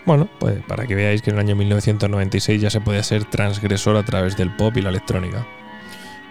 Bueno, 0.05 0.27
pues 0.39 0.57
para 0.67 0.87
que 0.87 0.95
veáis 0.95 1.21
que 1.21 1.29
en 1.29 1.35
el 1.35 1.41
año 1.41 1.55
1996 1.55 2.59
ya 2.61 2.69
se 2.71 2.81
podía 2.81 3.03
ser 3.03 3.25
transgresor 3.25 3.95
a 3.95 4.03
través 4.03 4.35
del 4.37 4.55
pop 4.55 4.75
y 4.77 4.81
la 4.81 4.89
electrónica. 4.89 5.45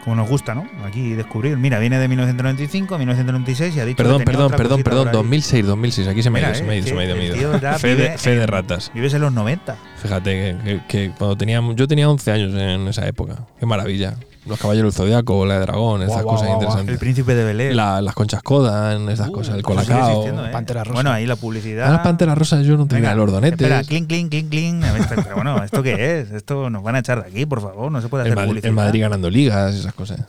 Como 0.02 0.16
nos 0.16 0.28
gusta, 0.28 0.54
¿no? 0.54 0.66
Aquí 0.84 1.12
descubrir. 1.14 1.56
Mira, 1.58 1.78
viene 1.78 1.98
de 1.98 2.08
1995, 2.08 2.98
1996 2.98 3.76
y 3.76 3.80
ha 3.80 3.84
dicho 3.84 3.96
Perdón, 3.98 4.18
que 4.20 4.24
tenía 4.24 4.36
perdón, 4.38 4.46
otra 4.46 4.56
perdón, 4.56 4.82
perdón, 4.82 5.04
por 5.04 5.08
ahí. 5.14 5.16
2006, 5.16 5.66
2006, 5.66 6.08
aquí 6.08 6.22
se 6.22 6.30
me 6.30 6.38
ha 6.40 6.42
ido, 6.42 6.54
se 6.54 6.62
me 6.64 6.70
ha 6.70 6.74
eh, 6.74 6.78
ido, 6.78 6.86
se 6.88 6.94
me 6.94 7.00
ha 7.02 7.04
ido, 7.04 7.52
me 7.52 7.58
Fe, 7.78 7.88
de, 7.88 7.94
vive 7.94 8.18
fe 8.18 8.30
de 8.36 8.42
en- 8.42 8.48
ratas. 8.48 8.90
Vives 8.94 9.14
en 9.14 9.20
los 9.20 9.32
90. 9.32 9.76
Fíjate 10.02 10.30
que, 10.32 10.56
que- 10.64 10.80
que 10.88 11.10
cuando 11.16 11.36
tenía, 11.36 11.60
yo 11.74 11.86
tenía 11.86 12.08
11 12.08 12.32
años 12.32 12.54
en 12.54 12.88
esa 12.88 13.06
época. 13.06 13.46
Qué 13.60 13.66
maravilla. 13.66 14.16
Los 14.48 14.58
caballeros 14.58 14.94
del 14.94 15.04
zodiaco, 15.06 15.44
la 15.46 15.54
de 15.54 15.60
dragón, 15.60 16.04
guau, 16.06 16.24
cosas 16.24 16.48
interesantes. 16.50 16.92
El 16.94 16.98
príncipe 16.98 17.34
de 17.34 17.44
Belén. 17.44 17.76
La- 17.76 18.00
las 18.02 18.14
conchas 18.14 18.42
Kodan, 18.42 19.08
esas 19.10 19.30
cosas, 19.30 19.54
el 19.56 19.62
colacao. 19.62 20.26
¿eh? 20.26 20.50
Pantera 20.52 20.82
rosa. 20.84 20.94
Bueno, 20.94 21.10
ahí 21.12 21.26
la 21.26 21.36
publicidad. 21.36 21.86
Ah, 21.88 21.92
las 21.92 22.00
panteras 22.00 22.36
rosas 22.38 22.64
yo 22.64 22.76
no 22.76 22.86
tenía 22.86 23.10
Venga, 23.10 23.14
los 23.24 23.32
donetes. 23.32 23.60
Espera, 23.60 23.82
clink, 23.84 24.08
clink, 24.08 24.30
clink, 24.30 24.48
clink. 24.50 24.84
A 24.84 24.92
ver, 24.92 25.02
Pero 25.08 25.34
bueno, 25.36 25.62
¿esto 25.62 25.82
qué 25.82 26.20
es? 26.20 26.30
Esto 26.30 26.70
nos 26.70 26.82
van 26.82 26.96
a 26.96 26.98
echar 27.00 27.22
de 27.22 27.28
aquí, 27.30 27.46
por 27.46 27.60
favor. 27.60 27.90
No 27.92 28.00
se 28.00 28.08
puede 28.08 28.24
el, 28.24 28.28
hacer 28.28 28.36
Madrid, 28.36 28.48
publicidad. 28.50 28.68
el 28.70 28.74
Madrid 28.74 29.00
ganando 29.02 29.30
ligas, 29.30 29.74
esas 29.74 29.92
cosas. 29.94 30.20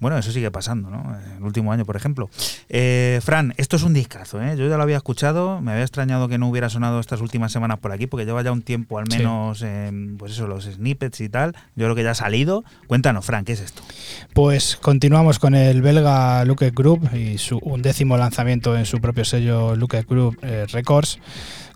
Bueno, 0.00 0.18
eso 0.18 0.32
sigue 0.32 0.50
pasando, 0.50 0.90
¿no? 0.90 1.16
El 1.36 1.42
último 1.44 1.72
año, 1.72 1.84
por 1.84 1.94
ejemplo. 1.96 2.28
Eh, 2.68 3.20
Fran, 3.22 3.54
esto 3.56 3.76
es 3.76 3.82
un 3.84 3.94
discazo, 3.94 4.42
¿eh? 4.42 4.56
Yo 4.56 4.68
ya 4.68 4.76
lo 4.76 4.82
había 4.82 4.96
escuchado, 4.96 5.60
me 5.60 5.72
había 5.72 5.82
extrañado 5.84 6.28
que 6.28 6.38
no 6.38 6.48
hubiera 6.48 6.68
sonado 6.68 6.98
estas 7.00 7.20
últimas 7.20 7.52
semanas 7.52 7.78
por 7.78 7.92
aquí, 7.92 8.06
porque 8.06 8.24
lleva 8.26 8.42
ya 8.42 8.50
un 8.52 8.62
tiempo, 8.62 8.98
al 8.98 9.04
Sí. 9.10 9.18
menos, 9.18 9.62
en, 9.62 10.16
pues 10.18 10.32
eso, 10.32 10.46
los 10.46 10.64
snippets 10.64 11.20
y 11.20 11.28
tal. 11.28 11.54
Yo 11.76 11.84
creo 11.86 11.94
que 11.94 12.02
ya 12.02 12.10
ha 12.12 12.14
salido. 12.14 12.64
Cuéntanos, 12.86 13.24
Fran, 13.24 13.44
¿qué 13.44 13.51
es 13.52 13.60
esto? 13.60 13.82
Pues 14.32 14.76
continuamos 14.80 15.38
con 15.38 15.54
el 15.54 15.82
belga 15.82 16.44
Luke 16.44 16.70
Group 16.70 17.14
y 17.14 17.38
su 17.38 17.58
undécimo 17.58 18.16
lanzamiento 18.16 18.76
en 18.76 18.86
su 18.86 19.00
propio 19.00 19.24
sello 19.24 19.76
Luke 19.76 20.04
Group 20.08 20.38
eh, 20.42 20.66
Records. 20.72 21.18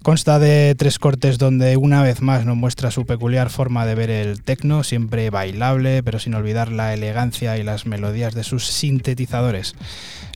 Consta 0.03 0.39
de 0.39 0.75
tres 0.77 0.99
cortes 0.99 1.37
donde 1.37 1.77
una 1.77 2.03
vez 2.03 2.23
más 2.23 2.47
nos 2.47 2.57
muestra 2.57 2.93
su 2.93 3.07
peculiar 3.07 3.51
forma 3.51 3.85
de 3.87 3.97
ver 3.97 4.11
el 4.11 4.43
techno, 4.43 4.85
siempre 4.85 5.31
bailable, 5.31 6.03
pero 6.03 6.21
sin 6.21 6.35
olvidar 6.35 6.71
la 6.71 6.95
elegancia 6.95 7.59
y 7.59 7.65
las 7.65 7.87
melodías 7.87 8.35
de 8.35 8.45
sus 8.45 8.67
sintetizadores. 8.67 9.75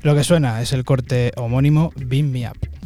Lo 0.03 0.15
que 0.15 0.25
suena 0.25 0.61
es 0.61 0.73
el 0.73 0.85
corte 0.85 1.33
homónimo 1.37 1.93
Beam 1.97 2.31
Me 2.33 2.49
Up. 2.49 2.80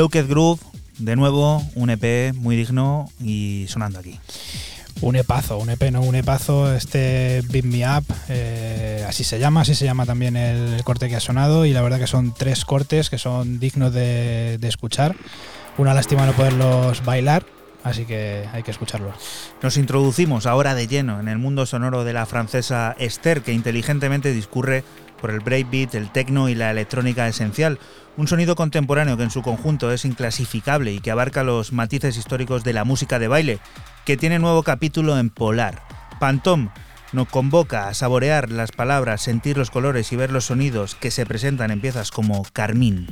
Locked 0.00 0.28
Groove, 0.28 0.60
de 0.96 1.14
nuevo, 1.14 1.62
un 1.74 1.90
EP 1.90 2.32
muy 2.34 2.56
digno 2.56 3.10
y 3.22 3.66
sonando 3.68 3.98
aquí. 3.98 4.18
Un 5.02 5.14
epazo, 5.14 5.58
un 5.58 5.68
EP, 5.68 5.90
no 5.90 6.00
un 6.00 6.14
epazo, 6.14 6.72
este 6.72 7.42
Beat 7.50 7.66
Me 7.66 7.86
Up, 7.86 8.06
eh, 8.30 9.04
así 9.06 9.24
se 9.24 9.38
llama, 9.38 9.60
así 9.60 9.74
se 9.74 9.84
llama 9.84 10.06
también 10.06 10.38
el 10.38 10.82
corte 10.84 11.10
que 11.10 11.16
ha 11.16 11.20
sonado 11.20 11.66
y 11.66 11.74
la 11.74 11.82
verdad 11.82 11.98
que 11.98 12.06
son 12.06 12.32
tres 12.32 12.64
cortes 12.64 13.10
que 13.10 13.18
son 13.18 13.60
dignos 13.60 13.92
de, 13.92 14.56
de 14.58 14.68
escuchar. 14.68 15.16
Una 15.76 15.92
lástima 15.92 16.24
no 16.24 16.32
poderlos 16.32 17.04
bailar, 17.04 17.44
así 17.84 18.06
que 18.06 18.48
hay 18.54 18.62
que 18.62 18.70
escucharlos. 18.70 19.16
Nos 19.60 19.76
introducimos 19.76 20.46
ahora 20.46 20.74
de 20.74 20.86
lleno 20.86 21.20
en 21.20 21.28
el 21.28 21.36
mundo 21.36 21.66
sonoro 21.66 22.04
de 22.04 22.14
la 22.14 22.24
francesa 22.24 22.96
Esther, 22.98 23.42
que 23.42 23.52
inteligentemente 23.52 24.32
discurre 24.32 24.82
por 25.20 25.30
el 25.30 25.40
breakbeat, 25.40 25.94
el 25.94 26.10
techno 26.10 26.48
y 26.48 26.54
la 26.54 26.70
electrónica 26.70 27.28
esencial. 27.28 27.78
Un 28.16 28.28
sonido 28.28 28.56
contemporáneo 28.56 29.16
que 29.16 29.22
en 29.22 29.30
su 29.30 29.42
conjunto 29.42 29.92
es 29.92 30.04
inclasificable 30.04 30.92
y 30.92 31.00
que 31.00 31.10
abarca 31.10 31.44
los 31.44 31.72
matices 31.72 32.16
históricos 32.16 32.64
de 32.64 32.72
la 32.72 32.84
música 32.84 33.18
de 33.18 33.28
baile, 33.28 33.58
que 34.04 34.16
tiene 34.16 34.38
nuevo 34.38 34.62
capítulo 34.62 35.18
en 35.18 35.30
Polar. 35.30 35.82
Pantom 36.18 36.70
nos 37.12 37.28
convoca 37.28 37.88
a 37.88 37.94
saborear 37.94 38.50
las 38.50 38.72
palabras, 38.72 39.22
sentir 39.22 39.56
los 39.56 39.70
colores 39.70 40.12
y 40.12 40.16
ver 40.16 40.30
los 40.30 40.46
sonidos 40.46 40.94
que 40.94 41.10
se 41.10 41.26
presentan 41.26 41.70
en 41.70 41.80
piezas 41.80 42.10
como 42.10 42.44
Carmín. 42.52 43.08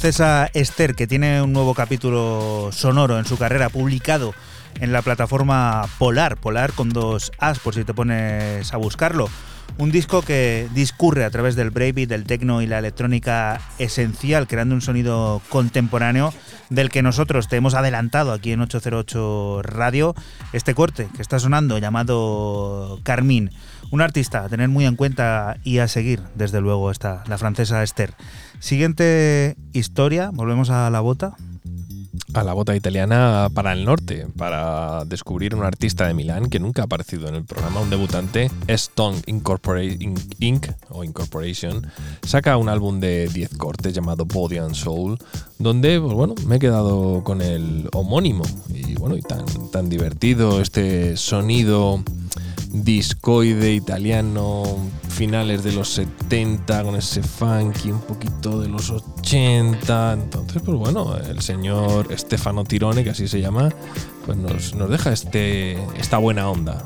Francesa 0.00 0.48
Esther, 0.54 0.94
que 0.94 1.06
tiene 1.06 1.42
un 1.42 1.52
nuevo 1.52 1.74
capítulo 1.74 2.70
sonoro 2.72 3.18
en 3.18 3.26
su 3.26 3.36
carrera 3.36 3.68
publicado 3.68 4.32
en 4.80 4.94
la 4.94 5.02
plataforma 5.02 5.86
Polar, 5.98 6.38
Polar 6.38 6.72
con 6.72 6.88
dos 6.88 7.32
As 7.38 7.58
por 7.58 7.74
si 7.74 7.84
te 7.84 7.92
pones 7.92 8.72
a 8.72 8.78
buscarlo. 8.78 9.28
Un 9.80 9.90
disco 9.90 10.20
que 10.20 10.68
discurre 10.74 11.24
a 11.24 11.30
través 11.30 11.56
del 11.56 11.70
breakbeat, 11.70 12.10
del 12.10 12.24
techno 12.24 12.60
y 12.60 12.66
la 12.66 12.78
electrónica 12.78 13.62
esencial, 13.78 14.46
creando 14.46 14.74
un 14.74 14.82
sonido 14.82 15.40
contemporáneo 15.48 16.34
del 16.68 16.90
que 16.90 17.00
nosotros 17.00 17.48
te 17.48 17.56
hemos 17.56 17.72
adelantado 17.72 18.32
aquí 18.32 18.52
en 18.52 18.60
808 18.60 19.62
Radio. 19.62 20.14
Este 20.52 20.74
corte 20.74 21.08
que 21.16 21.22
está 21.22 21.38
sonando 21.38 21.78
llamado 21.78 23.00
Carmín. 23.04 23.52
Un 23.90 24.02
artista 24.02 24.44
a 24.44 24.50
tener 24.50 24.68
muy 24.68 24.84
en 24.84 24.96
cuenta 24.96 25.56
y 25.64 25.78
a 25.78 25.88
seguir, 25.88 26.20
desde 26.34 26.60
luego, 26.60 26.90
está 26.90 27.24
la 27.26 27.38
francesa 27.38 27.82
Esther. 27.82 28.12
Siguiente 28.58 29.56
historia, 29.72 30.28
volvemos 30.30 30.68
a 30.68 30.90
la 30.90 31.00
bota. 31.00 31.36
A 32.34 32.44
la 32.44 32.52
bota 32.52 32.74
italiana 32.76 33.48
para 33.52 33.72
el 33.72 33.84
norte, 33.84 34.26
para 34.36 35.04
descubrir 35.04 35.54
un 35.54 35.64
artista 35.64 36.06
de 36.06 36.14
Milán 36.14 36.48
que 36.48 36.60
nunca 36.60 36.82
ha 36.82 36.84
aparecido 36.84 37.28
en 37.28 37.34
el 37.34 37.44
programa, 37.44 37.80
un 37.80 37.90
debutante, 37.90 38.50
Stone 38.68 39.18
Incorpora- 39.26 39.82
In- 39.84 40.14
Inc. 40.38 40.66
o 40.90 41.04
Incorporation, 41.04 41.86
saca 42.22 42.56
un 42.56 42.68
álbum 42.68 43.00
de 43.00 43.28
10 43.28 43.56
cortes 43.56 43.92
llamado 43.94 44.24
Body 44.26 44.58
and 44.58 44.74
Soul, 44.74 45.18
donde, 45.58 46.00
pues 46.00 46.12
bueno, 46.14 46.34
me 46.46 46.56
he 46.56 46.58
quedado 46.58 47.22
con 47.24 47.42
el 47.42 47.88
homónimo 47.92 48.44
y 48.72 48.94
bueno, 48.94 49.16
y 49.16 49.22
tan, 49.22 49.44
tan 49.70 49.88
divertido 49.88 50.60
este 50.60 51.16
sonido 51.16 52.02
discoide 52.72 53.72
italiano, 53.72 54.62
finales 55.08 55.64
de 55.64 55.72
los 55.72 55.88
70, 55.90 56.82
con 56.84 56.96
ese 56.96 57.22
funky 57.22 57.90
un 57.90 58.00
poquito 58.00 58.60
de 58.60 58.68
los 58.68 58.90
80. 58.90 60.12
Entonces, 60.14 60.62
pues 60.64 60.78
bueno, 60.78 61.16
el 61.16 61.40
señor 61.40 62.08
Stefano 62.16 62.64
Tirone, 62.64 63.04
que 63.04 63.10
así 63.10 63.28
se 63.28 63.40
llama, 63.40 63.70
pues 64.24 64.38
nos, 64.38 64.74
nos 64.74 64.88
deja 64.88 65.12
este, 65.12 65.72
esta 65.98 66.18
buena 66.18 66.48
onda. 66.48 66.82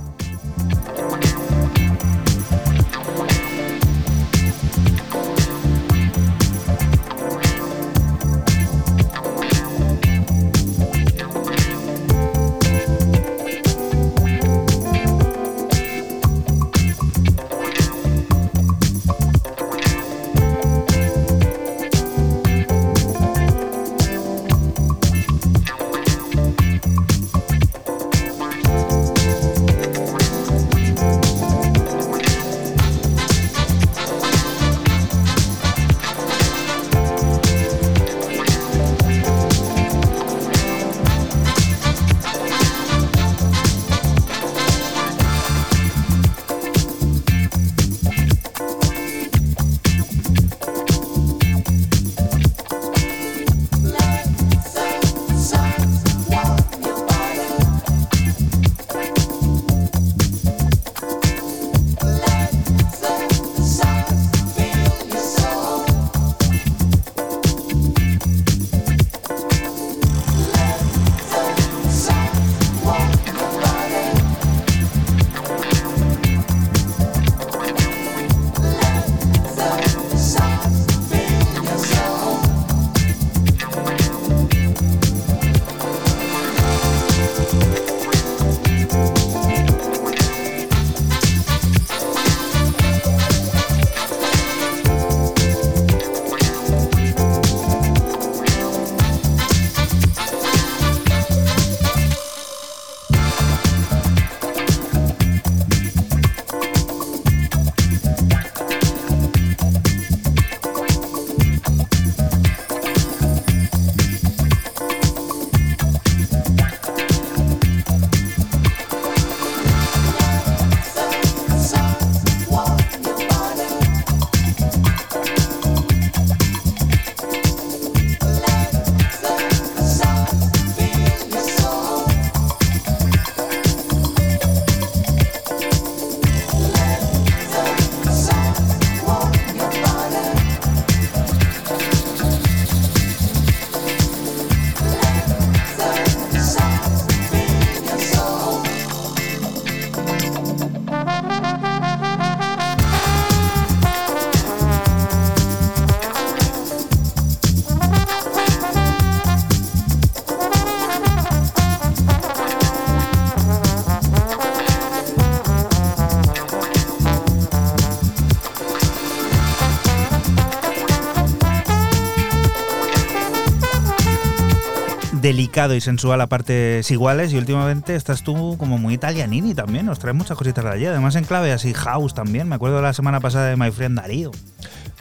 Delicado 175.55 175.76
y 175.76 175.80
sensual 175.80 176.20
a 176.20 176.26
partes 176.26 176.90
iguales 176.90 177.32
y 177.32 177.36
últimamente 177.36 177.94
estás 177.94 178.24
tú 178.24 178.57
como 178.59 178.76
muy 178.76 178.94
italianini 178.94 179.55
también, 179.55 179.86
nos 179.86 180.00
traes 180.00 180.16
muchas 180.16 180.36
cositas 180.36 180.64
de 180.64 180.70
allí, 180.72 180.86
además 180.86 181.14
en 181.14 181.22
clave 181.22 181.52
así 181.52 181.72
house 181.72 182.12
también, 182.12 182.48
me 182.48 182.57
acuerdo 182.57 182.82
la 182.82 182.92
semana 182.92 183.20
pasada 183.20 183.50
de 183.50 183.57
My 183.57 183.70
Friend 183.70 183.96
Darío. 183.96 184.32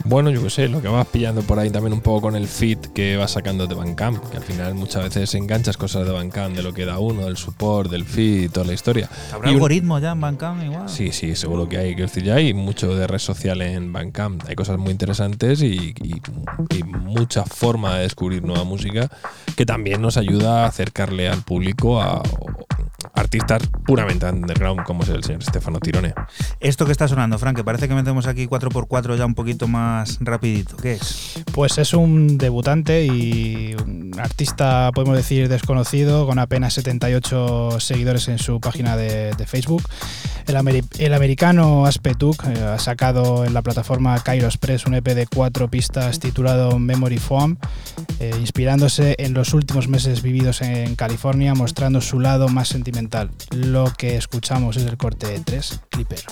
Bueno, 0.04 0.30
yo 0.30 0.42
qué 0.44 0.50
sé, 0.50 0.68
lo 0.68 0.80
que 0.82 0.86
vas 0.88 1.06
pillando 1.08 1.42
por 1.42 1.58
ahí 1.58 1.70
también 1.70 1.92
un 1.92 2.00
poco 2.02 2.20
con 2.22 2.36
el 2.36 2.46
fit 2.46 2.78
que 2.92 3.16
vas 3.16 3.32
sacando 3.32 3.66
de 3.66 3.74
Bandcamp, 3.74 4.22
que 4.30 4.36
al 4.36 4.42
final 4.44 4.74
muchas 4.74 5.02
veces 5.04 5.34
enganchas 5.34 5.76
cosas 5.76 6.06
de 6.06 6.12
Bandcamp, 6.12 6.54
de 6.54 6.62
lo 6.62 6.72
que 6.72 6.84
da 6.84 6.98
uno, 7.00 7.24
del 7.24 7.36
support, 7.36 7.90
del 7.90 8.04
feed, 8.04 8.50
toda 8.52 8.66
la 8.66 8.74
historia. 8.74 9.08
¿Habrá 9.32 9.48
Y 9.48 9.52
un- 9.52 9.56
algoritmo 9.56 9.98
ya 9.98 10.12
en 10.12 10.20
Bandcamp 10.20 10.62
igual? 10.62 10.88
Sí, 10.88 11.10
sí, 11.10 11.34
seguro 11.34 11.68
que 11.68 11.78
hay. 11.78 11.94
Quiero 11.94 12.06
decir, 12.08 12.22
ya 12.22 12.34
hay 12.34 12.52
mucho 12.54 12.94
de 12.94 13.06
red 13.08 13.18
social 13.18 13.60
en 13.62 13.92
Bandcamp. 13.92 14.44
Hay 14.48 14.54
cosas 14.54 14.78
muy 14.78 14.90
interesantes 14.92 15.62
y, 15.62 15.94
y- 16.02 16.20
y 16.76 16.82
mucha 16.84 17.44
forma 17.44 17.96
de 17.96 18.02
descubrir 18.02 18.42
nueva 18.44 18.64
música 18.64 19.08
que 19.56 19.66
también 19.66 20.02
nos 20.02 20.16
ayuda 20.16 20.64
a 20.64 20.68
acercarle 20.68 21.28
al 21.28 21.42
público 21.42 22.00
a 22.00 22.22
artistas 23.14 23.62
puramente 23.86 24.26
underground 24.26 24.82
como 24.84 25.02
es 25.04 25.08
el 25.10 25.22
señor 25.22 25.42
Stefano 25.44 25.78
Tirone. 25.78 26.14
Esto 26.60 26.84
que 26.86 26.92
está 26.92 27.06
sonando, 27.06 27.38
Frank, 27.38 27.56
que 27.56 27.62
parece 27.64 27.86
que 27.86 27.94
metemos 27.94 28.26
aquí 28.26 28.46
4x4 28.46 29.16
ya 29.16 29.26
un 29.26 29.34
poquito 29.34 29.68
más 29.68 30.18
rapidito, 30.20 30.76
¿qué 30.76 30.94
es? 30.94 31.34
Pues 31.52 31.78
es 31.78 31.92
un 31.94 32.38
debutante 32.38 33.04
y 33.04 33.76
un 33.84 34.12
artista, 34.18 34.90
podemos 34.94 35.16
decir, 35.16 35.48
desconocido, 35.48 36.26
con 36.26 36.38
apenas 36.38 36.74
78 36.74 37.78
seguidores 37.78 38.26
en 38.28 38.38
su 38.38 38.60
página 38.60 38.96
de, 38.96 39.32
de 39.34 39.46
Facebook. 39.46 39.82
El, 40.46 40.56
ameri- 40.56 40.84
el 40.98 41.14
americano 41.14 41.86
Aspetuk 41.86 42.44
eh, 42.46 42.62
ha 42.62 42.78
sacado 42.78 43.44
en 43.44 43.54
la 43.54 43.62
plataforma 43.62 44.18
Kairos 44.22 44.58
Press 44.58 44.86
un 44.86 44.94
EP 44.94 45.04
de 45.14 45.26
cuatro 45.26 45.68
pistas 45.68 46.18
titulado 46.20 46.78
Memory 46.78 47.18
Foam, 47.18 47.56
inspirándose 48.40 49.16
en 49.18 49.34
los 49.34 49.54
últimos 49.54 49.88
meses 49.88 50.22
vividos 50.22 50.62
en 50.62 50.94
California, 50.96 51.54
mostrando 51.54 52.00
su 52.00 52.20
lado 52.20 52.48
más 52.48 52.68
sentimental. 52.68 53.30
Lo 53.50 53.92
que 53.96 54.16
escuchamos 54.16 54.76
es 54.76 54.84
el 54.84 54.96
corte 54.96 55.40
3, 55.44 55.80
Clipper. 55.90 56.24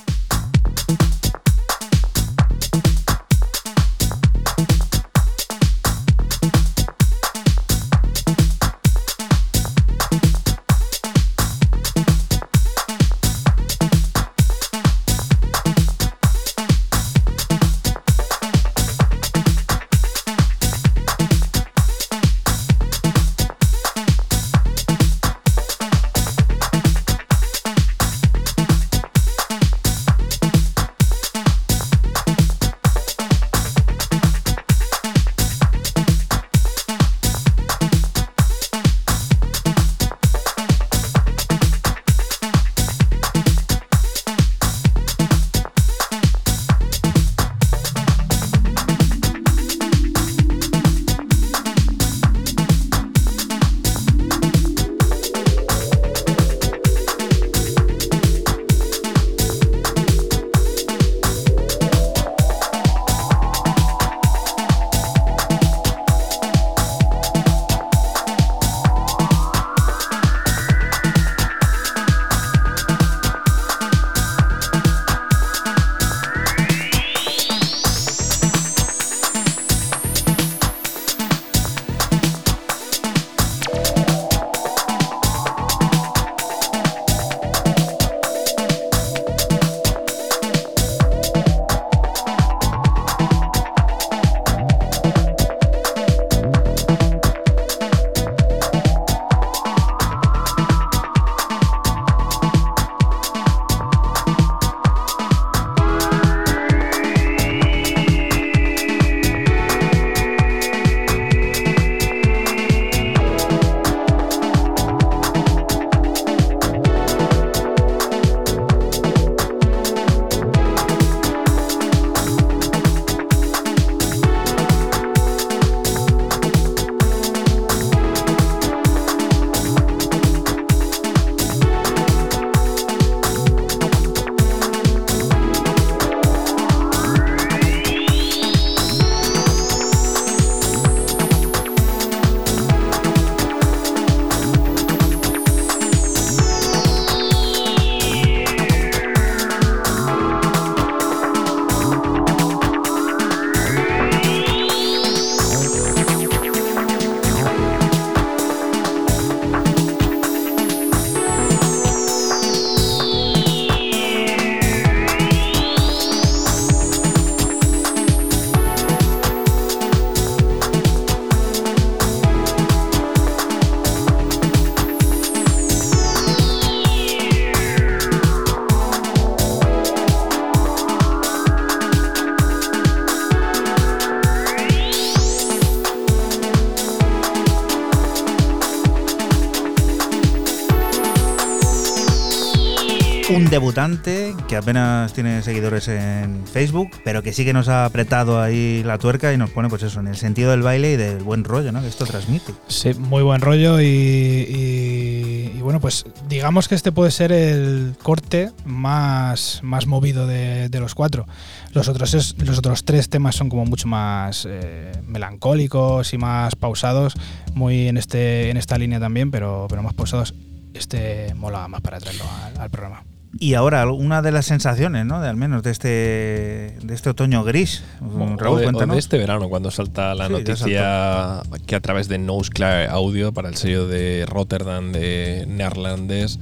Debutante 193.53 194.35
que 194.49 194.57
apenas 194.57 195.13
tiene 195.13 195.43
seguidores 195.43 195.87
en 195.87 196.47
Facebook, 196.47 196.89
pero 197.05 197.23
que 197.23 197.35
sí 197.35 197.45
que 197.45 197.53
nos 197.53 197.69
ha 197.69 197.85
apretado 197.85 198.41
ahí 198.41 198.83
la 198.83 198.97
tuerca 198.97 199.31
y 199.35 199.37
nos 199.37 199.51
pone, 199.51 199.69
pues 199.69 199.83
eso, 199.83 200.01
en 200.01 200.09
el 200.09 200.17
sentido 200.17 200.53
del 200.53 200.63
baile 200.63 200.93
y 200.93 200.97
del 200.97 201.19
buen 201.23 201.45
rollo, 201.45 201.71
¿no? 201.71 201.83
Que 201.83 201.89
esto 201.89 202.07
transmite. 202.07 202.55
Sí, 202.69 202.95
muy 202.95 203.23
buen 203.23 203.43
rollo 203.43 203.79
y, 203.79 205.61
bueno, 205.61 205.81
pues 205.81 206.07
digamos 206.31 206.67
que 206.67 206.75
este 206.75 206.93
puede 206.93 207.11
ser 207.11 207.31
el 207.31 207.95
corte 208.03 208.51
más, 208.65 209.61
más 209.63 209.87
movido 209.87 210.27
de, 210.27 210.71
los 210.81 210.95
cuatro. 210.95 211.27
Los 211.75 211.89
otros, 211.89 212.15
es- 212.15 212.35
los 212.39 212.57
otros 212.59 212.85
tres 212.85 213.11
temas 213.11 213.37
son 213.37 213.51
como 213.51 213.67
mucho 213.67 213.87
más 213.87 214.47
eh, 214.49 214.93
melancólicos 215.07 216.15
y 216.15 216.19
más 216.19 216.57
pausados, 216.57 217.13
muy 217.55 217.89
en, 217.89 217.99
este, 217.99 218.49
en 218.49 218.57
esta 218.57 218.79
línea 218.79 218.99
también, 218.99 219.31
pero, 219.31 219.67
pero 219.69 219.83
más 219.83 219.93
pausados. 219.93 220.33
Este 220.73 221.35
mola 221.35 221.69
más 221.69 221.83
para 221.83 222.01
traerlo 222.01 222.25
al 222.59 222.71
programa. 222.71 223.05
Y 223.43 223.55
ahora, 223.55 223.85
una 223.91 224.23
de 224.23 224.31
las 224.31 224.47
sensaciones, 224.47 225.05
¿no? 225.05 225.21
De 225.21 225.29
al 225.29 225.37
menos 225.37 225.65
de 225.65 225.73
este, 225.73 225.89
de 225.89 226.95
este 226.95 227.11
otoño 227.11 227.43
gris. 227.43 227.83
O 228.01 228.37
Raúl, 228.37 228.59
de, 228.61 228.67
o 228.67 228.71
cuéntanos. 228.71 228.95
de 228.95 229.01
este 229.01 229.19
verano, 229.19 229.49
cuando 229.49 229.71
salta 229.73 230.15
la 230.15 230.27
Sí, 230.29 230.33
noticia 230.33 231.43
que 231.67 231.75
a 231.75 231.81
través 231.81 232.07
de 232.09 232.19
Nose 232.19 232.51
Clear 232.51 232.89
Audio, 232.91 233.33
para 233.33 233.49
el 233.49 233.57
sello 233.57 233.89
de 233.89 234.27
Rotterdam 234.29 234.93
de 234.93 235.45
neerlandés, 235.49 236.39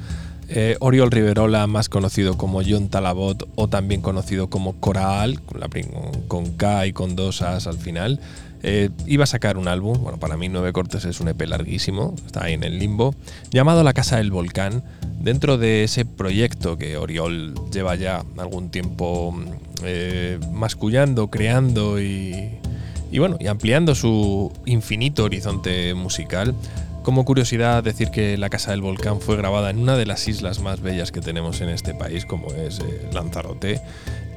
eh, 0.50 0.76
Oriol 0.80 1.10
Riverola, 1.10 1.66
más 1.66 1.88
conocido 1.88 2.36
como 2.36 2.60
John 2.68 2.88
Talabot 2.88 3.48
o 3.54 3.68
también 3.68 4.02
conocido 4.02 4.50
como 4.50 4.74
Coral, 4.74 5.40
con, 5.40 5.58
la 5.60 5.68
prim- 5.68 5.88
con 6.28 6.50
K 6.56 6.86
y 6.86 6.92
con 6.92 7.16
dos 7.16 7.40
As 7.40 7.66
al 7.66 7.78
final, 7.78 8.20
eh, 8.62 8.90
iba 9.06 9.24
a 9.24 9.26
sacar 9.26 9.56
un 9.56 9.68
álbum, 9.68 10.02
bueno, 10.02 10.18
para 10.18 10.36
mí 10.36 10.48
Nueve 10.50 10.72
Cortes 10.74 11.04
es 11.06 11.20
un 11.20 11.28
EP 11.28 11.40
larguísimo, 11.46 12.14
está 12.26 12.44
ahí 12.44 12.52
en 12.54 12.64
el 12.64 12.78
limbo, 12.78 13.14
llamado 13.50 13.82
La 13.84 13.94
Casa 13.94 14.16
del 14.18 14.30
Volcán, 14.32 14.82
dentro 15.20 15.58
de 15.58 15.84
ese 15.84 16.04
proyecto 16.04 16.76
que 16.76 16.96
Oriol 16.96 17.54
lleva 17.70 17.94
ya 17.94 18.24
algún 18.38 18.70
tiempo 18.70 19.34
eh, 19.84 20.38
mascullando, 20.50 21.28
creando 21.28 22.00
y, 22.00 22.58
y 23.12 23.18
bueno, 23.18 23.36
y 23.38 23.46
ampliando 23.46 23.94
su 23.94 24.52
infinito 24.64 25.24
horizonte 25.24 25.94
musical. 25.94 26.54
Como 27.02 27.24
curiosidad, 27.24 27.82
decir 27.82 28.10
que 28.10 28.36
La 28.36 28.50
Casa 28.50 28.72
del 28.72 28.82
Volcán 28.82 29.20
fue 29.20 29.36
grabada 29.36 29.70
en 29.70 29.78
una 29.78 29.96
de 29.96 30.04
las 30.04 30.28
islas 30.28 30.60
más 30.60 30.80
bellas 30.80 31.12
que 31.12 31.20
tenemos 31.20 31.62
en 31.62 31.70
este 31.70 31.94
país, 31.94 32.26
como 32.26 32.48
es 32.52 32.80
eh, 32.80 33.08
Lanzarote. 33.12 33.80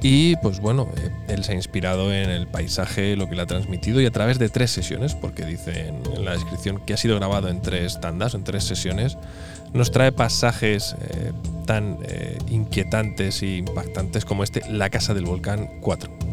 Y 0.01 0.37
pues 0.37 0.59
bueno, 0.61 0.89
eh, 0.97 1.09
él 1.27 1.43
se 1.43 1.53
ha 1.53 1.55
inspirado 1.55 2.13
en 2.13 2.29
el 2.29 2.47
paisaje, 2.47 3.17
lo 3.17 3.29
que 3.29 3.35
le 3.35 3.41
ha 3.41 3.45
transmitido 3.47 4.01
y 4.01 4.05
a 4.05 4.11
través 4.11 4.39
de 4.39 4.47
tres 4.47 4.71
sesiones, 4.71 5.13
porque 5.13 5.45
dice 5.45 5.89
en, 5.89 6.01
en 6.15 6.25
la 6.25 6.33
descripción 6.33 6.79
que 6.85 6.93
ha 6.93 6.97
sido 6.97 7.17
grabado 7.17 7.49
en 7.49 7.61
tres 7.61 7.99
tandas, 7.99 8.33
en 8.33 8.45
tres 8.45 8.63
sesiones, 8.63 9.17
nos 9.73 9.91
trae 9.91 10.11
pasajes 10.11 10.95
eh, 11.01 11.31
tan 11.65 11.97
eh, 12.03 12.37
inquietantes 12.49 13.41
e 13.41 13.57
impactantes 13.57 14.25
como 14.25 14.43
este 14.43 14.61
La 14.69 14.89
Casa 14.89 15.13
del 15.13 15.25
Volcán 15.25 15.69
4. 15.81 16.32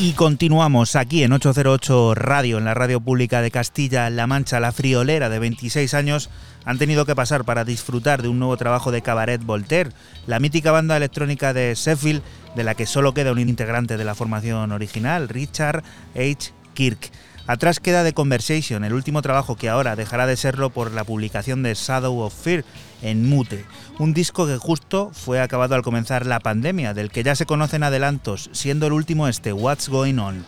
Y 0.00 0.12
continuamos 0.12 0.94
aquí 0.94 1.24
en 1.24 1.32
808 1.32 2.14
Radio, 2.14 2.58
en 2.58 2.64
la 2.64 2.74
radio 2.74 3.00
pública 3.00 3.42
de 3.42 3.50
Castilla-La 3.50 4.28
Mancha. 4.28 4.60
La 4.60 4.70
friolera 4.70 5.28
de 5.28 5.40
26 5.40 5.92
años 5.92 6.30
han 6.64 6.78
tenido 6.78 7.04
que 7.04 7.16
pasar 7.16 7.44
para 7.44 7.64
disfrutar 7.64 8.22
de 8.22 8.28
un 8.28 8.38
nuevo 8.38 8.56
trabajo 8.56 8.92
de 8.92 9.02
Cabaret 9.02 9.42
Voltaire, 9.42 9.90
la 10.28 10.38
mítica 10.38 10.70
banda 10.70 10.96
electrónica 10.96 11.52
de 11.52 11.74
Sheffield, 11.74 12.22
de 12.54 12.62
la 12.62 12.76
que 12.76 12.86
solo 12.86 13.12
queda 13.12 13.32
un 13.32 13.40
integrante 13.40 13.96
de 13.96 14.04
la 14.04 14.14
formación 14.14 14.70
original, 14.70 15.28
Richard 15.28 15.82
H. 16.14 16.52
Kirk. 16.74 17.10
Atrás 17.48 17.80
queda 17.80 18.04
The 18.04 18.12
Conversation, 18.12 18.84
el 18.84 18.92
último 18.92 19.22
trabajo 19.22 19.56
que 19.56 19.70
ahora 19.70 19.96
dejará 19.96 20.26
de 20.26 20.36
serlo 20.36 20.68
por 20.68 20.92
la 20.92 21.04
publicación 21.04 21.62
de 21.62 21.72
Shadow 21.72 22.20
of 22.20 22.34
Fear 22.34 22.62
en 23.00 23.26
Mute, 23.26 23.64
un 23.98 24.12
disco 24.12 24.46
que 24.46 24.58
justo 24.58 25.10
fue 25.14 25.40
acabado 25.40 25.74
al 25.74 25.80
comenzar 25.80 26.26
la 26.26 26.40
pandemia, 26.40 26.92
del 26.92 27.10
que 27.10 27.22
ya 27.22 27.34
se 27.34 27.46
conocen 27.46 27.84
adelantos, 27.84 28.50
siendo 28.52 28.86
el 28.86 28.92
último 28.92 29.28
este 29.28 29.54
What's 29.54 29.88
Going 29.88 30.18
On. 30.18 30.44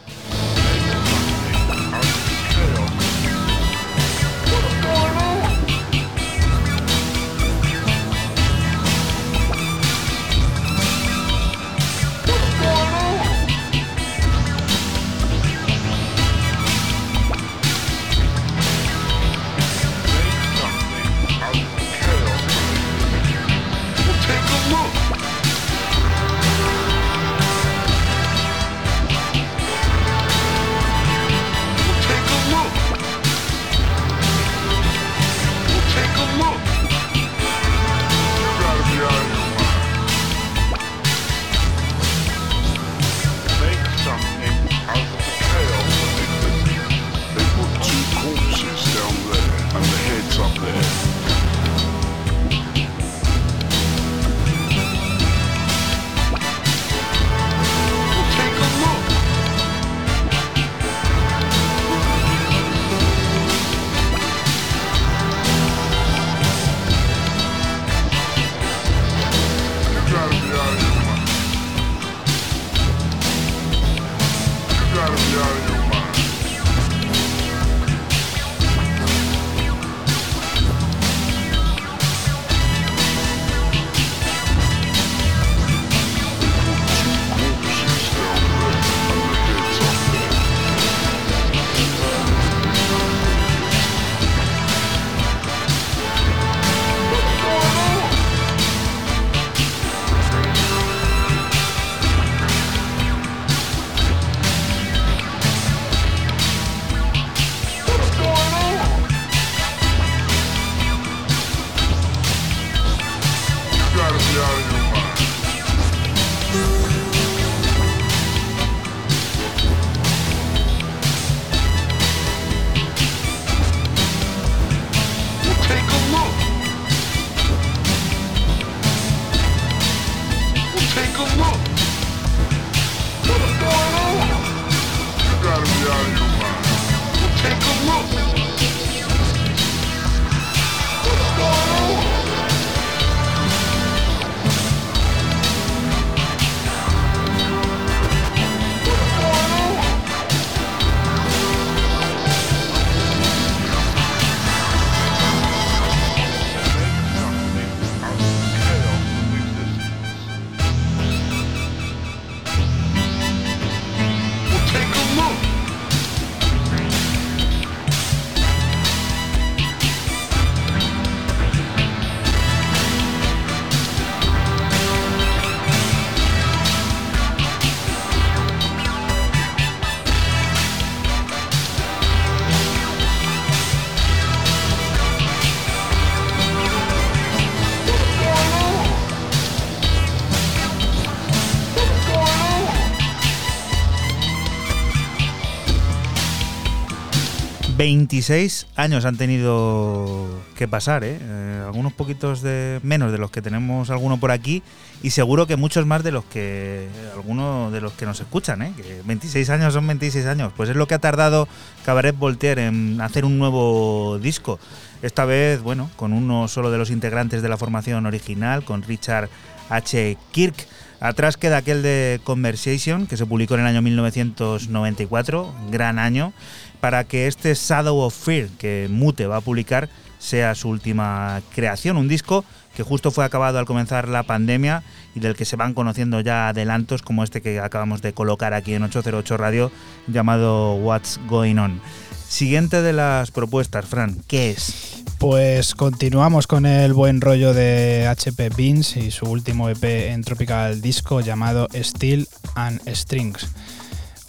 26 197.81 198.67
años 198.77 199.07
han 199.07 199.17
tenido 199.17 200.29
que 200.55 200.69
pasar, 200.69 201.03
¿eh? 201.03 201.17
Eh, 201.19 201.63
algunos 201.65 201.95
poquitos 201.95 202.43
de 202.43 202.79
menos 202.83 203.11
de 203.11 203.17
los 203.17 203.31
que 203.31 203.41
tenemos 203.41 203.89
alguno 203.89 204.21
por 204.21 204.33
aquí 204.33 204.63
y 205.03 205.09
seguro 205.13 205.47
que 205.47 205.57
muchos 205.57 205.87
más 205.87 206.05
de 206.05 206.13
los 206.13 206.27
que 206.27 206.89
algunos 207.15 207.73
de 207.73 207.81
los 207.81 207.95
que 207.95 208.05
nos 208.05 208.21
escuchan, 208.21 208.61
¿eh? 208.61 208.75
que 208.77 209.01
26 209.07 209.49
años 209.49 209.73
son 209.73 209.87
26 209.87 210.27
años, 210.27 210.53
pues 210.55 210.69
es 210.69 210.77
lo 210.77 210.87
que 210.87 210.93
ha 210.93 210.99
tardado 210.99 211.49
Cabaret 211.83 212.15
Voltaire 212.15 212.67
en 212.67 213.01
hacer 213.01 213.25
un 213.25 213.39
nuevo 213.39 214.19
disco. 214.19 214.61
Esta 215.01 215.25
vez, 215.25 215.63
bueno, 215.63 215.89
con 215.97 216.13
uno 216.13 216.49
solo 216.49 216.71
de 216.71 216.77
los 216.77 216.91
integrantes 216.91 217.41
de 217.41 217.49
la 217.49 217.57
formación 217.57 218.05
original, 218.05 218.63
con 218.63 218.83
Richard 218.83 219.31
H. 219.71 220.19
Kirk. 220.33 220.67
Atrás 221.01 221.39
queda 221.39 221.57
aquel 221.57 221.81
de 221.81 222.21
Conversation, 222.25 223.07
que 223.07 223.17
se 223.17 223.25
publicó 223.25 223.55
en 223.55 223.61
el 223.61 223.69
año 223.69 223.81
1994, 223.81 225.55
gran 225.71 225.99
año, 225.99 226.35
para 226.81 227.05
que 227.05 227.27
este 227.27 227.55
Shadow 227.55 227.99
of 227.99 228.15
Fear 228.15 228.49
que 228.59 228.89
Mute 228.91 229.27
va 229.27 229.37
a 229.37 229.41
publicar 229.41 229.89
sea 230.19 230.55
su 230.55 230.69
última 230.69 231.41
creación, 231.55 231.97
un 231.97 232.09
disco 232.09 232.45
que 232.75 232.83
justo 232.83 233.11
fue 233.11 233.25
acabado 233.25 233.59
al 233.59 233.67
comenzar 233.67 234.09
la 234.09 234.23
pandemia 234.23 234.83
y 235.15 235.21
del 235.21 235.35
que 235.35 235.45
se 235.45 235.57
van 235.57 235.75
conociendo 235.75 236.21
ya 236.21 236.49
adelantos 236.49 237.03
como 237.03 237.25
este 237.25 237.43
que 237.43 237.59
acabamos 237.59 238.03
de 238.03 238.13
colocar 238.13 238.55
aquí 238.55 238.75
en 238.75 238.83
808 238.83 239.37
Radio 239.37 239.73
llamado 240.07 240.75
What's 240.75 241.19
Going 241.27 241.57
On. 241.57 241.81
Siguiente 242.29 242.81
de 242.81 242.93
las 242.93 243.33
propuestas, 243.33 243.87
Fran, 243.87 244.23
¿qué 244.29 244.51
es? 244.51 245.03
Pues 245.19 245.75
continuamos 245.75 246.47
con 246.47 246.65
el 246.65 246.93
buen 246.93 247.21
rollo 247.21 247.53
de 247.53 248.07
HP 248.07 248.51
Beans 248.51 248.97
y 248.97 249.11
su 249.11 249.27
último 249.27 249.69
EP 249.69 249.83
en 249.83 250.23
Tropical 250.23 250.81
Disco 250.81 251.21
llamado 251.21 251.67
Steel 251.75 252.29
and 252.55 252.81
Strings. 252.95 253.49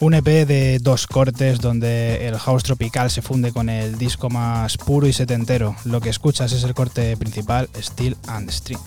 Un 0.01 0.15
EP 0.15 0.47
de 0.47 0.79
dos 0.79 1.05
cortes 1.05 1.61
donde 1.61 2.27
el 2.27 2.35
house 2.39 2.63
tropical 2.63 3.11
se 3.11 3.21
funde 3.21 3.51
con 3.51 3.69
el 3.69 3.99
disco 3.99 4.31
más 4.31 4.75
puro 4.77 5.05
y 5.05 5.13
setentero. 5.13 5.75
Lo 5.85 6.01
que 6.01 6.09
escuchas 6.09 6.51
es 6.53 6.63
el 6.63 6.73
corte 6.73 7.15
principal 7.17 7.69
Steel 7.79 8.17
and 8.25 8.49
Strings. 8.49 8.81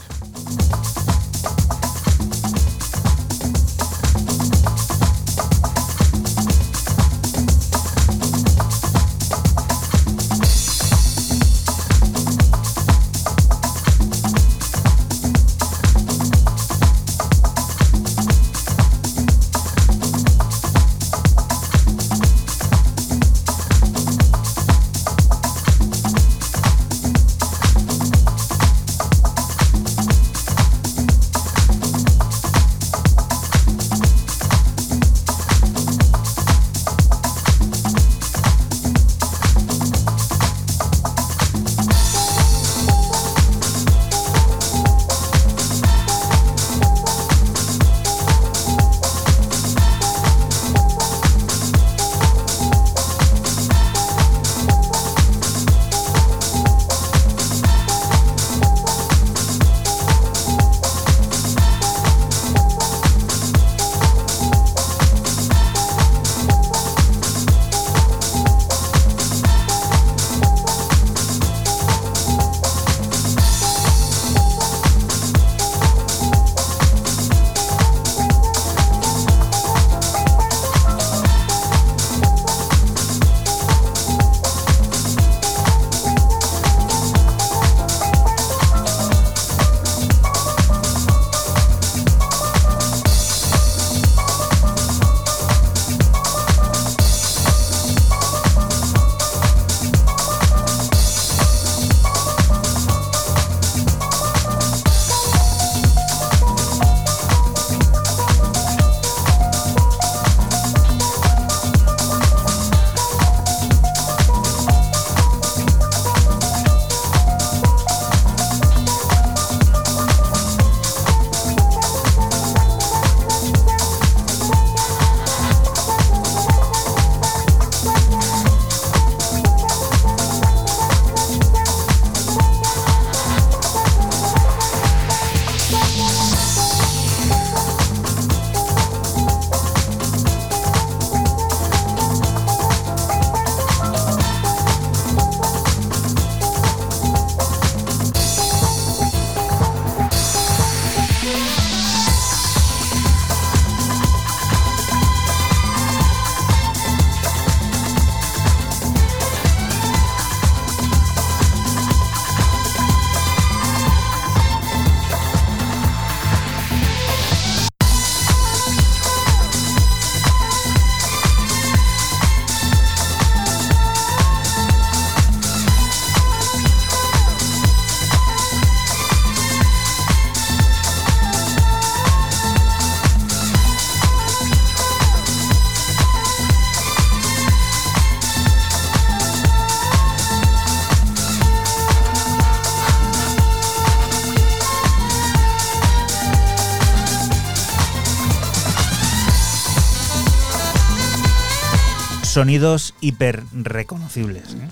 Sonidos 202.35 202.95
hiper 203.01 203.45
reconocibles. 203.53 204.55
¿eh? 204.55 204.69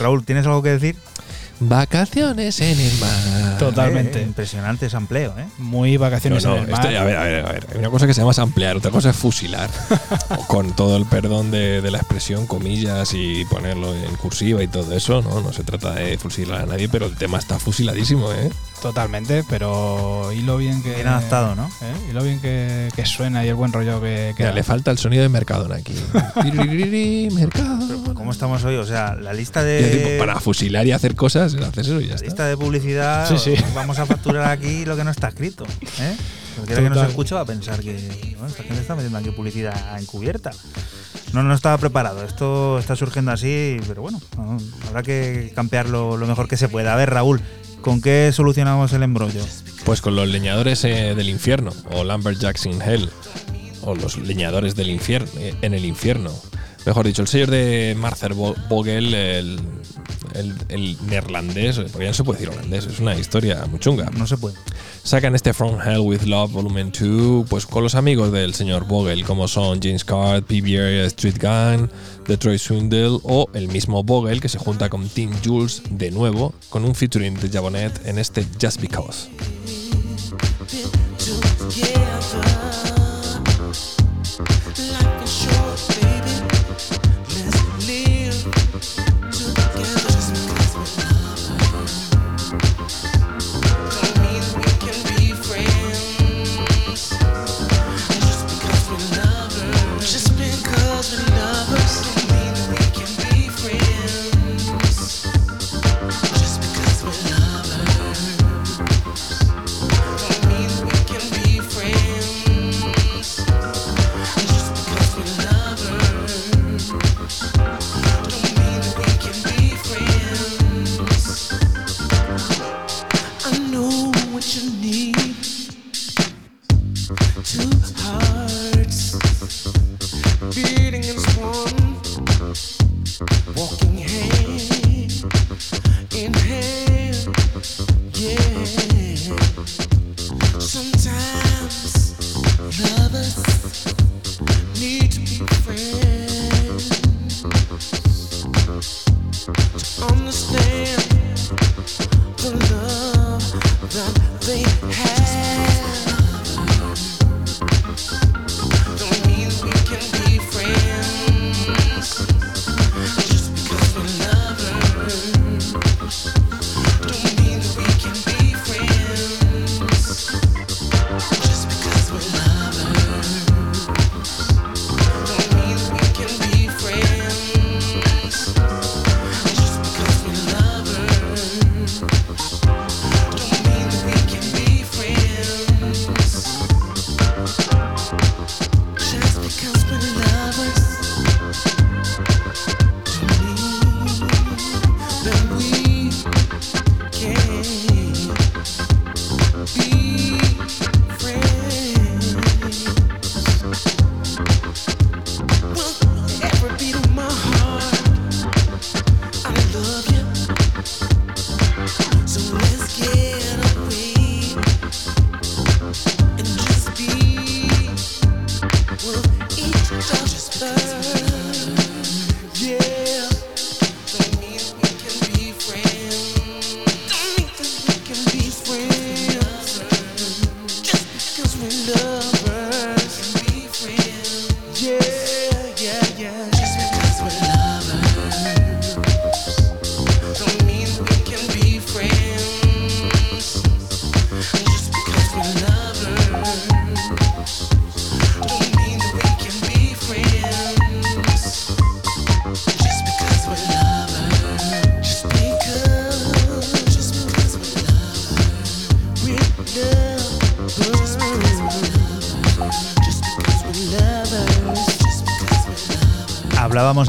Raúl, 0.00 0.24
¿tienes 0.24 0.46
algo 0.46 0.64
que 0.64 0.70
decir? 0.70 0.96
Vacaciones 1.60 2.60
en 2.60 2.78
el 2.78 2.98
mar. 2.98 3.58
Totalmente. 3.58 4.20
Eh, 4.20 4.22
impresionante 4.22 4.88
sampleo, 4.88 5.34
¿eh? 5.38 5.46
Muy 5.58 5.96
vacaciones 5.96 6.44
no, 6.44 6.56
en 6.56 6.62
el 6.64 6.70
mar. 6.70 6.86
esto- 6.86 6.98
a 7.00 7.04
ver, 7.04 7.16
a 7.16 7.22
ver, 7.24 7.46
a 7.46 7.52
ver. 7.52 7.66
Hay 7.72 7.78
una 7.78 7.90
cosa 7.90 8.06
que 8.06 8.14
se 8.14 8.20
llama 8.20 8.32
ampliar, 8.38 8.76
otra 8.76 8.90
cosa 8.90 9.10
es 9.10 9.16
fusilar. 9.16 9.68
Con 10.46 10.72
todo 10.76 10.96
el 10.96 11.04
perdón 11.06 11.50
de, 11.50 11.80
de 11.80 11.90
la 11.90 11.98
expresión, 11.98 12.46
comillas 12.46 13.12
y 13.14 13.44
ponerlo 13.46 13.94
en 13.94 14.14
cursiva 14.16 14.62
y 14.62 14.68
todo 14.68 14.92
eso, 14.94 15.22
¿no? 15.22 15.40
No 15.40 15.52
se 15.52 15.64
trata 15.64 15.92
de 15.94 16.16
fusilar 16.18 16.60
a 16.62 16.66
nadie, 16.66 16.88
pero 16.88 17.06
el 17.06 17.16
tema 17.16 17.38
está 17.38 17.58
fusiladísimo, 17.58 18.32
¿eh? 18.32 18.50
Totalmente, 18.80 19.42
pero 19.48 20.32
y 20.32 20.42
lo 20.42 20.56
bien 20.56 20.80
que. 20.84 20.94
Bien 20.94 21.08
adaptado, 21.08 21.56
¿no? 21.56 21.66
¿eh? 21.66 21.92
Y 22.10 22.12
lo 22.12 22.22
bien 22.22 22.40
que, 22.40 22.88
que 22.94 23.04
suena 23.06 23.44
y 23.44 23.48
el 23.48 23.56
buen 23.56 23.72
rollo 23.72 24.00
que, 24.00 24.34
que 24.36 24.44
Mira, 24.44 24.50
da. 24.50 24.54
le 24.54 24.62
falta 24.62 24.92
el 24.92 24.98
sonido 24.98 25.22
de 25.24 25.28
Mercadona 25.28 25.74
aquí. 25.76 25.94
Mercadona. 27.34 27.97
¿Cómo 28.18 28.32
estamos 28.32 28.64
hoy? 28.64 28.74
O 28.76 28.84
sea, 28.84 29.14
la 29.14 29.32
lista 29.32 29.60
así, 29.60 29.68
pues, 29.80 30.04
de. 30.04 30.16
para 30.18 30.40
fusilar 30.40 30.86
y 30.86 30.92
hacer 30.92 31.14
cosas, 31.14 31.54
haces 31.54 31.86
eso 31.86 32.00
y 32.00 32.04
ya 32.04 32.10
la 32.10 32.14
está. 32.16 32.26
lista 32.26 32.46
de 32.46 32.56
publicidad, 32.56 33.28
Sí, 33.28 33.38
sí. 33.38 33.64
vamos 33.74 33.98
a 34.00 34.06
facturar 34.06 34.50
aquí 34.50 34.84
lo 34.84 34.96
que 34.96 35.04
no 35.04 35.10
está 35.10 35.28
escrito. 35.28 35.64
¿eh? 36.00 36.16
Cualquiera 36.56 36.82
que 36.82 36.90
nos 36.90 37.08
escuche 37.08 37.34
va 37.36 37.42
a 37.42 37.44
pensar 37.46 37.78
que 37.80 37.94
bueno, 38.32 38.48
esta 38.48 38.64
gente 38.64 38.80
está 38.80 38.96
metiendo 38.96 39.18
aquí 39.18 39.30
publicidad 39.30 40.00
encubierta. 40.00 40.50
No, 41.32 41.42
no 41.44 41.54
estaba 41.54 41.78
preparado. 41.78 42.24
Esto 42.24 42.78
está 42.80 42.96
surgiendo 42.96 43.30
así, 43.30 43.78
pero 43.86 44.02
bueno, 44.02 44.20
no, 44.36 44.58
habrá 44.88 45.02
que 45.04 45.52
campearlo 45.54 46.16
lo 46.16 46.26
mejor 46.26 46.48
que 46.48 46.56
se 46.56 46.68
pueda. 46.68 46.94
A 46.94 46.96
ver, 46.96 47.10
Raúl, 47.10 47.40
¿con 47.82 48.00
qué 48.00 48.30
solucionamos 48.34 48.92
el 48.94 49.04
embrollo? 49.04 49.44
Pues 49.84 50.00
con 50.00 50.16
los 50.16 50.26
leñadores 50.28 50.82
eh, 50.84 51.14
del 51.14 51.28
infierno, 51.28 51.70
o 51.92 52.02
Lumberjacks 52.02 52.66
in 52.66 52.82
Hell, 52.82 53.08
o 53.82 53.94
los 53.94 54.18
leñadores 54.18 54.74
del 54.74 54.90
infierno, 54.90 55.28
eh, 55.38 55.54
en 55.62 55.74
el 55.74 55.84
infierno. 55.84 56.32
Mejor 56.86 57.06
dicho, 57.06 57.22
el 57.22 57.28
señor 57.28 57.50
de 57.50 57.94
Marcel 57.98 58.32
Vogel, 58.34 59.12
el, 59.14 59.60
el- 60.34 60.54
el 60.68 60.96
neerlandés, 61.06 61.76
porque 61.78 62.04
ya 62.04 62.10
no 62.10 62.14
se 62.14 62.24
puede 62.24 62.38
decir 62.40 62.54
holandés, 62.54 62.86
es 62.86 62.98
una 63.00 63.14
historia 63.16 63.66
muy 63.66 63.78
chunga. 63.78 64.10
No 64.16 64.26
se 64.26 64.38
puede. 64.38 64.56
Sacan 65.02 65.34
este 65.34 65.52
From 65.52 65.78
Hell 65.80 66.00
with 66.00 66.22
Love 66.22 66.52
Volumen 66.52 66.90
2, 66.98 67.46
pues 67.48 67.66
con 67.66 67.82
los 67.82 67.94
amigos 67.94 68.32
del 68.32 68.54
señor 68.54 68.86
Vogel, 68.86 69.24
como 69.24 69.48
son 69.48 69.80
James 69.82 70.04
Card, 70.04 70.44
PBR, 70.44 71.04
Street 71.06 71.36
Gun, 71.40 71.90
Detroit 72.26 72.60
Swindle 72.60 73.18
o 73.22 73.48
el 73.54 73.68
mismo 73.68 74.02
Vogel 74.02 74.40
que 74.40 74.48
se 74.48 74.58
junta 74.58 74.88
con 74.88 75.08
Tim 75.08 75.30
Jules 75.44 75.82
de 75.90 76.10
nuevo 76.10 76.54
con 76.70 76.84
un 76.84 76.94
featuring 76.94 77.34
de 77.40 77.48
Jabonet 77.50 78.06
en 78.06 78.18
este 78.18 78.46
Just 78.60 78.80
Because. 78.80 79.28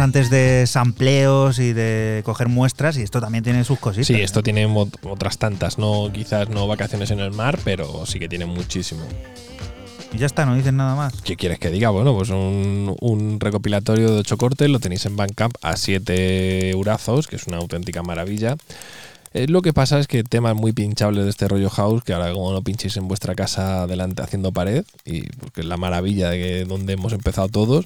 Antes 0.10 0.31
de 0.31 0.65
sampleos 0.65 1.60
y 1.60 1.72
de 1.72 2.23
coger 2.26 2.48
muestras 2.48 2.98
y 2.98 3.03
esto 3.03 3.22
también 3.22 3.44
tiene 3.44 3.64
sus 3.64 3.77
cositas. 3.77 4.07
Sí, 4.07 4.15
¿eh? 4.15 4.23
esto 4.23 4.41
tiene 4.41 4.65
otras 5.03 5.38
tantas, 5.38 5.77
no 5.77 6.10
quizás 6.11 6.49
no 6.49 6.65
vacaciones 6.65 7.11
en 7.11 7.19
el 7.19 7.31
mar, 7.31 7.60
pero 7.64 8.07
sí 8.07 8.18
que 8.18 8.27
tiene 8.27 8.48
muchísimo. 8.48 9.02
Y 10.11 10.18
ya 10.18 10.26
está, 10.26 10.48
no 10.48 10.56
dicen 10.56 10.77
nada 10.77 10.95
más. 10.95 11.22
¿Qué 11.22 11.36
quieres 11.36 11.60
que 11.60 11.69
diga? 11.69 11.91
Bueno, 11.91 12.15
pues 12.15 12.31
un, 12.31 12.95
un 13.02 13.40
recopilatorio 13.40 14.11
de 14.11 14.22
ocho 14.22 14.36
cortes, 14.38 14.68
lo 14.68 14.80
tenéis 14.80 15.06
en 15.06 15.15
Bandcamp 15.15 15.56
a 15.61 15.77
7 15.77 16.72
eurazos, 16.72 17.27
que 17.27 17.36
es 17.36 17.45
una 17.45 17.57
auténtica 17.57 18.02
maravilla. 18.02 18.57
Eh, 19.36 19.45
lo 19.48 19.61
que 19.61 19.73
pasa 19.73 19.99
es 19.99 20.07
que 20.07 20.23
temas 20.23 20.56
muy 20.56 20.73
pinchables 20.73 21.23
de 21.23 21.30
este 21.30 21.48
rollo 21.48 21.69
house, 21.69 22.03
que 22.03 22.14
ahora 22.14 22.34
como 22.34 22.52
no 22.52 22.64
pinchéis 22.64 22.98
en 22.98 23.07
vuestra 23.07 23.36
casa 23.36 23.86
delante 23.86 24.23
haciendo 24.23 24.52
pared, 24.52 24.86
y 25.06 25.27
porque 25.34 25.61
es 25.61 25.68
la 25.68 25.77
maravilla 25.77 26.31
de 26.31 26.38
que 26.40 26.65
donde 26.65 26.94
hemos 26.94 27.14
empezado 27.14 27.48
todos, 27.48 27.86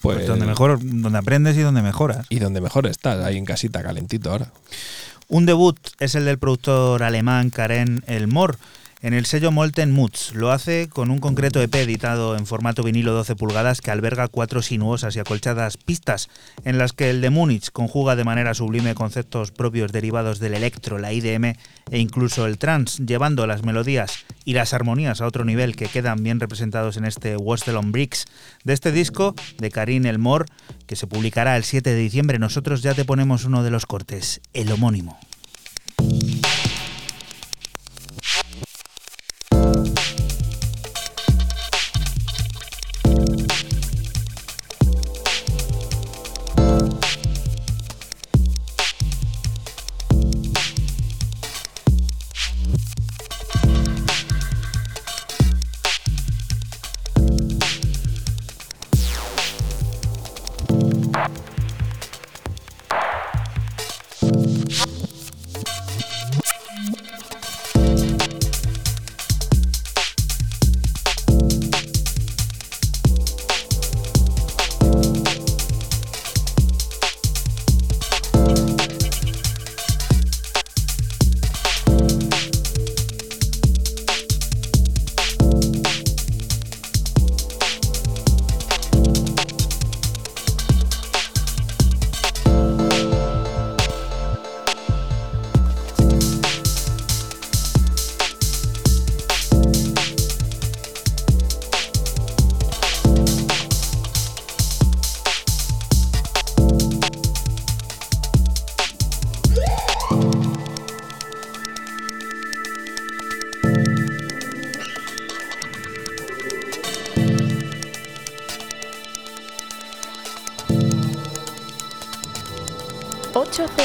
Pues, 0.00 0.16
Pues 0.16 0.28
donde 0.28 0.46
mejor, 0.46 0.78
donde 0.82 1.18
aprendes 1.18 1.56
y 1.56 1.60
donde 1.60 1.82
mejoras. 1.82 2.26
Y 2.30 2.38
donde 2.38 2.60
mejor 2.60 2.86
estás, 2.86 3.22
ahí 3.24 3.36
en 3.36 3.44
casita 3.44 3.82
calentito 3.82 4.30
ahora. 4.30 4.50
Un 5.28 5.46
debut 5.46 5.78
es 5.98 6.14
el 6.14 6.24
del 6.24 6.38
productor 6.38 7.02
alemán 7.02 7.50
Karen 7.50 8.02
Elmore 8.06 8.56
en 9.02 9.14
el 9.14 9.26
sello 9.26 9.50
Molten 9.50 9.92
Moods. 9.92 10.34
Lo 10.34 10.50
hace 10.50 10.88
con 10.88 11.10
un 11.10 11.18
concreto 11.18 11.62
EP 11.62 11.74
editado 11.74 12.36
en 12.36 12.46
formato 12.46 12.82
vinilo 12.82 13.12
12 13.12 13.34
pulgadas 13.36 13.80
que 13.80 13.90
alberga 13.90 14.28
cuatro 14.28 14.62
sinuosas 14.62 15.16
y 15.16 15.20
acolchadas 15.20 15.76
pistas 15.76 16.28
en 16.64 16.78
las 16.78 16.92
que 16.92 17.10
el 17.10 17.20
de 17.20 17.30
Múnich 17.30 17.70
conjuga 17.70 18.16
de 18.16 18.24
manera 18.24 18.54
sublime 18.54 18.94
conceptos 18.94 19.50
propios 19.52 19.92
derivados 19.92 20.38
del 20.38 20.54
electro, 20.54 20.98
la 20.98 21.12
IDM 21.12 21.56
e 21.90 21.98
incluso 21.98 22.46
el 22.46 22.58
trance, 22.58 23.02
llevando 23.04 23.46
las 23.46 23.64
melodías 23.64 24.24
y 24.44 24.52
las 24.52 24.74
armonías 24.74 25.20
a 25.20 25.26
otro 25.26 25.44
nivel 25.44 25.76
que 25.76 25.86
quedan 25.86 26.22
bien 26.22 26.40
representados 26.40 26.96
en 26.96 27.04
este 27.04 27.36
Wastel 27.36 27.76
on 27.76 27.92
Bricks. 27.92 28.26
De 28.64 28.74
este 28.74 28.92
disco 28.92 29.34
de 29.58 29.70
Karin 29.70 30.06
Elmore, 30.06 30.46
que 30.86 30.96
se 30.96 31.06
publicará 31.06 31.56
el 31.56 31.64
7 31.64 31.90
de 31.90 31.96
diciembre, 31.96 32.38
nosotros 32.38 32.82
ya 32.82 32.94
te 32.94 33.04
ponemos 33.04 33.44
uno 33.44 33.62
de 33.62 33.70
los 33.70 33.86
cortes, 33.86 34.40
el 34.52 34.70
homónimo. 34.70 35.18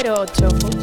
número 0.06 0.75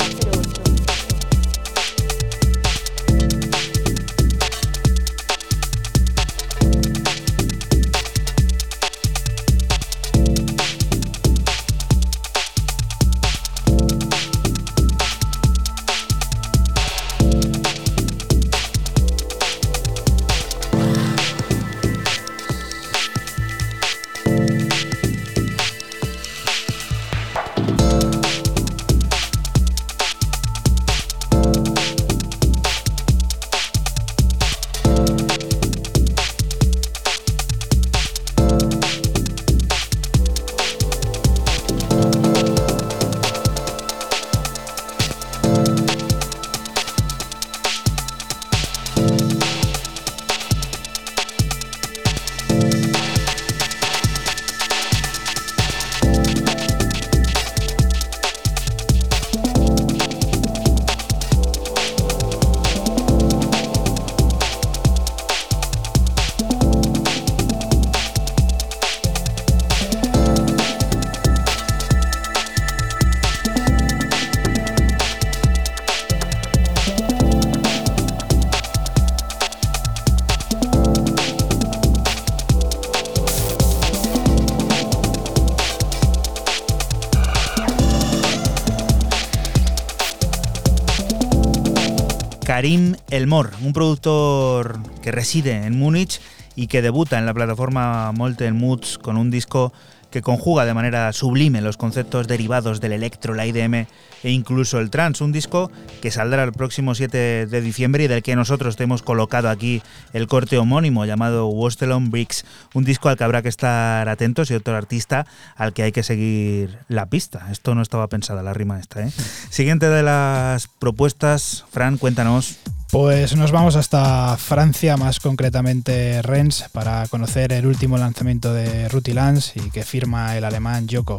Elmor, 93.14 93.52
un 93.62 93.74
productor 93.74 94.80
que 95.04 95.12
reside 95.12 95.68
en 95.68 95.78
Múnich 95.78 96.20
y 96.56 96.66
que 96.66 96.82
debuta 96.82 97.20
en 97.20 97.28
la 97.28 97.34
plataforma 97.36 98.12
Molten 98.12 98.56
Moods 98.56 98.98
con 98.98 99.18
un 99.18 99.30
disco 99.30 99.72
que 100.10 100.24
conjuga 100.24 100.66
de 100.66 100.74
manera 100.74 101.14
sublime 101.14 101.62
los 101.62 101.78
conceptos 101.78 102.28
derivados 102.28 102.82
del 102.82 102.92
electro, 102.92 103.36
la 103.36 103.46
IDM 103.46 103.86
e 104.24 104.32
incluso 104.32 104.80
el 104.80 104.90
trance, 104.90 105.24
un 105.24 105.32
disco 105.32 105.72
que 106.02 106.10
saldrá 106.10 106.44
el 106.44 106.54
próximo 106.54 106.96
7 106.96 107.46
de 107.46 107.62
diciembre 107.62 108.06
y 108.06 108.08
del 108.08 108.24
que 108.24 108.36
nosotros 108.36 108.78
te 108.78 108.86
hemos 108.86 109.04
colocado 109.04 109.48
aquí 109.48 109.84
el 110.14 110.26
corte 110.26 110.58
homónimo 110.58 111.06
llamado 111.06 111.48
Wastelon 111.50 112.10
Bricks, 112.10 112.46
un 112.74 112.84
disco 112.84 113.10
al 113.10 113.18
que 113.18 113.26
habrá 113.26 113.44
que 113.44 113.50
estar 113.50 114.10
atentos 114.10 114.50
y 114.50 114.56
otro 114.56 114.76
artista 114.76 115.28
al 115.56 115.74
que 115.74 115.84
hay 115.84 115.92
que 115.92 116.02
seguir 116.02 116.80
la 116.88 117.06
pista. 117.06 117.48
Esto 117.52 117.76
no 117.76 117.84
estaba 117.84 118.08
pensada 118.08 118.42
la 118.42 118.54
rima 118.54 118.80
esta. 118.80 119.04
¿eh? 119.04 119.12
Siguiente 119.52 119.88
de 119.88 120.02
las 120.02 120.68
propuestas, 120.68 121.66
Fran, 121.70 121.98
cuéntanos. 121.98 122.58
Pues 122.94 123.36
nos 123.36 123.52
vamos 123.52 123.76
hasta 123.76 124.38
Francia, 124.38 124.98
más 124.98 125.20
concretamente 125.20 126.22
Rennes, 126.22 126.66
para 126.72 127.08
conocer 127.08 127.52
el 127.52 127.66
último 127.66 127.98
lanzamiento 127.98 128.54
de 128.54 128.88
Ruty 128.88 129.14
Lance 129.14 129.60
y 129.60 129.72
que 129.72 129.82
firma 129.82 130.38
el 130.38 130.44
alemán 130.44 130.88
Yoko. 130.88 131.18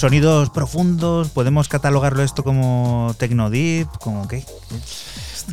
Sonidos 0.04 0.50
profundos, 0.50 1.30
podemos 1.30 1.70
catalogarlo 1.70 2.24
esto 2.24 2.44
como 2.44 3.16
techno 3.18 3.50
deep, 3.50 3.88
como 4.02 4.28
qué? 4.28 4.44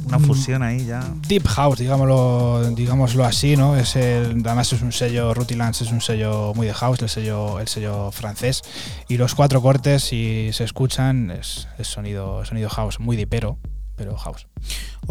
Una 0.06 0.18
Mm. 0.18 0.24
fusión 0.24 0.64
ahí 0.64 0.84
ya. 0.86 1.08
Deep 1.28 1.46
House, 1.46 1.78
digámoslo, 1.78 2.68
digámoslo 2.74 3.24
así, 3.24 3.56
¿no? 3.56 3.76
Es 3.76 3.94
el, 3.94 4.42
además 4.44 4.72
es 4.72 4.82
un 4.82 4.90
sello, 4.90 5.34
Rutilands 5.34 5.82
es 5.82 5.92
un 5.92 6.00
sello 6.00 6.52
muy 6.56 6.66
de 6.66 6.74
house, 6.74 7.00
el 7.00 7.08
sello, 7.08 7.60
el 7.60 7.68
sello 7.68 8.10
francés. 8.10 8.62
Y 9.06 9.18
los 9.18 9.36
cuatro 9.36 9.62
cortes, 9.62 10.02
si 10.02 10.50
se 10.52 10.64
escuchan, 10.64 11.30
es, 11.30 11.68
es 11.78 11.86
sonido, 11.86 12.44
sonido 12.44 12.68
house, 12.70 12.98
muy 12.98 13.16
dipero, 13.16 13.56
pero 13.94 14.16
house. 14.16 14.48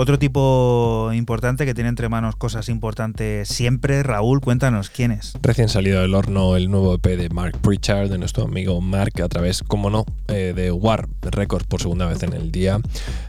Otro 0.02 0.18
tipo 0.18 1.12
importante 1.14 1.66
que 1.66 1.74
tiene 1.74 1.90
entre 1.90 2.08
manos 2.08 2.38
cosas 2.38 2.70
importantes 2.70 3.50
siempre, 3.50 4.02
Raúl, 4.02 4.40
cuéntanos 4.40 4.90
quién 4.90 5.12
es. 5.12 5.34
Recién 5.42 5.68
salido 5.68 6.00
del 6.00 6.16
horno 6.16 6.56
el 6.56 6.72
nuevo 6.72 6.94
EP 6.94 7.06
de 7.18 7.28
Mark 7.28 7.58
Pritchard, 7.62 8.10
de 8.10 8.18
nuestro 8.18 8.46
amigo 8.46 8.80
Mark, 8.80 9.22
a 9.22 9.28
través, 9.28 9.62
como 9.62 9.90
no, 9.90 10.06
eh, 10.30 10.54
de 10.56 10.72
War 10.72 11.10
Records 11.22 11.68
por 11.68 11.82
segunda 11.82 12.06
vez 12.06 12.24
en 12.24 12.32
el 12.32 12.50
día. 12.50 12.80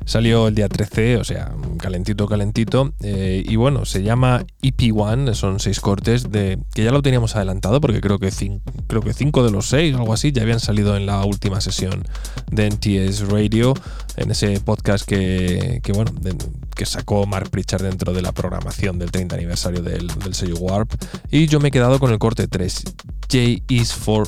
Salió 0.04 0.46
el 0.46 0.54
día 0.54 0.68
13, 0.68 1.16
o 1.16 1.24
sea, 1.24 1.52
calentito, 1.78 2.28
calentito. 2.28 2.92
eh, 3.02 3.42
y 3.44 3.56
bueno, 3.56 3.84
se 3.84 4.04
llama 4.04 4.44
EP1, 4.62 5.34
son 5.34 5.58
seis 5.58 5.80
cortes 5.80 6.30
de 6.30 6.56
que 6.72 6.84
ya 6.84 6.92
lo 6.92 7.02
teníamos 7.02 7.34
adelantado, 7.34 7.80
porque 7.80 8.00
creo 8.00 8.20
que, 8.20 8.28
cin- 8.28 8.60
creo 8.86 9.02
que 9.02 9.12
cinco 9.12 9.42
de 9.42 9.50
los 9.50 9.66
seis, 9.68 9.96
algo 9.96 10.12
así, 10.12 10.30
ya 10.30 10.42
habían 10.42 10.60
salido 10.60 10.96
en 10.96 11.06
la 11.06 11.24
última 11.24 11.60
sesión 11.60 12.04
de 12.52 12.66
NTS 12.70 13.28
Radio, 13.28 13.74
en 14.16 14.30
ese 14.30 14.60
podcast 14.60 15.04
que, 15.04 15.80
que, 15.82 15.92
bueno, 15.92 16.12
de- 16.20 16.36
que 16.80 16.86
sacó 16.86 17.26
Mark 17.26 17.50
Pritchard 17.50 17.82
dentro 17.82 18.14
de 18.14 18.22
la 18.22 18.32
programación 18.32 18.98
del 18.98 19.10
30 19.10 19.36
aniversario 19.36 19.82
del, 19.82 20.10
sello 20.32 20.56
Warp. 20.60 20.90
Y 21.30 21.46
yo 21.46 21.60
me 21.60 21.68
he 21.68 21.70
quedado 21.70 21.98
con 21.98 22.10
el 22.10 22.18
corte 22.18 22.48
3. 22.48 22.84
J 23.30 23.38
is 23.68 23.92
for. 23.92 24.26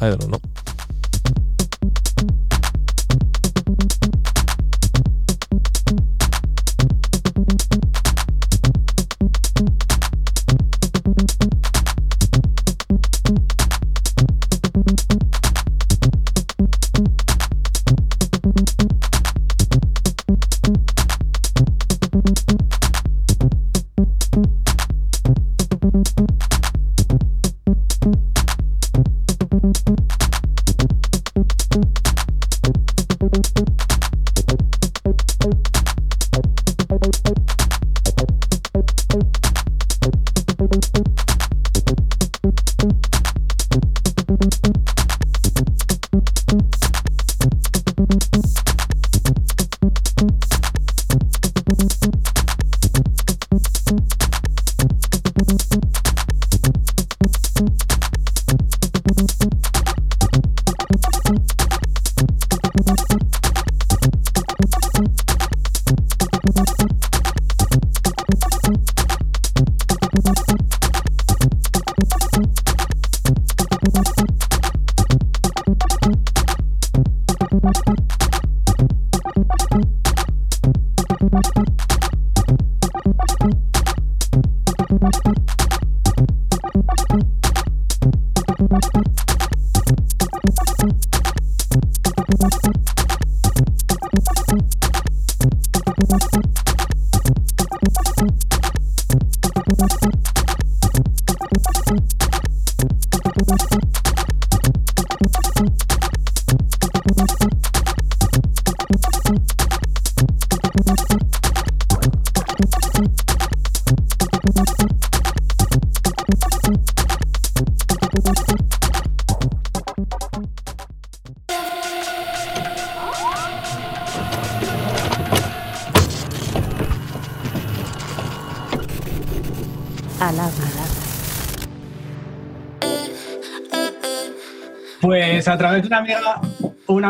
I 0.00 0.06
don't 0.06 0.24
know. 0.28 0.40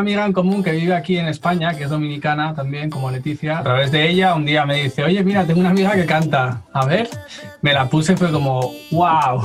Amiga 0.04 0.26
en 0.26 0.34
común 0.34 0.62
que 0.62 0.72
vive 0.72 0.94
aquí 0.94 1.16
en 1.16 1.28
España, 1.28 1.74
que 1.74 1.84
es 1.84 1.90
dominicana 1.90 2.54
también, 2.54 2.90
como 2.90 3.10
Leticia, 3.10 3.60
a 3.60 3.62
través 3.62 3.90
de 3.90 4.06
ella 4.06 4.34
un 4.34 4.44
día 4.44 4.66
me 4.66 4.82
dice, 4.82 5.02
oye, 5.02 5.24
mira, 5.24 5.46
tengo 5.46 5.60
una 5.60 5.70
amiga 5.70 5.92
que 5.94 6.04
canta, 6.04 6.60
a 6.74 6.84
ver, 6.84 7.08
me 7.62 7.72
la 7.72 7.88
puse 7.88 8.14
fue 8.14 8.30
como, 8.30 8.70
wow, 8.90 9.42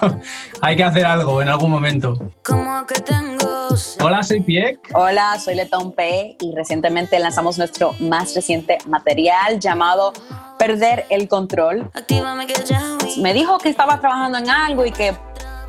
hay 0.60 0.74
que 0.74 0.82
hacer 0.82 1.06
algo 1.06 1.40
en 1.40 1.48
algún 1.48 1.70
momento. 1.70 2.18
Como 2.42 2.84
que 2.84 3.00
tengo 3.00 3.68
Hola, 4.02 4.24
soy 4.24 4.40
Piek. 4.40 4.90
Hola, 4.92 5.38
soy 5.38 5.54
Letón 5.54 5.92
P 5.92 6.36
y 6.40 6.52
recientemente 6.54 7.18
lanzamos 7.20 7.56
nuestro 7.56 7.94
más 8.00 8.34
reciente 8.34 8.78
material 8.86 9.60
llamado 9.60 10.12
Perder 10.58 11.06
el 11.10 11.28
Control. 11.28 11.90
Me 13.18 13.34
dijo 13.34 13.58
que 13.58 13.68
estaba 13.68 14.00
trabajando 14.00 14.38
en 14.38 14.50
algo 14.50 14.84
y 14.84 14.90
que, 14.90 15.14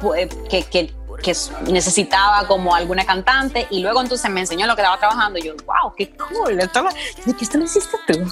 pues, 0.02 0.28
que, 0.50 0.64
que, 0.64 0.92
que 1.24 1.34
necesitaba 1.72 2.46
como 2.48 2.76
alguna 2.76 3.04
cantante 3.06 3.66
y 3.72 3.82
luego 3.82 4.02
entonces 4.02 4.30
me 4.30 4.42
enseñó 4.42 4.68
lo 4.68 4.76
que 4.76 4.82
estaba 4.84 5.00
trabajando 5.00 5.40
y 5.40 5.44
yo, 5.44 5.54
wow, 5.66 5.94
qué 5.98 6.12
cool. 6.12 6.58
¿De 6.58 7.34
qué 7.34 7.44
esto 7.46 7.58
lo 7.58 7.64
hiciste 7.64 7.98
tú? 8.06 8.32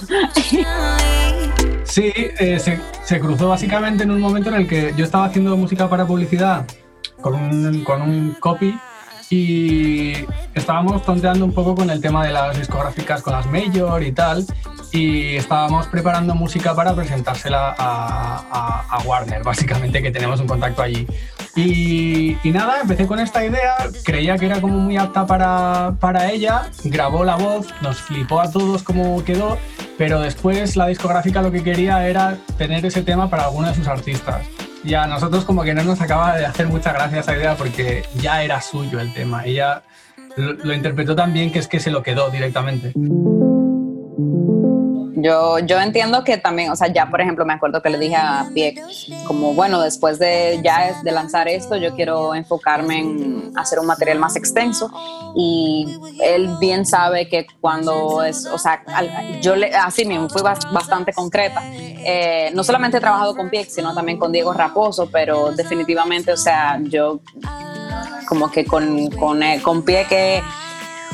Sí, 1.83 2.11
eh, 2.15 2.59
se, 2.59 2.79
se 3.03 3.19
cruzó 3.19 3.49
básicamente 3.49 4.03
en 4.03 4.11
un 4.11 4.19
momento 4.21 4.49
en 4.49 4.55
el 4.55 4.67
que 4.67 4.93
yo 4.95 5.03
estaba 5.05 5.25
haciendo 5.25 5.55
música 5.57 5.89
para 5.89 6.05
publicidad 6.05 6.65
con 7.21 7.33
un, 7.35 7.83
con 7.83 8.01
un 8.01 8.35
copy 8.39 8.79
y 9.29 10.13
estábamos 10.53 11.03
tonteando 11.05 11.45
un 11.45 11.53
poco 11.53 11.73
con 11.75 11.89
el 11.89 12.01
tema 12.01 12.25
de 12.25 12.31
las 12.33 12.57
discográficas 12.57 13.21
con 13.21 13.33
las 13.33 13.45
major 13.45 14.03
y 14.03 14.11
tal 14.11 14.45
y 14.91 15.35
estábamos 15.37 15.87
preparando 15.87 16.35
música 16.35 16.75
para 16.75 16.93
presentársela 16.93 17.73
a, 17.77 18.43
a- 18.51 18.85
a 18.89 18.99
Warner, 19.03 19.41
básicamente 19.43 20.01
que 20.01 20.11
tenemos 20.11 20.39
un 20.41 20.47
contacto 20.47 20.81
allí. 20.81 21.07
Y, 21.55 22.37
y 22.43 22.51
nada, 22.51 22.79
empecé 22.81 23.07
con 23.07 23.19
esta 23.19 23.45
idea, 23.45 23.75
creía 24.03 24.37
que 24.37 24.45
era 24.45 24.61
como 24.61 24.77
muy 24.77 24.95
apta 24.95 25.25
para, 25.25 25.95
para 25.99 26.31
ella, 26.31 26.69
grabó 26.85 27.25
la 27.25 27.35
voz, 27.35 27.67
nos 27.81 28.01
flipó 28.01 28.39
a 28.39 28.49
todos 28.49 28.83
cómo 28.83 29.23
quedó, 29.25 29.57
pero 29.97 30.21
después 30.21 30.77
la 30.77 30.87
discográfica 30.87 31.41
lo 31.41 31.51
que 31.51 31.61
quería 31.61 32.07
era 32.07 32.37
tener 32.57 32.85
ese 32.85 33.01
tema 33.01 33.29
para 33.29 33.45
alguno 33.45 33.67
de 33.67 33.75
sus 33.75 33.87
artistas. 33.87 34.47
Y 34.83 34.93
a 34.93 35.05
nosotros 35.07 35.43
como 35.43 35.63
que 35.63 35.73
no 35.73 35.83
nos 35.83 36.01
acaba 36.01 36.35
de 36.37 36.45
hacer 36.45 36.67
mucha 36.67 36.93
gracia 36.93 37.19
esa 37.19 37.35
idea 37.35 37.55
porque 37.55 38.03
ya 38.15 38.43
era 38.43 38.61
suyo 38.61 38.99
el 38.99 39.13
tema. 39.13 39.45
Ella 39.45 39.83
lo, 40.37 40.53
lo 40.53 40.73
interpretó 40.73 41.15
tan 41.15 41.33
bien 41.33 41.51
que 41.51 41.59
es 41.59 41.67
que 41.67 41.79
se 41.79 41.91
lo 41.91 42.01
quedó 42.01 42.31
directamente. 42.31 42.93
Yo, 45.23 45.59
yo 45.59 45.79
entiendo 45.79 46.23
que 46.23 46.37
también, 46.37 46.71
o 46.71 46.75
sea, 46.75 46.87
ya 46.87 47.09
por 47.09 47.21
ejemplo 47.21 47.45
me 47.45 47.53
acuerdo 47.53 47.81
que 47.81 47.89
le 47.89 47.97
dije 47.97 48.15
a 48.15 48.47
Pieck, 48.53 48.79
como 49.27 49.53
bueno, 49.53 49.81
después 49.81 50.19
de 50.19 50.59
ya 50.63 51.01
de 51.03 51.11
lanzar 51.11 51.47
esto, 51.47 51.75
yo 51.75 51.93
quiero 51.95 52.33
enfocarme 52.33 52.99
en 52.99 53.53
hacer 53.55 53.79
un 53.79 53.85
material 53.85 54.19
más 54.19 54.35
extenso 54.35 54.89
y 55.35 55.97
él 56.23 56.55
bien 56.59 56.85
sabe 56.85 57.27
que 57.27 57.45
cuando 57.59 58.23
es, 58.23 58.45
o 58.45 58.57
sea, 58.57 58.83
yo 59.41 59.55
le, 59.55 59.73
así 59.75 60.05
mismo 60.05 60.29
fui 60.29 60.41
bas- 60.41 60.71
bastante 60.71 61.13
concreta. 61.13 61.61
Eh, 61.73 62.51
no 62.53 62.63
solamente 62.63 62.97
he 62.97 62.99
trabajado 62.99 63.35
con 63.35 63.49
Pieck, 63.49 63.69
sino 63.69 63.93
también 63.93 64.17
con 64.17 64.31
Diego 64.31 64.53
Raposo, 64.53 65.09
pero 65.11 65.51
definitivamente, 65.51 66.31
o 66.31 66.37
sea, 66.37 66.79
yo 66.83 67.19
como 68.27 68.49
que 68.49 68.65
con, 68.65 69.09
con, 69.11 69.43
eh, 69.43 69.61
con 69.61 69.83
Pieck, 69.83 70.43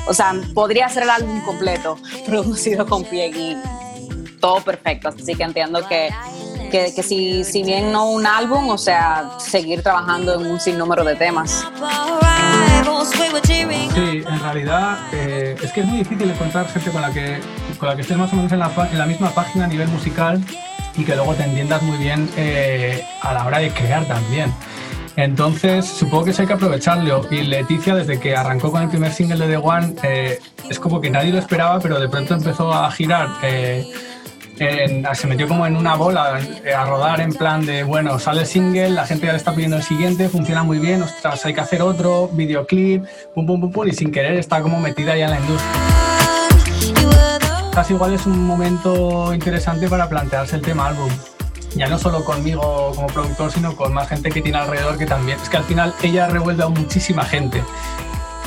o 0.08 0.14
sea, 0.14 0.34
podría 0.54 0.88
ser 0.88 1.04
el 1.04 1.10
álbum 1.10 1.42
completo 1.42 1.98
producido 2.26 2.86
con 2.86 3.04
Pieck 3.04 3.36
y 3.36 3.58
todo 4.40 4.62
perfecto. 4.62 5.10
Así 5.10 5.36
que 5.36 5.44
entiendo 5.44 5.88
que, 5.88 6.10
que, 6.72 6.94
que 6.96 7.04
si, 7.04 7.44
si 7.44 7.64
bien 7.64 7.92
no 7.92 8.10
un 8.10 8.26
álbum, 8.26 8.70
o 8.70 8.78
sea, 8.78 9.32
seguir 9.40 9.84
trabajando 9.84 10.40
en 10.40 10.48
un 10.48 10.60
sinnúmero 10.60 11.04
de 11.04 11.16
temas. 11.16 11.66
Sí, 13.94 14.24
en 14.28 14.40
realidad 14.40 14.98
eh, 15.12 15.56
es 15.62 15.72
que 15.72 15.82
es 15.82 15.86
muy 15.88 16.00
difícil 16.00 16.30
encontrar 16.30 16.68
gente 16.70 16.92
con 16.92 17.02
la 17.02 17.12
que, 17.12 17.40
con 17.78 17.90
la 17.90 17.96
que 17.96 18.02
estés 18.02 18.18
más 18.18 18.32
o 18.34 18.36
menos 18.36 18.52
en 18.52 18.60
la, 18.60 18.72
en 18.92 18.98
la 18.98 19.06
misma 19.06 19.32
página 19.32 19.66
a 19.66 19.68
nivel 19.68 19.88
musical 19.90 20.42
y 20.96 21.04
que 21.04 21.16
luego 21.16 21.34
te 21.36 21.44
entiendas 21.44 21.82
muy 21.84 21.98
bien 21.98 22.30
eh, 22.38 23.06
a 23.22 23.34
la 23.34 23.46
hora 23.46 23.60
de 23.60 23.70
crear 23.72 24.06
también. 24.06 24.54
Entonces, 25.16 25.86
supongo 25.86 26.26
que 26.26 26.32
eso 26.32 26.44
hay 26.44 26.48
que 26.48 26.54
aprovecharlo. 26.54 27.26
Y 27.32 27.42
Leticia, 27.42 27.96
desde 27.96 28.20
que 28.20 28.36
arrancó 28.36 28.72
con 28.72 28.84
el 28.84 28.90
primer 28.90 29.12
single 29.12 29.48
de 29.48 29.56
The 29.56 29.58
One, 29.58 29.96
eh, 30.04 30.40
es 30.70 30.80
como 30.80 31.02
que 31.02 31.10
nadie 31.10 31.32
lo 31.32 31.40
esperaba, 31.40 31.80
pero 31.80 32.00
de 32.00 32.08
pronto 32.08 32.36
empezó 32.36 32.72
a 32.72 32.92
girar. 32.92 33.30
eh, 33.42 33.84
en- 34.60 35.06
se 35.14 35.28
metió 35.28 35.48
como 35.48 35.66
en 35.66 35.76
una 35.78 35.96
bola 35.96 36.40
eh, 36.64 36.74
a 36.74 36.86
rodar 36.86 37.22
en 37.22 37.34
plan 37.34 37.66
de, 37.66 37.84
bueno, 37.84 38.20
sale 38.20 38.42
el 38.42 38.48
single, 38.48 38.90
la 38.92 39.06
gente 39.06 39.26
ya 39.28 39.32
le 39.34 39.38
está 39.38 39.54
pidiendo 39.54 39.78
el 39.78 39.84
siguiente, 39.84 40.30
funciona 40.30 40.64
muy 40.64 40.80
bien, 40.80 41.02
ostras, 41.04 41.46
hay 41.46 41.54
que 41.54 41.62
hacer 41.62 41.82
otro, 41.82 42.30
videoclip, 42.34 43.06
pum, 43.34 43.46
pum, 43.46 43.62
pum, 43.62 43.72
pum, 43.72 43.88
y 43.88 43.94
sin 43.94 44.12
querer 44.12 44.34
está 44.38 44.62
como 44.62 44.80
metida 44.80 45.16
ya 45.16 45.26
en 45.26 45.32
la 45.32 45.40
industria. 45.40 45.72
Casi 47.74 47.94
igual 47.94 48.14
es 48.14 48.26
un 48.26 48.44
momento 48.46 49.34
interesante 49.34 49.88
para 49.88 50.10
plantearse 50.10 50.56
el 50.56 50.62
tema 50.64 50.88
álbum. 50.88 51.10
Ya 51.76 51.88
no 51.88 52.00
solo 52.00 52.26
conmigo 52.26 52.92
como 52.96 53.06
productor, 53.08 53.52
sino 53.52 53.76
con 53.76 53.94
más 53.94 54.08
gente 54.10 54.32
que 54.32 54.42
tiene 54.42 54.58
alrededor 54.58 54.98
que 54.98 55.06
también. 55.06 55.38
Es 55.40 55.48
que 55.50 55.58
al 55.58 55.64
final 55.64 55.94
ella 56.02 56.28
revuelve 56.28 56.64
a 56.64 56.70
muchísima 56.70 57.24
gente 57.24 57.62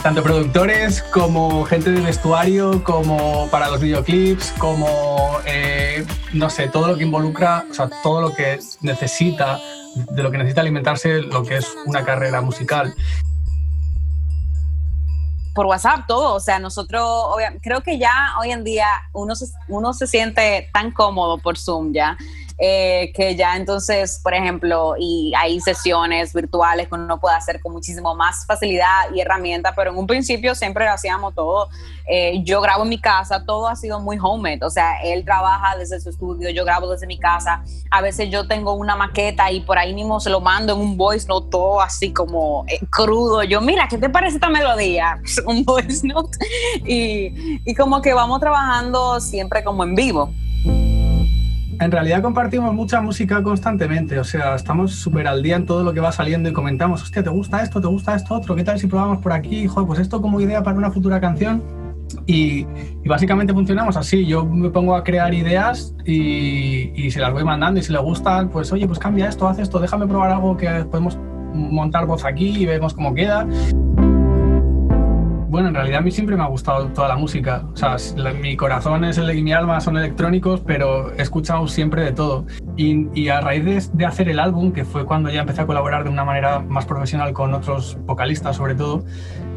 tanto 0.02 0.22
productores 0.22 1.02
como 1.02 1.64
gente 1.64 1.90
de 1.90 2.00
vestuario, 2.00 2.82
como 2.84 3.48
para 3.50 3.68
los 3.68 3.80
videoclips, 3.80 4.52
como, 4.52 5.38
eh, 5.44 6.06
no 6.32 6.48
sé, 6.48 6.68
todo 6.68 6.88
lo 6.88 6.96
que 6.96 7.04
involucra, 7.04 7.66
o 7.70 7.74
sea, 7.74 7.90
todo 8.02 8.22
lo 8.22 8.34
que 8.34 8.58
necesita, 8.80 9.58
de 10.12 10.22
lo 10.22 10.30
que 10.30 10.38
necesita 10.38 10.62
alimentarse 10.62 11.20
lo 11.20 11.42
que 11.42 11.58
es 11.58 11.76
una 11.86 12.04
carrera 12.04 12.40
musical. 12.40 12.94
por 15.52 15.66
WhatsApp 15.66 16.06
todo, 16.06 16.34
o 16.34 16.40
sea, 16.40 16.58
nosotros 16.58 17.02
creo 17.60 17.82
que 17.82 17.98
ya 17.98 18.34
hoy 18.40 18.50
en 18.50 18.64
día 18.64 18.86
uno 19.12 19.34
uno 19.68 19.92
se 19.92 20.06
siente 20.06 20.70
tan 20.72 20.92
cómodo 20.92 21.38
por 21.38 21.58
Zoom 21.58 21.92
ya, 21.92 22.16
eh, 22.62 23.10
que 23.14 23.36
ya 23.36 23.56
entonces, 23.56 24.20
por 24.22 24.34
ejemplo, 24.34 24.94
y 24.98 25.32
hay 25.34 25.60
sesiones 25.60 26.34
virtuales 26.34 26.88
que 26.88 26.94
uno 26.94 27.18
puede 27.18 27.34
hacer 27.34 27.58
con 27.60 27.72
muchísimo 27.72 28.14
más 28.14 28.44
facilidad 28.44 29.10
y 29.14 29.20
herramienta, 29.20 29.72
pero 29.74 29.92
en 29.92 29.96
un 29.96 30.06
principio 30.06 30.54
siempre 30.54 30.84
lo 30.84 30.92
hacíamos 30.92 31.34
todo. 31.34 31.70
eh, 32.06 32.42
yo 32.44 32.60
grabo 32.60 32.82
en 32.82 32.90
mi 32.90 33.00
casa, 33.00 33.44
todo 33.46 33.68
ha 33.68 33.76
sido 33.76 34.00
muy 34.00 34.18
homemade, 34.20 34.58
o 34.62 34.70
sea, 34.70 35.00
él 35.02 35.24
trabaja 35.24 35.76
desde 35.78 36.00
su 36.00 36.10
estudio, 36.10 36.50
yo 36.50 36.64
grabo 36.64 36.90
desde 36.90 37.06
mi 37.06 37.18
casa, 37.18 37.62
a 37.90 38.02
veces 38.02 38.28
yo 38.30 38.46
tengo 38.46 38.74
una 38.74 38.94
maqueta 38.96 39.50
y 39.52 39.60
por 39.60 39.78
ahí 39.78 39.94
mismo 39.94 40.20
se 40.20 40.28
lo 40.28 40.40
mando 40.40 40.74
en 40.74 40.80
un 40.80 40.96
voice 40.96 41.26
note 41.28 41.48
todo 41.50 41.80
así 41.80 42.12
como 42.12 42.64
eh, 42.68 42.80
crudo. 42.90 43.42
Yo, 43.44 43.60
mira, 43.60 43.86
¿qué 43.88 43.96
te 43.96 44.10
parece 44.10 44.36
esta 44.36 44.50
melodía? 44.50 45.20
un 45.46 45.64
voice 45.64 46.06
note. 46.06 46.36
Y, 46.84 47.60
y 47.64 47.74
como 47.74 48.02
que 48.02 48.12
vamos 48.12 48.40
trabajando 48.40 49.20
siempre 49.20 49.64
como 49.64 49.84
en 49.84 49.94
vivo. 49.94 50.30
En 51.80 51.90
realidad 51.90 52.20
compartimos 52.20 52.74
mucha 52.74 53.00
música 53.00 53.42
constantemente, 53.42 54.18
o 54.18 54.24
sea, 54.24 54.54
estamos 54.54 54.92
súper 54.92 55.26
al 55.26 55.42
día 55.42 55.56
en 55.56 55.64
todo 55.64 55.82
lo 55.82 55.94
que 55.94 56.00
va 56.00 56.12
saliendo 56.12 56.50
y 56.50 56.52
comentamos, 56.52 57.02
hostia, 57.02 57.22
¿te 57.22 57.30
gusta 57.30 57.62
esto? 57.62 57.80
¿Te 57.80 57.86
gusta 57.86 58.14
esto 58.14 58.34
otro? 58.34 58.54
¿Qué 58.54 58.64
tal 58.64 58.78
si 58.78 58.86
probamos 58.86 59.22
por 59.22 59.32
aquí? 59.32 59.66
Joder, 59.66 59.86
pues 59.86 59.98
esto 59.98 60.20
como 60.20 60.42
idea 60.42 60.62
para 60.62 60.76
una 60.76 60.90
futura 60.90 61.18
canción. 61.22 61.62
Y, 62.26 62.66
y 63.02 63.08
básicamente 63.08 63.54
funcionamos 63.54 63.96
así, 63.96 64.26
yo 64.26 64.44
me 64.44 64.68
pongo 64.68 64.94
a 64.94 65.02
crear 65.02 65.32
ideas 65.32 65.94
y, 66.04 66.92
y 66.94 67.10
se 67.10 67.20
las 67.20 67.32
voy 67.32 67.44
mandando 67.44 67.80
y 67.80 67.82
si 67.82 67.92
le 67.92 67.98
gustan, 67.98 68.50
pues 68.50 68.70
oye, 68.72 68.86
pues 68.86 68.98
cambia 68.98 69.28
esto, 69.28 69.48
haz 69.48 69.58
esto, 69.58 69.78
déjame 69.78 70.06
probar 70.06 70.32
algo 70.32 70.58
que 70.58 70.68
podemos 70.90 71.16
montar 71.54 72.04
voz 72.04 72.26
aquí 72.26 72.48
y 72.58 72.66
vemos 72.66 72.92
cómo 72.92 73.14
queda. 73.14 73.46
Bueno, 75.50 75.66
en 75.66 75.74
realidad 75.74 75.98
a 75.98 76.02
mí 76.02 76.12
siempre 76.12 76.36
me 76.36 76.44
ha 76.44 76.46
gustado 76.46 76.86
toda 76.90 77.08
la 77.08 77.16
música. 77.16 77.64
O 77.72 77.76
sea, 77.76 77.96
mi 78.40 78.56
corazón 78.56 79.04
es 79.04 79.18
el, 79.18 79.36
y 79.36 79.42
mi 79.42 79.52
alma 79.52 79.80
son 79.80 79.96
electrónicos, 79.96 80.60
pero 80.64 81.12
he 81.12 81.22
escuchado 81.22 81.66
siempre 81.66 82.04
de 82.04 82.12
todo. 82.12 82.46
Y, 82.76 83.28
a 83.28 83.40
raíz 83.40 83.64
de, 83.64 83.82
de 83.92 84.06
hacer 84.06 84.28
el 84.28 84.38
álbum, 84.38 84.70
que 84.70 84.84
fue 84.84 85.04
cuando 85.04 85.28
ya 85.28 85.40
empecé 85.40 85.62
a 85.62 85.66
colaborar 85.66 86.04
de 86.04 86.10
una 86.10 86.22
manera 86.22 86.60
más 86.60 86.86
profesional 86.86 87.32
con 87.32 87.52
otros 87.52 87.98
vocalistas, 88.06 88.54
sobre 88.54 88.76
todo, 88.76 89.04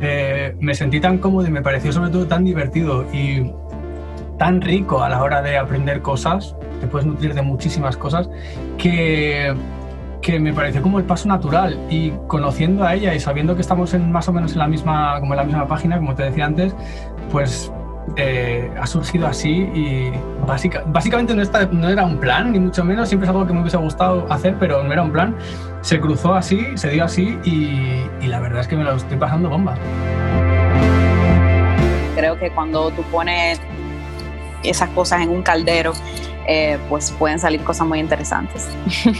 eh, 0.02 0.56
me 0.60 0.74
sentí 0.74 1.00
tan 1.00 1.20
cómodo 1.20 1.46
y 1.46 1.52
me 1.52 1.62
pareció 1.62 1.92
sobre 1.92 2.10
todo 2.10 2.26
tan 2.26 2.44
divertido 2.44 3.06
y 3.14 3.52
tan 4.40 4.62
rico 4.62 5.04
a 5.04 5.10
la 5.10 5.22
hora 5.22 5.44
de 5.44 5.60
aprender 5.60 6.02
cosas. 6.02 6.56
Te 6.82 6.88
puedes 6.88 7.06
nutrir 7.06 7.36
de 7.36 7.44
muchísimas 7.44 7.98
cosas 7.98 8.32
que 8.80 9.54
que 10.24 10.40
me 10.40 10.54
pareció 10.54 10.82
como 10.82 10.98
el 10.98 11.06
paso 11.06 11.28
natural. 11.28 11.78
Y 11.90 12.12
conociendo 12.28 12.84
a 12.84 12.96
ella 12.96 13.14
y 13.14 13.20
sabiendo 13.20 13.54
que 13.56 13.62
estamos 13.62 13.94
en, 13.94 14.12
más 14.12 14.28
o 14.30 14.34
menos 14.34 14.54
en 14.54 14.60
la 14.60 14.68
misma 14.68 15.20
como 15.20 15.34
en 15.34 15.38
la 15.38 15.44
misma 15.44 15.68
página 15.68 15.98
como 15.98 16.16
te 16.16 16.24
decía 16.24 16.46
antes 16.46 16.76
pues 17.32 17.72
eh, 18.18 18.70
ha 18.80 18.86
surgido 18.86 19.28
así 19.28 19.50
y 19.74 20.12
básica- 20.46 20.84
básicamente 20.88 21.34
no, 21.34 21.42
está- 21.42 21.66
no 21.72 21.88
era 21.88 22.04
un 22.06 22.18
plan 22.18 22.52
ni 22.52 22.60
mucho 22.60 22.84
menos 22.84 23.08
siempre 23.08 23.26
es 23.28 23.30
algo 23.30 23.48
que 23.48 23.54
me 23.54 23.62
hubiese 23.62 23.78
gustado 23.78 24.26
hacer 24.30 24.56
pero 24.60 24.84
no 24.84 24.92
era 24.92 25.04
un 25.04 25.12
plan. 25.12 25.36
Se 25.82 26.00
cruzó 26.00 26.34
así 26.34 26.66
se 26.76 26.90
dio 26.90 27.04
así 27.06 27.38
y, 27.44 28.04
y 28.22 28.28
la 28.28 28.40
verdad 28.40 28.62
es 28.62 28.68
que 28.68 28.76
me 28.76 28.84
lo 28.84 28.96
estoy 28.96 29.18
pasando 29.18 29.50
bomba. 29.50 29.76
Creo 32.16 32.38
que 32.40 32.50
cuando 32.52 32.92
tú 32.92 33.02
pones 33.12 33.60
esas 34.64 34.90
cosas 34.92 35.22
en 35.22 35.30
un 35.30 35.42
caldero, 35.44 35.92
eh, 36.48 36.78
pues 36.90 37.12
pueden 37.12 37.40
salir 37.40 37.62
cosas 37.64 37.86
muy 37.88 38.00
interesantes. 38.00 38.70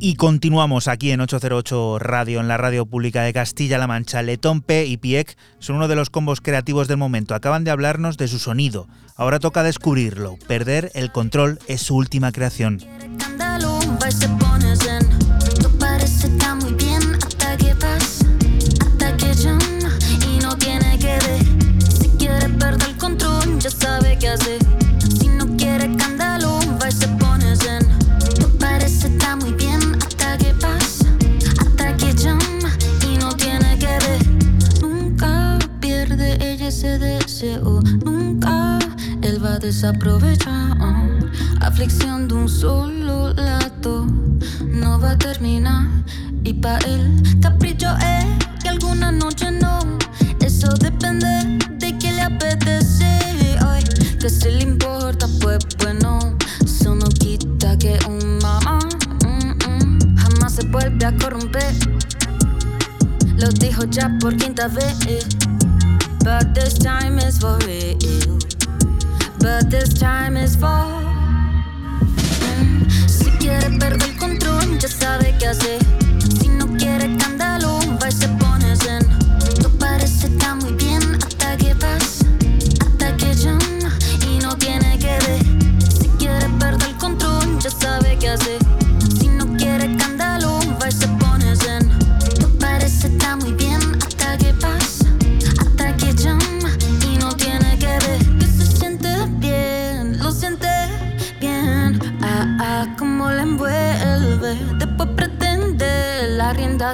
Y 0.00 0.14
continuamos 0.14 0.86
aquí 0.86 1.10
en 1.10 1.20
808 1.20 1.98
Radio, 1.98 2.38
en 2.40 2.46
la 2.46 2.56
radio 2.56 2.86
pública 2.86 3.22
de 3.22 3.32
Castilla-La 3.32 3.88
Mancha. 3.88 4.22
Letompe 4.22 4.86
y 4.86 4.96
Piek 4.96 5.36
son 5.58 5.76
uno 5.76 5.88
de 5.88 5.96
los 5.96 6.08
combos 6.08 6.40
creativos 6.40 6.86
del 6.86 6.98
momento. 6.98 7.34
Acaban 7.34 7.64
de 7.64 7.72
hablarnos 7.72 8.16
de 8.16 8.28
su 8.28 8.38
sonido. 8.38 8.86
Ahora 9.16 9.40
toca 9.40 9.64
descubrirlo. 9.64 10.36
Perder 10.46 10.92
el 10.94 11.10
control 11.10 11.58
es 11.66 11.82
su 11.82 11.96
última 11.96 12.30
creación. 12.30 12.80
Desaprovecha. 39.68 40.50
ah. 40.80 41.06
Aflicción 41.60 42.26
de 42.26 42.34
un 42.34 42.48
solo 42.48 43.34
lado 43.34 44.06
no 44.64 44.98
va 44.98 45.10
a 45.10 45.18
terminar. 45.18 45.86
Y 46.42 46.54
pa' 46.54 46.78
él, 46.86 47.22
capricho 47.42 47.88
es 47.98 48.24
que 48.62 48.70
alguna 48.70 49.12
noche 49.12 49.50
no. 49.50 49.80
Eso 50.40 50.68
depende 50.80 51.58
de 51.80 51.98
qué 51.98 52.12
le 52.12 52.22
apetece. 52.22 53.10
Ay, 53.60 53.84
que 54.18 54.30
si 54.30 54.48
le 54.52 54.62
importa, 54.62 55.26
pues 55.42 55.58
bueno. 55.82 56.18
Eso 56.64 56.94
no 56.94 57.06
quita 57.08 57.76
que 57.76 57.98
un 58.08 58.38
mamá 58.38 58.78
mm, 59.26 59.50
mm, 59.68 60.16
jamás 60.16 60.54
se 60.54 60.66
vuelve 60.66 61.04
a 61.04 61.14
corromper. 61.14 61.74
Lo 63.36 63.48
dijo 63.48 63.84
ya 63.84 64.16
por 64.18 64.34
quinta 64.34 64.68
vez. 64.68 64.96
But 66.24 66.54
this 66.54 66.78
time 66.78 67.18
is 67.18 67.38
for 67.38 67.58
real. 67.66 68.57
But 69.40 69.70
this 69.70 69.92
time 69.94 70.36
is 70.36 70.56
for. 70.56 70.68
Mm, 72.58 72.88
Si 73.08 73.30
quiere 73.38 73.70
perder 73.78 74.02
el 74.08 74.16
control, 74.16 74.78
ya 74.78 74.88
sabe 74.88 75.34
qué 75.38 75.46
hacer. 75.48 75.80
Si 76.40 76.48
no 76.48 76.66
quiere 76.76 77.06
escándalo, 77.14 77.37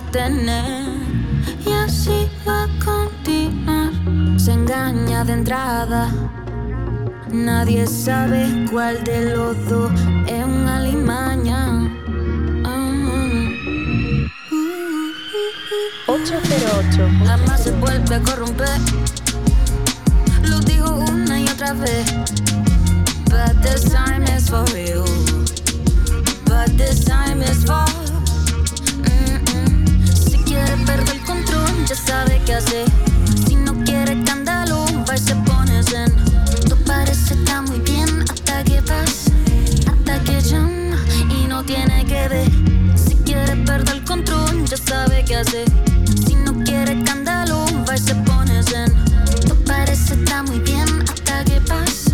tener. 0.00 0.88
Y 1.66 1.72
así 1.72 2.28
va 2.46 2.64
a 2.64 2.68
continuar. 2.84 3.90
Se 4.38 4.52
engaña 4.52 5.24
de 5.24 5.32
entrada. 5.34 6.10
Nadie 7.30 7.86
sabe 7.86 8.66
cuál 8.70 9.02
de 9.04 9.34
los 9.34 9.68
dos 9.68 9.92
es 10.26 10.44
un 10.44 10.68
alimaña. 10.68 11.90
Ah. 12.64 12.84
808. 16.06 17.08
Jamás 17.26 17.64
se 17.64 17.70
vuelve 17.72 18.14
a 18.14 18.20
corromper. 18.20 18.80
Lo 20.42 20.60
digo 20.60 20.90
una 20.90 21.40
y 21.40 21.48
otra 21.48 21.72
vez. 21.74 22.12
But 23.30 23.62
this 23.62 23.84
time 23.92 24.24
is 24.24 24.48
for 24.48 24.64
real. 24.72 25.04
But 26.44 26.76
this 26.76 27.04
time 27.04 27.42
is 27.42 27.64
for. 27.64 27.83
Ya 31.94 32.00
sabe 32.00 32.40
qué 32.44 32.54
hacer. 32.54 32.86
Si 33.46 33.56
no 33.56 33.72
quiere 33.84 34.18
escándalo, 34.18 34.84
va 35.08 35.14
y 35.14 35.18
se 35.18 35.34
pone 35.36 35.82
zen. 35.82 36.12
Todo 36.68 36.76
parece 36.86 37.34
estar 37.34 37.62
muy 37.62 37.78
bien 37.80 38.08
hasta 38.22 38.64
que 38.64 38.82
pasa. 38.82 39.30
Hasta 39.86 40.18
que 40.24 40.40
llama 40.40 40.96
y 41.30 41.46
no 41.46 41.64
tiene 41.64 42.04
que 42.06 42.28
ver. 42.28 42.50
Si 42.96 43.14
quiere 43.16 43.56
perder 43.64 43.96
el 43.96 44.04
control, 44.04 44.64
ya 44.66 44.76
sabe 44.76 45.24
qué 45.24 45.36
hacer. 45.36 45.68
Si 46.26 46.34
no 46.34 46.52
quiere 46.64 46.98
escándalo, 46.98 47.64
va 47.88 47.94
y 47.94 47.98
se 47.98 48.14
pone 48.14 48.62
zen. 48.62 48.92
Todo 49.46 49.56
parece 49.64 50.14
estar 50.14 50.44
muy 50.44 50.58
bien 50.60 50.88
hasta 51.02 51.44
que 51.44 51.60
pasa. 51.60 52.10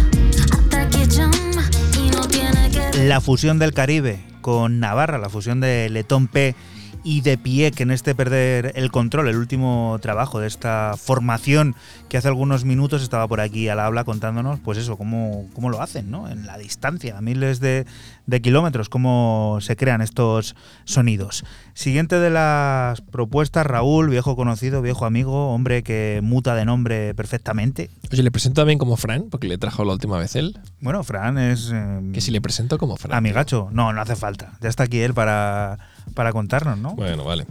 Hasta 0.53 0.89
que 0.91 1.07
llama 1.07 1.65
y 1.97 2.11
no 2.11 2.27
tiene 2.29 2.71
que 2.71 2.79
ver. 2.79 2.97
La 3.07 3.21
fusión 3.21 3.59
del 3.59 3.73
Caribe 3.73 4.21
con 4.41 4.81
Navarra, 4.81 5.19
la 5.19 5.29
fusión 5.29 5.61
de 5.61 5.89
Letón 5.91 6.27
P 6.27 6.55
y 7.03 7.21
de 7.23 7.39
Pieck 7.39 7.81
en 7.81 7.91
este 7.91 8.15
Perder 8.15 8.73
el 8.75 8.91
Control, 8.91 9.29
el 9.29 9.37
último 9.37 9.99
trabajo 10.01 10.41
de 10.41 10.47
esta 10.47 10.95
formación 10.97 11.75
que 12.09 12.17
hace 12.17 12.29
algunos 12.29 12.65
minutos 12.65 13.03
estaba 13.03 13.27
por 13.29 13.41
aquí 13.41 13.69
al 13.69 13.81
habla 13.81 14.05
contándonos, 14.05 14.61
pues 14.61 14.79
eso, 14.79 14.97
cómo, 14.97 15.47
cómo 15.55 15.71
lo 15.71 15.81
hacen, 15.81 16.11
¿no? 16.11 16.29
En 16.29 16.47
la 16.47 16.59
distancia, 16.59 17.17
a 17.17 17.21
miles 17.21 17.61
de, 17.61 17.87
de 18.27 18.41
kilómetros, 18.41 18.89
cómo 18.89 19.59
se 19.61 19.77
crean 19.77 20.01
estos 20.03 20.55
sonidos. 20.85 21.45
Siguiente 21.75 22.19
de 22.19 22.31
las 22.31 23.01
propuestas, 23.01 23.67
Raúl, 23.67 24.09
viejo 24.11 24.37
conocido, 24.37 24.83
viejo 24.83 25.07
amigo, 25.07 25.53
hombre 25.53 25.83
que 25.83 26.21
muta 26.23 26.55
de 26.55 26.65
nombre 26.65 27.15
perfectamente. 27.15 27.91
Oye, 28.13 28.23
le 28.23 28.31
presento 28.31 28.61
también 28.61 28.79
como 28.79 28.97
Fran, 28.97 29.25
porque 29.31 29.49
le 29.49 29.59
trajo 29.59 29.85
la 29.85 29.93
última 29.93 30.19
vez 30.19 30.37
él. 30.37 30.59
Bueno, 30.81 31.03
Fran 31.05 31.39
es... 31.39 31.71
eh, 31.73 32.01
Que 32.13 32.21
si 32.21 32.31
le 32.31 32.41
presento 32.41 32.79
como 32.79 32.97
Fran. 32.97 33.17
Amigacho, 33.17 33.69
no, 33.73 33.93
no 33.93 34.01
hace 34.01 34.17
falta. 34.17 34.53
Ya 34.61 34.69
está 34.69 34.85
aquí 34.85 35.01
él 35.01 35.15
para, 35.15 35.79
para 36.15 36.33
contarnos, 36.33 36.79
¿no? 36.79 36.95
Bueno, 36.95 37.25
vale. 37.25 37.47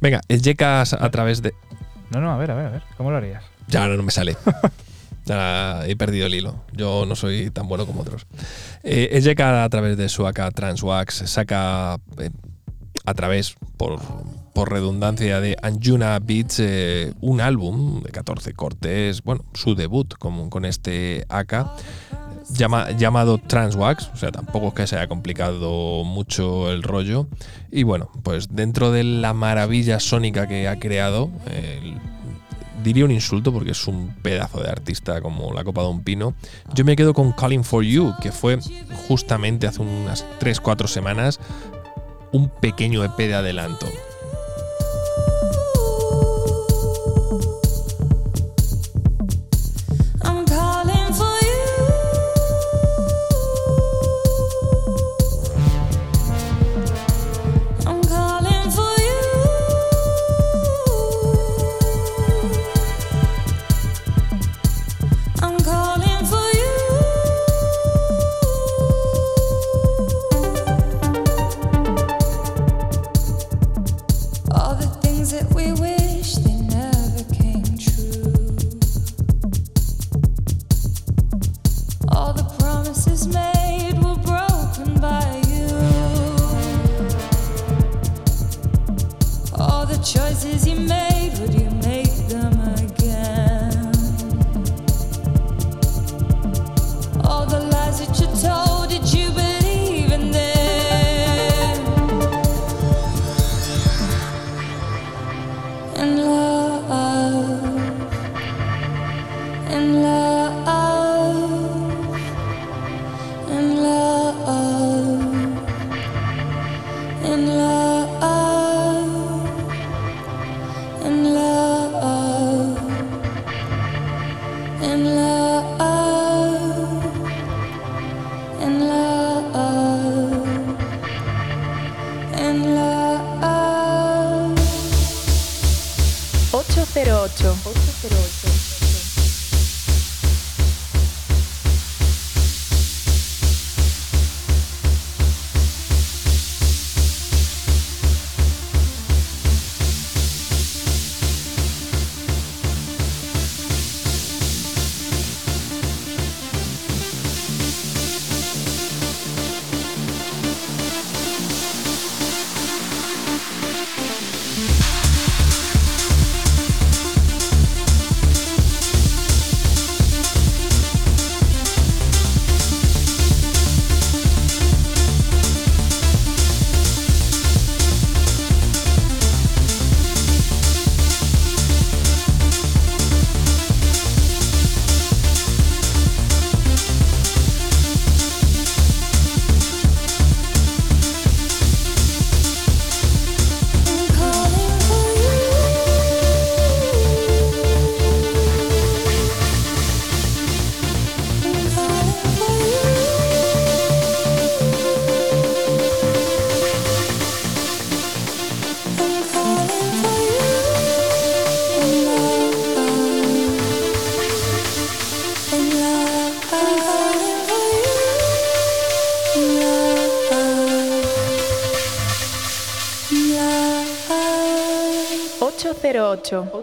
Venga, 0.00 0.20
el 0.28 0.40
Jecas 0.42 0.92
a 0.92 1.10
través 1.10 1.42
de. 1.42 1.52
No, 2.10 2.20
no, 2.20 2.30
a 2.32 2.36
ver, 2.36 2.50
a 2.50 2.54
ver, 2.54 2.66
a 2.66 2.70
ver. 2.70 2.82
¿Cómo 2.96 3.10
lo 3.10 3.16
harías? 3.16 3.42
Ya 3.68 3.86
no, 3.88 3.96
no 3.96 4.02
me 4.02 4.10
sale. 4.12 4.36
He 5.28 5.96
perdido 5.96 6.26
el 6.26 6.34
hilo. 6.34 6.54
Yo 6.72 7.04
no 7.06 7.16
soy 7.16 7.50
tan 7.50 7.68
bueno 7.68 7.86
como 7.86 8.02
otros. 8.02 8.26
Eh, 8.82 9.08
el 9.12 9.22
Jeka 9.22 9.64
a 9.64 9.68
través 9.68 9.96
de 9.96 10.08
su 10.08 10.26
AK 10.26 10.52
Transwax 10.54 11.22
saca 11.28 11.98
eh, 12.18 12.30
a 13.04 13.14
través, 13.14 13.54
por, 13.76 14.00
por 14.54 14.70
redundancia, 14.72 15.40
de 15.40 15.56
Anjuna 15.62 16.18
Beats 16.20 16.58
eh, 16.60 17.12
un 17.20 17.40
álbum 17.40 18.02
de 18.02 18.10
14 18.10 18.52
cortes, 18.54 19.22
bueno, 19.22 19.44
su 19.54 19.74
debut 19.74 20.14
con, 20.18 20.50
con 20.50 20.64
este 20.64 21.24
AK 21.28 21.66
llama- 22.50 22.90
llamado 22.92 23.38
Transwax, 23.38 24.10
o 24.12 24.16
sea, 24.16 24.30
tampoco 24.32 24.68
es 24.68 24.74
que 24.74 24.86
se 24.86 24.96
haya 24.96 25.08
complicado 25.08 26.04
mucho 26.04 26.70
el 26.72 26.82
rollo. 26.82 27.28
Y 27.70 27.82
bueno, 27.82 28.10
pues 28.22 28.48
dentro 28.54 28.90
de 28.92 29.04
la 29.04 29.34
maravilla 29.34 30.00
sónica 30.00 30.46
que 30.48 30.66
ha 30.68 30.78
creado, 30.78 31.30
el- 31.50 31.96
diría 32.86 33.04
un 33.04 33.10
insulto 33.10 33.52
porque 33.52 33.72
es 33.72 33.88
un 33.88 34.14
pedazo 34.22 34.60
de 34.62 34.70
artista 34.70 35.20
como 35.20 35.52
la 35.52 35.64
copa 35.64 35.82
de 35.82 35.88
un 35.88 36.04
pino. 36.04 36.34
Yo 36.72 36.84
me 36.84 36.94
quedo 36.94 37.14
con 37.14 37.32
Calling 37.32 37.64
for 37.64 37.82
You, 37.82 38.14
que 38.22 38.30
fue 38.30 38.60
justamente 39.08 39.66
hace 39.66 39.82
unas 39.82 40.24
3-4 40.38 40.86
semanas 40.86 41.40
un 42.30 42.48
pequeño 42.48 43.02
EP 43.02 43.16
de 43.16 43.34
adelanto. 43.34 43.86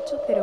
808. 0.06 0.43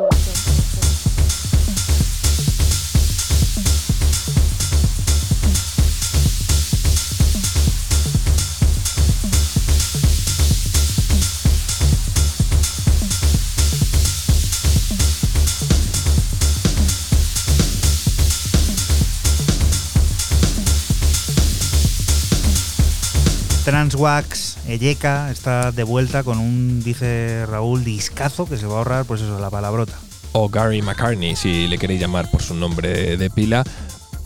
Transwax, 24.01 24.57
Eyeka 24.67 25.29
está 25.29 25.71
de 25.71 25.83
vuelta 25.83 26.23
con 26.23 26.39
un, 26.39 26.81
dice 26.83 27.45
Raúl, 27.45 27.83
discazo 27.83 28.47
que 28.47 28.57
se 28.57 28.65
va 28.65 28.73
a 28.73 28.77
ahorrar, 28.79 29.05
pues 29.05 29.21
eso, 29.21 29.39
la 29.39 29.51
palabrota. 29.51 29.93
O 30.31 30.49
Gary 30.49 30.81
McCartney, 30.81 31.35
si 31.35 31.67
le 31.67 31.77
queréis 31.77 32.01
llamar 32.01 32.31
por 32.31 32.41
su 32.41 32.55
nombre 32.55 33.15
de 33.15 33.29
pila. 33.29 33.63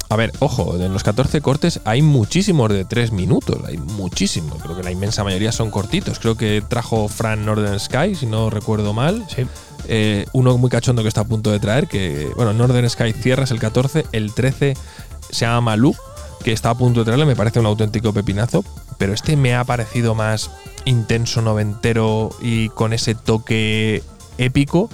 A 0.07 0.15
ver, 0.15 0.31
ojo, 0.39 0.77
en 0.77 0.93
los 0.93 1.03
14 1.03 1.41
cortes 1.41 1.81
hay 1.83 2.01
muchísimos 2.01 2.69
de 2.69 2.85
3 2.85 3.11
minutos, 3.11 3.57
hay 3.67 3.75
muchísimos. 3.75 4.63
Creo 4.63 4.77
que 4.77 4.83
la 4.83 4.91
inmensa 4.91 5.25
mayoría 5.25 5.51
son 5.51 5.71
cortitos. 5.71 6.19
Creo 6.19 6.37
que 6.37 6.63
trajo 6.65 7.09
Fran 7.09 7.45
Northern 7.45 7.77
Sky, 7.77 8.15
si 8.15 8.27
no 8.27 8.49
recuerdo 8.49 8.93
mal. 8.93 9.25
Sí. 9.27 9.45
Eh, 9.89 10.25
uno 10.31 10.57
muy 10.57 10.69
cachondo 10.69 11.01
que 11.01 11.09
está 11.09 11.21
a 11.21 11.25
punto 11.25 11.51
de 11.51 11.59
traer, 11.59 11.87
que, 11.87 12.31
bueno, 12.37 12.53
Northern 12.53 12.89
Sky 12.89 13.11
cierras 13.11 13.51
el 13.51 13.59
14, 13.59 14.05
el 14.13 14.33
13 14.33 14.77
se 15.31 15.45
llama 15.45 15.59
Malú, 15.59 15.93
que 16.45 16.53
está 16.53 16.69
a 16.69 16.77
punto 16.77 17.01
de 17.01 17.05
traerle, 17.05 17.25
me 17.25 17.35
parece 17.35 17.59
un 17.59 17.65
auténtico 17.65 18.13
pepinazo, 18.13 18.63
pero 18.97 19.13
este 19.13 19.35
me 19.35 19.55
ha 19.55 19.63
parecido 19.63 20.15
más 20.15 20.51
intenso, 20.85 21.41
noventero 21.41 22.29
y 22.41 22.69
con 22.69 22.93
ese 22.93 23.15
toque 23.15 24.03
épico 24.37 24.89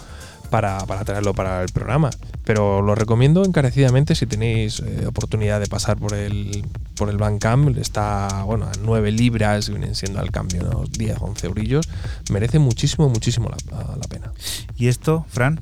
para, 0.50 0.86
para 0.86 1.04
traerlo 1.04 1.34
para 1.34 1.64
el 1.64 1.70
programa. 1.70 2.10
Pero 2.44 2.82
lo 2.82 2.96
recomiendo 2.96 3.46
encarecidamente 3.46 4.16
si 4.16 4.26
tenéis 4.26 4.80
eh, 4.80 5.06
oportunidad 5.08 5.60
de 5.60 5.68
pasar 5.68 5.98
por 5.98 6.14
el, 6.14 6.66
por 6.96 7.10
el 7.10 7.18
Bandcamp. 7.18 7.78
Está 7.78 8.44
bueno, 8.46 8.66
a 8.66 8.72
9 8.84 9.12
libras, 9.12 9.70
vienen 9.70 9.96
siendo 9.96 10.20
al 10.20 10.32
cambio 10.32 10.64
unos 10.64 10.92
10, 10.92 11.18
11 11.20 11.48
eurillos. 11.48 11.90
Merece 12.32 12.60
muchísimo, 12.60 13.10
muchísimo 13.10 13.50
la, 13.50 13.96
la 13.96 14.08
pena. 14.08 14.34
¿Y 14.78 14.88
esto, 14.88 15.26
Fran? 15.30 15.62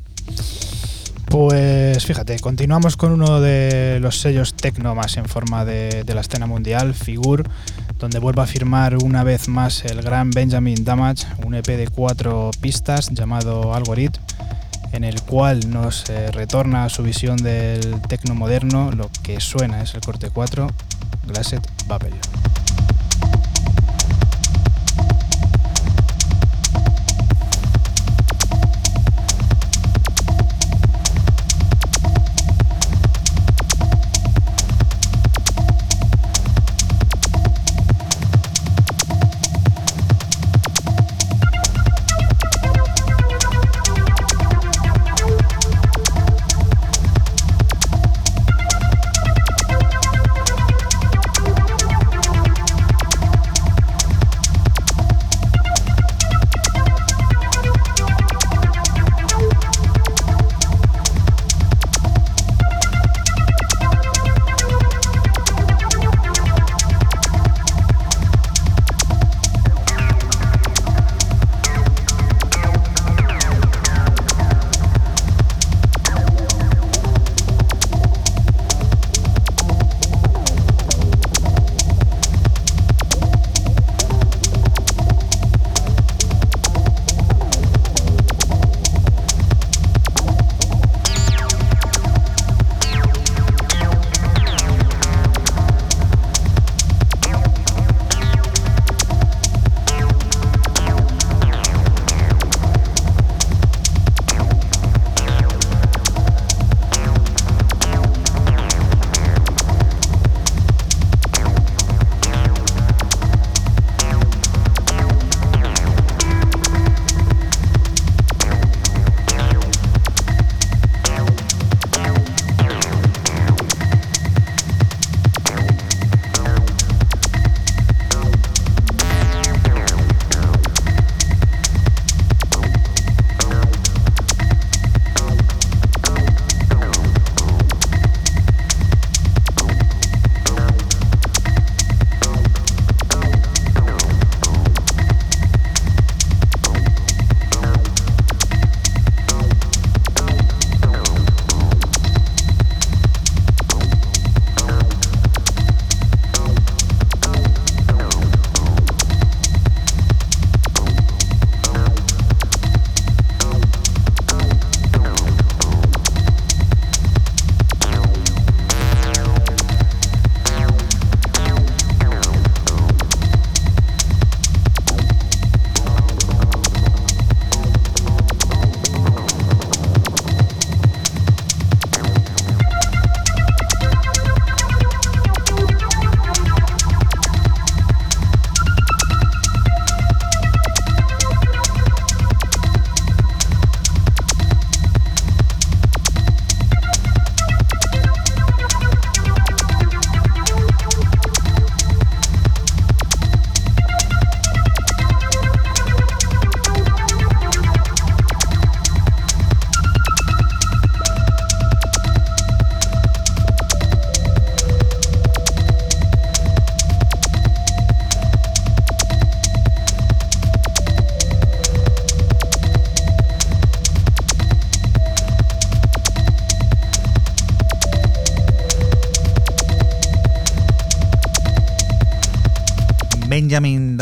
Pues 1.30 2.06
fíjate, 2.06 2.40
continuamos 2.40 2.98
con 2.98 3.12
uno 3.12 3.40
de 3.40 4.00
los 4.02 4.20
sellos 4.20 4.56
tecno 4.56 4.96
más 4.96 5.16
en 5.18 5.26
forma 5.26 5.64
de, 5.64 6.04
de 6.04 6.16
la 6.16 6.22
escena 6.22 6.48
mundial, 6.48 6.96
Figur, 6.96 7.48
donde 8.00 8.20
vuelve 8.20 8.42
a 8.42 8.48
firmar 8.48 8.96
una 9.04 9.24
vez 9.24 9.50
más 9.50 9.84
el 9.84 10.02
gran 10.02 10.32
Benjamin 10.32 10.86
Damage, 10.86 11.28
un 11.46 11.54
EP 11.54 11.68
de 11.68 11.88
cuatro 11.90 12.50
pistas 12.62 13.10
llamado 13.10 13.74
Algorithm, 13.76 14.22
en 14.94 15.04
el 15.04 15.22
cual 15.22 15.70
nos 15.70 16.10
eh, 16.10 16.32
retorna 16.32 16.86
a 16.86 16.90
su 16.90 17.04
visión 17.04 17.38
del 17.38 18.02
tecno 18.08 18.36
moderno. 18.36 18.92
Lo 18.92 19.10
que 19.22 19.42
suena 19.42 19.82
es 19.82 19.94
el 19.96 20.02
corte 20.02 20.30
4, 20.30 20.68
Glassed 21.28 21.62
Babel. 21.88 22.14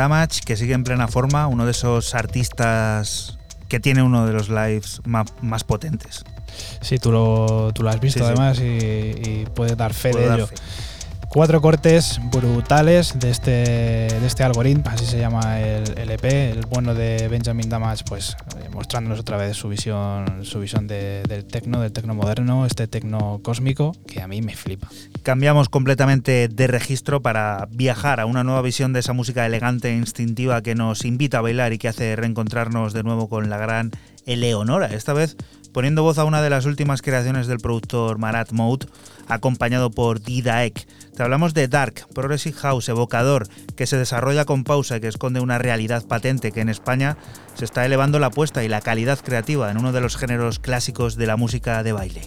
Damage, 0.07 0.41
que 0.45 0.55
sigue 0.55 0.73
en 0.73 0.83
plena 0.83 1.07
forma, 1.07 1.47
uno 1.47 1.65
de 1.65 1.71
esos 1.71 2.15
artistas 2.15 3.37
que 3.67 3.79
tiene 3.79 4.01
uno 4.01 4.25
de 4.25 4.33
los 4.33 4.47
lives 4.49 5.01
más, 5.05 5.27
más 5.41 5.63
potentes. 5.63 6.23
Sí, 6.81 6.97
tú 6.97 7.11
lo, 7.11 7.71
tú 7.73 7.83
lo 7.83 7.89
has 7.89 7.99
visto 7.99 8.19
Sí, 8.19 8.25
sí. 8.25 8.31
además 8.31 8.59
y, 8.59 8.63
y 8.63 9.47
puedes 9.53 9.75
dar 9.77 9.93
fe 9.93 10.11
Puedo 10.11 10.23
de 10.23 10.29
dar 10.29 10.39
ello. 10.39 10.47
fe. 10.47 10.55
Cuatro 11.29 11.61
cortes 11.61 12.19
brutales 12.31 13.19
de 13.19 13.29
este, 13.29 13.51
de 13.51 14.25
este 14.25 14.43
algoritmo, 14.43 14.85
así 14.89 15.05
se 15.05 15.19
llama 15.19 15.59
el, 15.59 15.97
el 15.97 16.09
EP, 16.11 16.23
el 16.23 16.65
bueno 16.67 16.93
de 16.93 17.27
Benjamin 17.27 17.69
Damage, 17.69 18.05
pues 18.07 18.37
mostrándonos 18.77 19.19
otra 19.19 19.37
vez 19.37 19.57
su 19.57 19.69
visión, 19.69 20.45
su 20.45 20.59
visión 20.59 20.85
de- 20.85 21.23
del 21.27 21.45
tecno, 21.45 21.81
del 21.81 21.91
tecno 21.91 22.13
moderno, 22.13 22.63
este 22.67 22.85
tecno 22.87 23.39
cósmico, 23.41 23.95
que 24.05 24.21
a 24.21 24.27
mí 24.27 24.43
me 24.43 24.55
flipa. 24.55 24.87
Cambiamos 25.23 25.67
completamente 25.67 26.47
de 26.47 26.67
registro 26.67 27.19
para 27.23 27.67
viajar 27.71 28.19
a 28.19 28.27
una 28.27 28.43
nueva 28.43 28.61
visión 28.61 28.93
de 28.93 28.99
esa 28.99 29.13
música 29.13 29.47
elegante 29.47 29.89
e 29.89 29.97
instintiva 29.97 30.61
que 30.61 30.75
nos 30.75 31.05
invita 31.05 31.39
a 31.39 31.41
bailar 31.41 31.73
y 31.73 31.79
que 31.79 31.87
hace 31.87 32.15
reencontrarnos 32.15 32.93
de 32.93 33.01
nuevo 33.01 33.27
con 33.29 33.49
la 33.49 33.57
gran 33.57 33.89
Eleonora, 34.27 34.87
esta 34.87 35.13
vez 35.13 35.37
poniendo 35.77 36.01
voz 36.01 36.17
a 36.17 36.25
una 36.25 36.41
de 36.41 36.49
las 36.49 36.65
últimas 36.65 37.03
creaciones 37.03 37.45
del 37.45 37.59
productor 37.59 38.17
Marat 38.17 38.51
Mode, 38.51 38.87
acompañado 39.27 39.91
por 39.91 40.19
Didaek. 40.19 40.87
Te 41.15 41.21
hablamos 41.21 41.53
de 41.53 41.67
Dark, 41.67 42.07
Progressive 42.15 42.57
House, 42.57 42.89
evocador, 42.89 43.47
que 43.75 43.85
se 43.85 43.95
desarrolla 43.95 44.45
con 44.45 44.63
pausa 44.63 44.97
y 44.97 45.01
que 45.01 45.07
esconde 45.07 45.39
una 45.39 45.59
realidad 45.59 46.03
patente 46.07 46.51
que 46.51 46.61
en 46.61 46.69
España 46.69 47.15
se 47.53 47.65
está 47.65 47.85
elevando 47.85 48.17
la 48.17 48.25
apuesta 48.25 48.63
y 48.63 48.69
la 48.69 48.81
calidad 48.81 49.19
creativa 49.19 49.69
en 49.69 49.77
uno 49.77 49.91
de 49.91 50.01
los 50.01 50.17
géneros 50.17 50.57
clásicos 50.57 51.15
de 51.15 51.27
la 51.27 51.37
música 51.37 51.83
de 51.83 51.91
baile. 51.91 52.21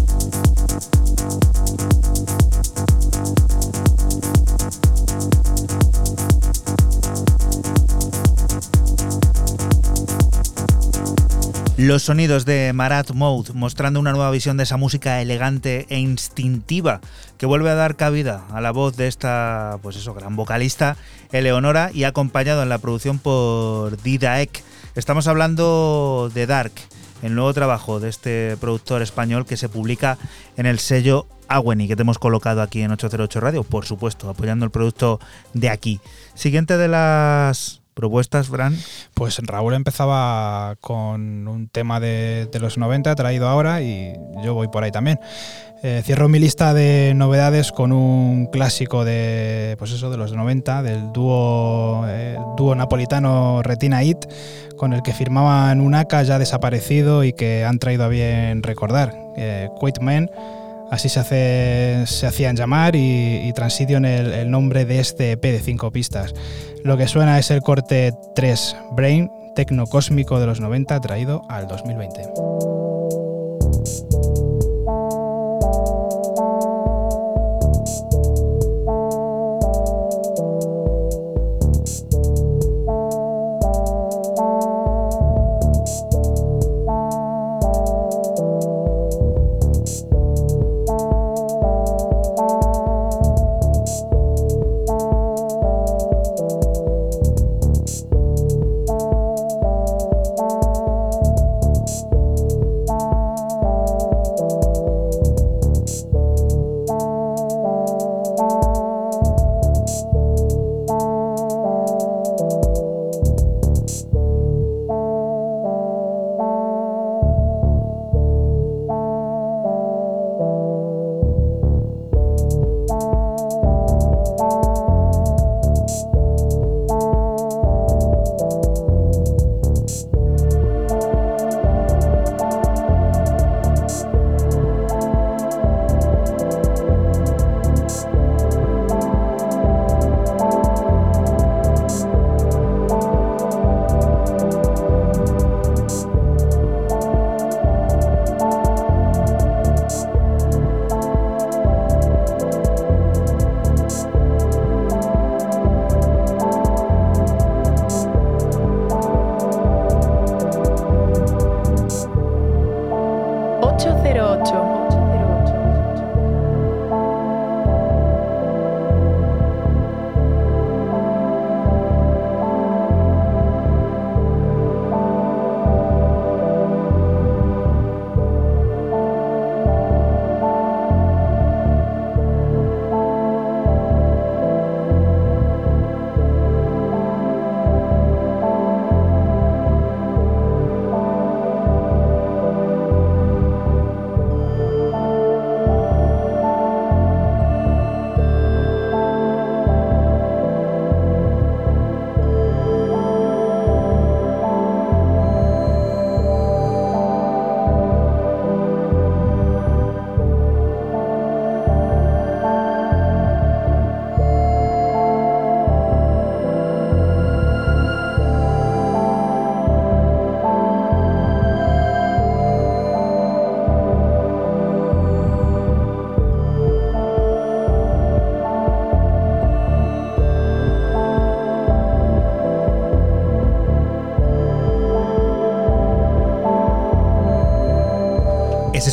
Los 11.75 12.03
sonidos 12.03 12.45
de 12.45 12.71
Marat 12.71 13.11
Mode 13.11 13.51
mostrando 13.53 13.99
una 13.99 14.13
nueva 14.13 14.31
visión 14.31 14.57
de 14.57 14.63
esa 14.63 14.77
música 14.77 15.21
elegante 15.21 15.85
e 15.89 15.99
instintiva 15.99 17.01
que 17.37 17.45
vuelve 17.45 17.69
a 17.69 17.75
dar 17.75 17.97
cabida 17.97 18.45
a 18.51 18.61
la 18.61 18.71
voz 18.71 18.95
de 18.95 19.07
esta, 19.07 19.79
pues 19.81 19.97
eso, 19.97 20.13
gran 20.13 20.35
vocalista, 20.37 20.95
Eleonora, 21.31 21.91
y 21.93 22.05
acompañado 22.05 22.63
en 22.63 22.69
la 22.69 22.77
producción 22.77 23.19
por 23.19 24.01
Didaek. 24.01 24.63
Estamos 24.95 25.27
hablando 25.27 26.31
de 26.33 26.45
Dark, 26.45 26.71
el 27.23 27.35
nuevo 27.35 27.53
trabajo 27.53 27.99
de 27.99 28.09
este 28.09 28.57
productor 28.57 29.01
español 29.01 29.45
que 29.45 29.57
se 29.57 29.69
publica 29.69 30.17
en 30.57 30.65
el 30.65 30.79
sello 30.79 31.25
Aweni, 31.47 31.87
que 31.87 31.95
te 31.95 32.01
hemos 32.01 32.19
colocado 32.19 32.61
aquí 32.61 32.81
en 32.81 32.91
808 32.91 33.39
Radio, 33.39 33.63
por 33.63 33.85
supuesto, 33.85 34.29
apoyando 34.29 34.65
el 34.65 34.71
producto 34.71 35.19
de 35.53 35.69
aquí. 35.69 35.99
Siguiente 36.35 36.77
de 36.77 36.87
las 36.87 37.81
propuestas, 37.93 38.47
Fran. 38.47 38.77
Pues 39.13 39.39
Raúl 39.39 39.73
empezaba 39.73 40.75
con 40.81 41.47
un 41.47 41.67
tema 41.67 41.99
de, 41.99 42.49
de 42.51 42.59
los 42.59 42.77
90 42.77 43.15
traído 43.15 43.47
ahora 43.47 43.81
y 43.81 44.13
yo 44.43 44.53
voy 44.53 44.67
por 44.67 44.83
ahí 44.83 44.91
también. 44.91 45.19
Eh, 45.85 46.01
cierro 46.05 46.29
mi 46.29 46.39
lista 46.39 46.73
de 46.73 47.11
novedades 47.13 47.73
con 47.73 47.91
un 47.91 48.45
clásico 48.45 49.03
de, 49.03 49.75
pues 49.77 49.91
eso, 49.91 50.09
de 50.09 50.15
los 50.15 50.31
90, 50.31 50.81
del 50.81 51.11
dúo, 51.11 52.05
eh, 52.07 52.37
dúo 52.55 52.73
napolitano 52.73 53.61
Retina 53.61 54.01
It, 54.01 54.19
con 54.77 54.93
el 54.93 55.01
que 55.01 55.11
firmaban 55.11 55.81
un 55.81 55.93
AK 55.93 56.23
ya 56.23 56.39
desaparecido 56.39 57.25
y 57.25 57.33
que 57.33 57.65
han 57.65 57.79
traído 57.79 58.05
a 58.05 58.07
bien 58.07 58.63
recordar. 58.63 59.13
Eh, 59.35 59.67
así 60.89 61.09
se, 61.09 62.03
se 62.05 62.27
hacían 62.27 62.55
llamar 62.55 62.95
y, 62.95 63.41
y 63.45 63.51
Transition 63.51 64.05
el, 64.05 64.49
nombre 64.49 64.85
de 64.85 65.01
este 65.01 65.31
EP 65.31 65.41
de 65.41 65.59
cinco 65.59 65.91
pistas. 65.91 66.33
Lo 66.85 66.95
que 66.95 67.09
suena 67.09 67.37
es 67.39 67.51
el 67.51 67.59
corte 67.59 68.13
3 68.35 68.77
Brain, 68.93 69.29
tecno 69.53 69.85
cósmico 69.85 70.39
de 70.39 70.45
los 70.45 70.61
90 70.61 71.01
traído 71.01 71.41
al 71.49 71.67
2020. 71.67 72.21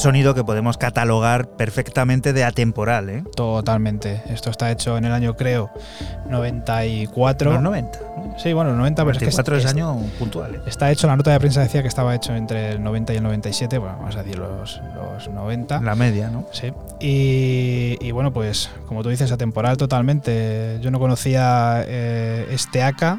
Sonido 0.01 0.35
que 0.35 0.43
podemos 0.45 0.77
catalogar 0.79 1.47
perfectamente 1.57 2.33
de 2.33 2.45
atemporal, 2.45 3.09
¿eh? 3.11 3.25
Totalmente. 3.37 4.23
Esto 4.29 4.51
está 4.51 4.71
hecho 4.71 4.97
en 4.97 5.05
el 5.05 5.13
año, 5.13 5.37
creo, 5.37 5.71
94. 6.29 7.53
Los 7.53 7.63
90. 7.63 7.99
Sí, 8.39 8.53
bueno, 8.53 8.75
90, 8.75 9.03
pero 9.05 9.13
es 9.13 9.19
que 9.19 9.25
94 9.27 9.57
es 9.57 9.65
es- 9.65 9.71
año 9.71 9.97
puntual. 10.19 10.55
¿eh? 10.57 10.61
Está 10.67 10.91
hecho, 10.91 11.07
la 11.07 11.17
nota 11.17 11.31
de 11.33 11.39
prensa 11.41 11.61
decía 11.61 11.83
que 11.83 11.89
estaba 11.89 12.15
hecho 12.15 12.35
entre 12.35 12.73
el 12.73 12.83
90 12.83 13.13
y 13.13 13.17
el 13.17 13.23
97, 13.23 13.79
bueno, 13.79 13.97
vamos 13.99 14.17
a 14.17 14.23
decir 14.23 14.39
los, 14.39 14.81
los 14.95 15.29
90. 15.29 15.81
La 15.83 15.95
media, 15.95 16.29
¿no? 16.31 16.47
Sí. 16.53 16.73
Y, 17.01 17.97
y 18.01 18.11
bueno, 18.13 18.33
pues 18.33 18.71
como 18.87 19.03
tú 19.03 19.09
dices, 19.11 19.31
atemporal 19.33 19.77
totalmente. 19.77 20.79
Yo 20.81 20.91
no 20.91 20.99
conocía 20.99 21.83
eh, 21.87 22.47
este 22.51 22.83
AK, 22.83 23.19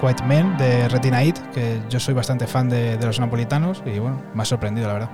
Quiet 0.00 0.22
Men, 0.24 0.56
de 0.58 0.88
Retina 0.88 1.22
It, 1.24 1.38
que 1.54 1.80
yo 1.88 1.98
soy 2.00 2.14
bastante 2.14 2.46
fan 2.46 2.68
de, 2.68 2.96
de 2.98 3.06
los 3.06 3.18
napolitanos 3.18 3.82
y 3.86 3.98
bueno, 3.98 4.22
me 4.34 4.42
ha 4.42 4.44
sorprendido, 4.44 4.86
la 4.88 4.92
verdad. 4.94 5.10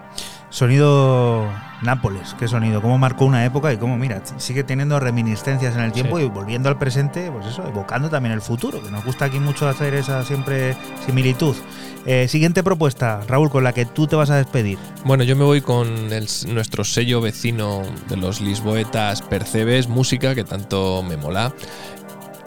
Sonido 0.53 1.49
Nápoles, 1.81 2.37
qué 2.39 2.47
sonido, 2.47 2.83
cómo 2.83 2.99
marcó 2.99 3.25
una 3.25 3.43
época 3.45 3.73
y 3.73 3.79
cómo, 3.79 3.97
mira, 3.97 4.23
sigue 4.37 4.63
teniendo 4.63 5.01
reminiscencias 5.01 5.75
en 5.75 5.81
el 5.81 5.93
tiempo 5.93 6.19
Sí. 6.19 6.25
y 6.25 6.29
volviendo 6.29 6.69
al 6.69 6.79
presente, 6.79 7.31
pues 7.33 7.47
eso, 7.47 7.67
evocando 7.67 8.11
también 8.11 8.35
el 8.35 8.43
futuro, 8.43 8.83
que 8.83 8.91
nos 8.91 9.03
gusta 9.03 9.25
aquí 9.25 9.41
mucho 9.41 9.67
hacer 9.67 9.95
esa 9.95 10.23
siempre 10.25 10.77
similitud. 11.07 11.57
Eh, 12.05 12.29
siguiente 12.29 12.63
propuesta, 12.63 13.23
Raúl, 13.27 13.49
con 13.49 13.65
la 13.65 13.73
que 13.73 13.87
tú 13.87 14.07
te 14.07 14.15
vas 14.15 14.29
a 14.29 14.37
despedir. 14.37 14.79
Bueno, 15.07 15.25
yo 15.25 15.35
me 15.37 15.45
voy 15.45 15.63
con 15.63 15.89
el- 16.13 16.29
nuestro 16.49 16.85
sello 16.85 17.23
vecino 17.23 17.81
de 18.11 18.17
los 18.19 18.43
lisboetas 18.43 19.23
Percebes, 19.23 19.89
música 19.89 20.35
que 20.35 20.45
tanto 20.45 21.03
me 21.03 21.17
mola. 21.17 21.53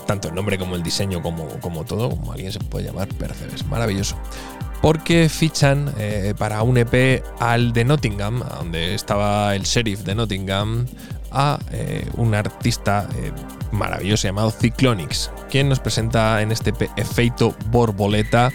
Tanto 0.06 0.28
el 0.28 0.36
nombre 0.36 0.60
como 0.60 0.76
el 0.76 0.84
diseño, 0.84 1.24
como, 1.24 1.48
como 1.60 1.84
todo, 1.84 2.12
como 2.12 2.32
alguien 2.32 2.52
se 2.52 2.60
puede 2.60 2.86
llamar 2.86 3.08
Percebes. 3.08 3.66
Maravilloso. 3.66 4.16
Porque 4.86 5.30
fichan 5.30 5.92
eh, 5.98 6.36
para 6.38 6.62
un 6.62 6.78
EP 6.78 7.24
al 7.40 7.74
de 7.74 7.84
Nottingham, 7.84 8.44
donde 8.60 8.94
estaba 8.94 9.56
el 9.56 9.64
sheriff 9.64 10.02
de 10.02 10.14
Nottingham, 10.14 10.86
a 11.32 11.58
eh, 11.72 12.08
un 12.18 12.36
artista 12.36 13.10
eh, 13.16 13.32
maravilloso 13.72 14.28
llamado 14.28 14.52
Cyclonics, 14.52 15.32
quien 15.50 15.70
nos 15.70 15.80
presenta 15.80 16.40
en 16.44 16.52
este 16.52 16.70
EP 16.70 16.88
Efeito 16.98 17.56
Borboleta 17.72 18.52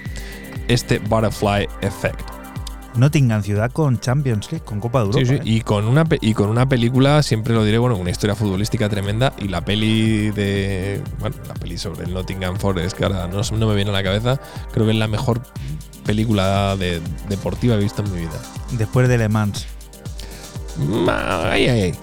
este 0.69 1.01
Butterfly 1.01 1.69
Effect. 1.81 2.21
Nottingham, 2.95 3.43
ciudad 3.43 3.73
con 3.73 3.99
Champions 3.99 4.53
League, 4.53 4.65
con 4.65 4.79
Copa 4.79 5.01
de 5.01 5.07
Europa. 5.07 5.27
Sí, 5.27 5.27
sí, 5.27 5.35
¿eh? 5.35 5.41
y 5.45 5.61
con 5.63 5.87
una 5.87 6.07
y 6.21 6.35
con 6.35 6.49
una 6.49 6.69
película, 6.69 7.25
siempre 7.25 7.55
lo 7.55 7.65
diré, 7.65 7.79
bueno, 7.79 7.97
una 7.97 8.11
historia 8.11 8.37
futbolística 8.37 8.89
tremenda 8.89 9.33
y 9.39 9.49
la 9.49 9.65
peli 9.65 10.31
de, 10.31 11.03
bueno, 11.19 11.35
la 11.49 11.55
peli 11.55 11.77
sobre 11.77 12.05
el 12.05 12.15
Nottingham 12.15 12.57
Forest, 12.57 12.97
que 12.97 13.05
ahora 13.05 13.27
no, 13.27 13.41
no 13.43 13.67
me 13.67 13.75
viene 13.75 13.91
a 13.91 13.95
la 13.95 14.05
cabeza, 14.05 14.41
creo 14.73 14.87
que 14.87 14.93
es 14.93 14.99
la 14.99 15.09
mejor 15.09 15.41
película 16.05 16.77
de, 16.77 17.01
deportiva 17.29 17.75
que 17.75 17.81
he 17.81 17.85
visto 17.85 18.03
en 18.03 18.13
mi 18.13 18.21
vida. 18.21 18.41
Después 18.73 19.09
de 19.09 19.19
Le 19.19 19.29
Mans. 19.29 19.67
Ma- 20.79 21.51
Ay, 21.51 21.69
ay, 21.69 21.81
ay. 21.83 21.95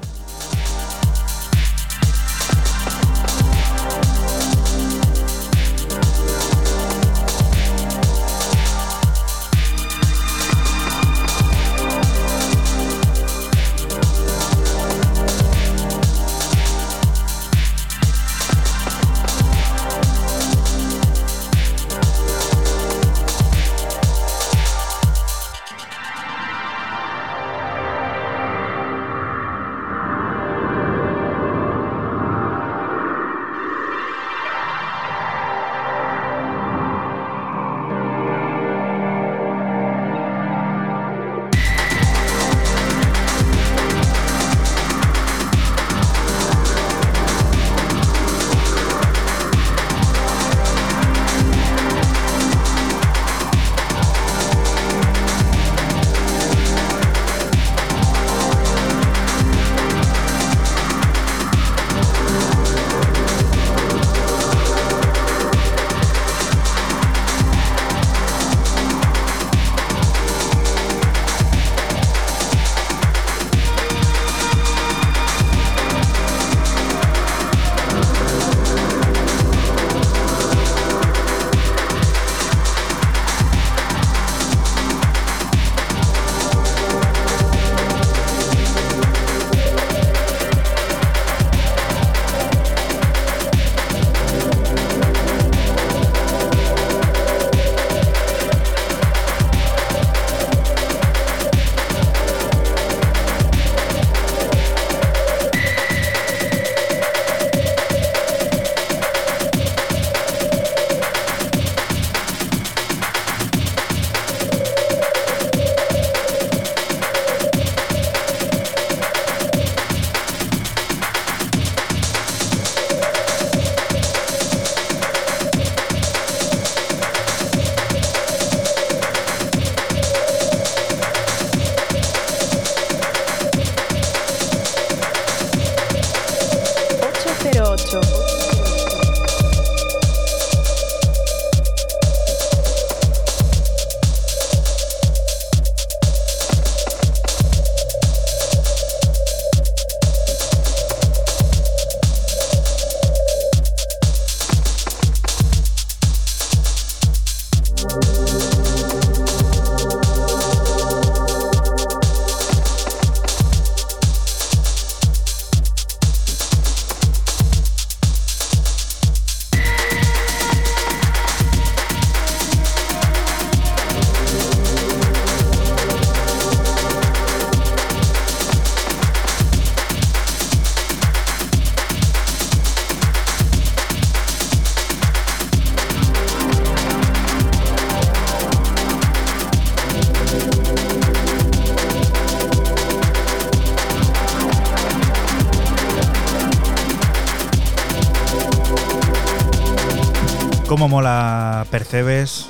Cómo 200.87 200.99
mola 200.99 201.67
Percebes, 201.69 202.45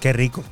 qué 0.00 0.14
rico. 0.14 0.42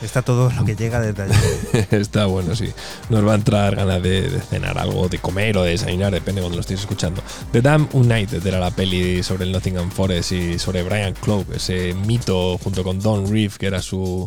Está 0.00 0.22
todo 0.22 0.50
lo 0.50 0.64
que 0.64 0.74
llega 0.74 1.02
desde 1.02 1.24
allí. 1.24 1.34
Está 1.90 2.24
bueno, 2.24 2.56
sí. 2.56 2.70
Nos 3.10 3.26
va 3.26 3.32
a 3.32 3.34
entrar 3.34 3.76
ganas 3.76 4.02
de, 4.02 4.30
de 4.30 4.40
cenar 4.40 4.78
algo, 4.78 5.06
de 5.10 5.18
comer 5.18 5.58
o 5.58 5.64
de 5.64 5.72
desayunar, 5.72 6.14
depende 6.14 6.40
cuando 6.40 6.56
lo 6.56 6.62
estéis 6.62 6.80
escuchando. 6.80 7.22
The 7.52 7.60
Damn 7.60 7.90
United 7.92 8.46
era 8.46 8.58
la 8.58 8.70
peli 8.70 9.22
sobre 9.22 9.44
el 9.44 9.52
Nottingham 9.52 9.90
Forest 9.90 10.32
y 10.32 10.58
sobre 10.58 10.82
Brian 10.82 11.12
Clough, 11.12 11.44
ese 11.54 11.92
mito 11.92 12.56
junto 12.56 12.82
con 12.82 13.00
Don 13.00 13.30
Reeve, 13.30 13.52
que 13.58 13.66
era 13.66 13.82
su, 13.82 14.26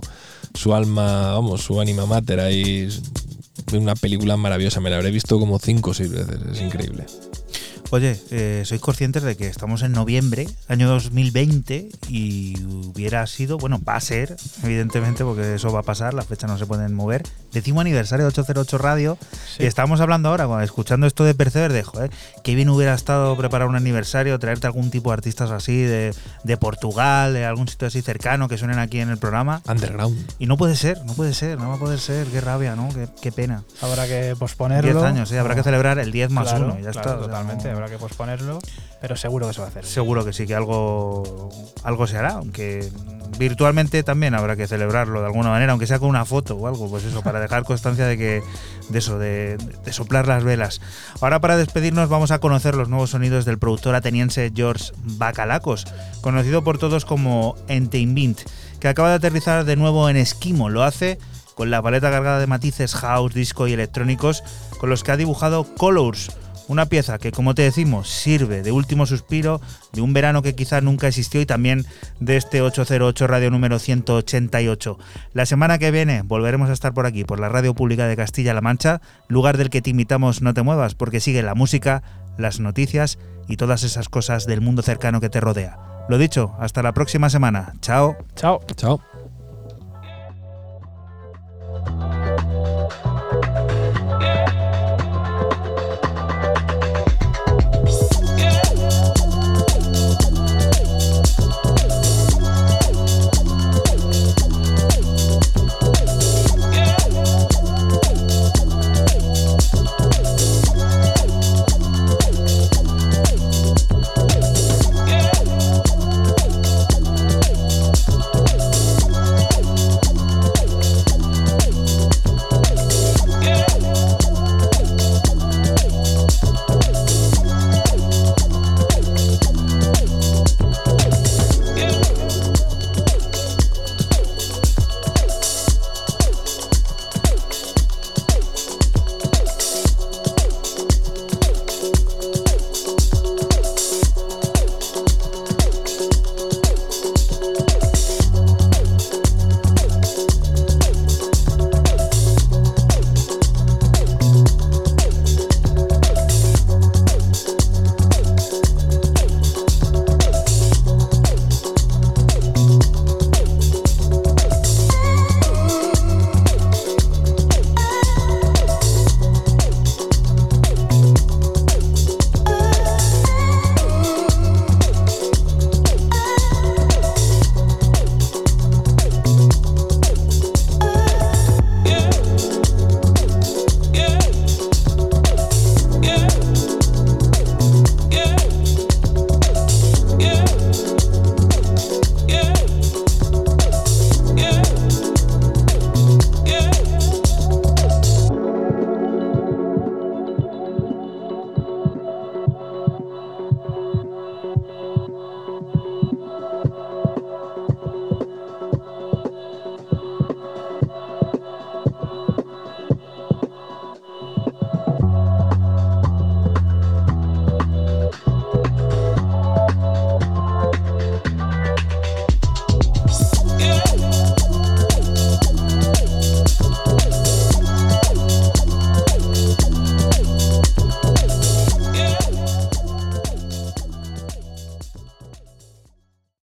su 0.53 0.75
alma, 0.75 1.31
vamos, 1.31 1.63
su 1.63 1.81
anima 1.81 2.05
mater 2.05 2.41
ahí. 2.41 2.89
Una 3.73 3.95
película 3.95 4.37
maravillosa, 4.37 4.81
me 4.81 4.91
la 4.91 4.97
habré 4.97 5.09
visto 5.09 5.39
como 5.39 5.57
cinco 5.57 5.89
o 5.89 5.93
seis 5.95 6.11
veces, 6.11 6.37
es 6.51 6.61
increíble. 6.61 7.07
Oye, 7.93 8.17
eh, 8.31 8.63
¿sois 8.63 8.79
conscientes 8.79 9.21
de 9.21 9.35
que 9.35 9.47
estamos 9.47 9.81
en 9.83 9.91
noviembre, 9.91 10.47
año 10.69 10.87
2020, 10.87 11.89
y 12.07 12.57
hubiera 12.63 13.27
sido, 13.27 13.57
bueno, 13.57 13.81
va 13.85 13.95
a 13.97 13.99
ser, 13.99 14.37
evidentemente, 14.63 15.25
porque 15.25 15.55
eso 15.55 15.73
va 15.73 15.81
a 15.81 15.83
pasar, 15.83 16.13
las 16.13 16.25
fechas 16.25 16.49
no 16.49 16.57
se 16.57 16.65
pueden 16.65 16.93
mover, 16.93 17.23
décimo 17.51 17.81
aniversario 17.81 18.23
de 18.23 18.29
808 18.29 18.77
Radio, 18.77 19.17
y 19.59 19.65
estamos 19.65 19.99
hablando 19.99 20.29
ahora, 20.29 20.47
cuando- 20.47 20.63
escuchando 20.63 21.05
esto 21.05 21.25
de 21.25 21.33
Perceber, 21.35 21.73
de, 21.73 21.83
joder, 21.83 22.11
qué 22.45 22.55
bien 22.55 22.69
hubiera 22.69 22.93
estado 22.93 23.35
preparar 23.35 23.67
un 23.67 23.75
aniversario, 23.75 24.39
traerte 24.39 24.67
algún 24.67 24.89
tipo 24.89 25.09
de 25.09 25.15
artistas 25.15 25.51
así, 25.51 25.75
de, 25.81 26.13
de 26.45 26.55
Portugal, 26.57 27.33
de 27.33 27.43
algún 27.45 27.67
sitio 27.67 27.89
así 27.89 28.01
cercano, 28.01 28.47
que 28.47 28.57
suenen 28.57 28.79
aquí 28.79 29.01
en 29.01 29.09
el 29.09 29.17
programa. 29.17 29.61
Underground. 29.67 30.17
Y 30.39 30.45
no 30.45 30.55
puede 30.55 30.77
ser, 30.77 31.03
no 31.03 31.13
puede 31.13 31.33
ser, 31.33 31.59
no 31.59 31.67
va 31.67 31.75
a 31.75 31.79
poder 31.79 31.99
ser, 31.99 32.25
qué 32.27 32.39
rabia, 32.39 32.73
¿no? 32.77 32.87
Qué, 32.87 33.09
qué 33.21 33.33
pena. 33.33 33.63
Habrá 33.81 34.07
que 34.07 34.33
posponerlo. 34.39 34.93
10 34.93 35.03
años, 35.03 35.27
sí, 35.27 35.35
habrá 35.35 35.55
que 35.55 35.63
celebrar 35.63 35.99
el 35.99 36.13
10 36.13 36.29
más 36.31 36.47
Claro, 36.51 36.67
1 36.67 36.79
y 36.79 36.83
ya 36.83 36.91
claro, 36.91 37.09
está. 37.09 37.11
o 37.11 37.17
sea, 37.17 37.27
Totalmente, 37.27 37.71
no- 37.73 37.80
habrá 37.81 37.95
que 37.95 37.99
posponerlo, 37.99 38.59
pero 38.99 39.15
seguro 39.15 39.47
que 39.47 39.53
se 39.53 39.59
va 39.59 39.67
a 39.67 39.69
hacer. 39.69 39.85
Seguro 39.85 40.23
que 40.23 40.33
sí, 40.33 40.45
que 40.45 40.55
algo, 40.55 41.49
algo 41.83 42.07
se 42.07 42.17
hará, 42.17 42.33
aunque 42.33 42.91
virtualmente 43.37 44.03
también 44.03 44.35
habrá 44.35 44.55
que 44.55 44.67
celebrarlo 44.67 45.21
de 45.21 45.25
alguna 45.25 45.49
manera, 45.49 45.71
aunque 45.71 45.87
sea 45.87 45.99
con 45.99 46.09
una 46.09 46.25
foto 46.25 46.55
o 46.55 46.67
algo, 46.67 46.89
pues 46.89 47.03
eso, 47.03 47.21
para 47.23 47.39
dejar 47.39 47.63
constancia 47.63 48.05
de 48.05 48.17
que 48.17 48.43
de 48.89 48.99
eso, 48.99 49.17
de, 49.17 49.57
soplar 49.91 50.27
las 50.27 50.43
velas. 50.43 50.81
Ahora 51.21 51.39
para 51.39 51.57
despedirnos 51.57 52.09
vamos 52.09 52.31
a 52.31 52.39
conocer 52.39 52.75
los 52.75 52.89
nuevos 52.89 53.11
sonidos 53.11 53.45
del 53.45 53.57
productor 53.57 53.95
ateniense 53.95 54.51
George 54.53 54.91
Bacalacos, 55.03 55.85
conocido 56.21 56.63
por 56.63 56.77
todos 56.77 57.05
como 57.05 57.55
Entertainment, 57.67 58.41
que 58.79 58.87
acaba 58.87 59.09
de 59.09 59.15
aterrizar 59.15 59.65
de 59.65 59.75
nuevo 59.75 60.09
en 60.09 60.17
Esquimo, 60.17 60.69
lo 60.69 60.83
hace 60.83 61.17
con 61.55 61.71
la 61.71 61.81
paleta 61.81 62.11
cargada 62.11 62.39
de 62.39 62.47
matices 62.47 62.95
house, 62.95 63.33
disco 63.33 63.67
y 63.67 63.73
electrónicos 63.73 64.43
con 64.79 64.89
los 64.89 65.03
que 65.03 65.11
ha 65.11 65.17
dibujado 65.17 65.63
Colors, 65.75 66.31
una 66.71 66.85
pieza 66.85 67.17
que, 67.17 67.33
como 67.33 67.53
te 67.53 67.63
decimos, 67.63 68.07
sirve 68.07 68.63
de 68.63 68.71
último 68.71 69.05
suspiro, 69.05 69.59
de 69.91 69.99
un 69.99 70.13
verano 70.13 70.41
que 70.41 70.55
quizás 70.55 70.81
nunca 70.81 71.09
existió 71.09 71.41
y 71.41 71.45
también 71.45 71.85
de 72.21 72.37
este 72.37 72.61
808 72.61 73.27
radio 73.27 73.51
número 73.51 73.77
188. 73.77 74.97
La 75.33 75.45
semana 75.45 75.79
que 75.79 75.91
viene 75.91 76.21
volveremos 76.21 76.69
a 76.69 76.73
estar 76.73 76.93
por 76.93 77.05
aquí, 77.05 77.25
por 77.25 77.41
la 77.41 77.49
radio 77.49 77.73
pública 77.73 78.07
de 78.07 78.15
Castilla-La 78.15 78.61
Mancha, 78.61 79.01
lugar 79.27 79.57
del 79.57 79.69
que 79.69 79.81
te 79.81 79.89
invitamos 79.89 80.41
no 80.41 80.53
te 80.53 80.61
muevas, 80.61 80.95
porque 80.95 81.19
sigue 81.19 81.43
la 81.43 81.55
música, 81.55 82.03
las 82.37 82.61
noticias 82.61 83.19
y 83.49 83.57
todas 83.57 83.83
esas 83.83 84.07
cosas 84.07 84.45
del 84.45 84.61
mundo 84.61 84.81
cercano 84.81 85.19
que 85.19 85.27
te 85.27 85.41
rodea. 85.41 85.77
Lo 86.07 86.17
dicho, 86.17 86.55
hasta 86.57 86.81
la 86.81 86.93
próxima 86.93 87.29
semana. 87.29 87.73
Chao. 87.81 88.15
Chao. 88.37 88.61
Chao. 88.77 89.01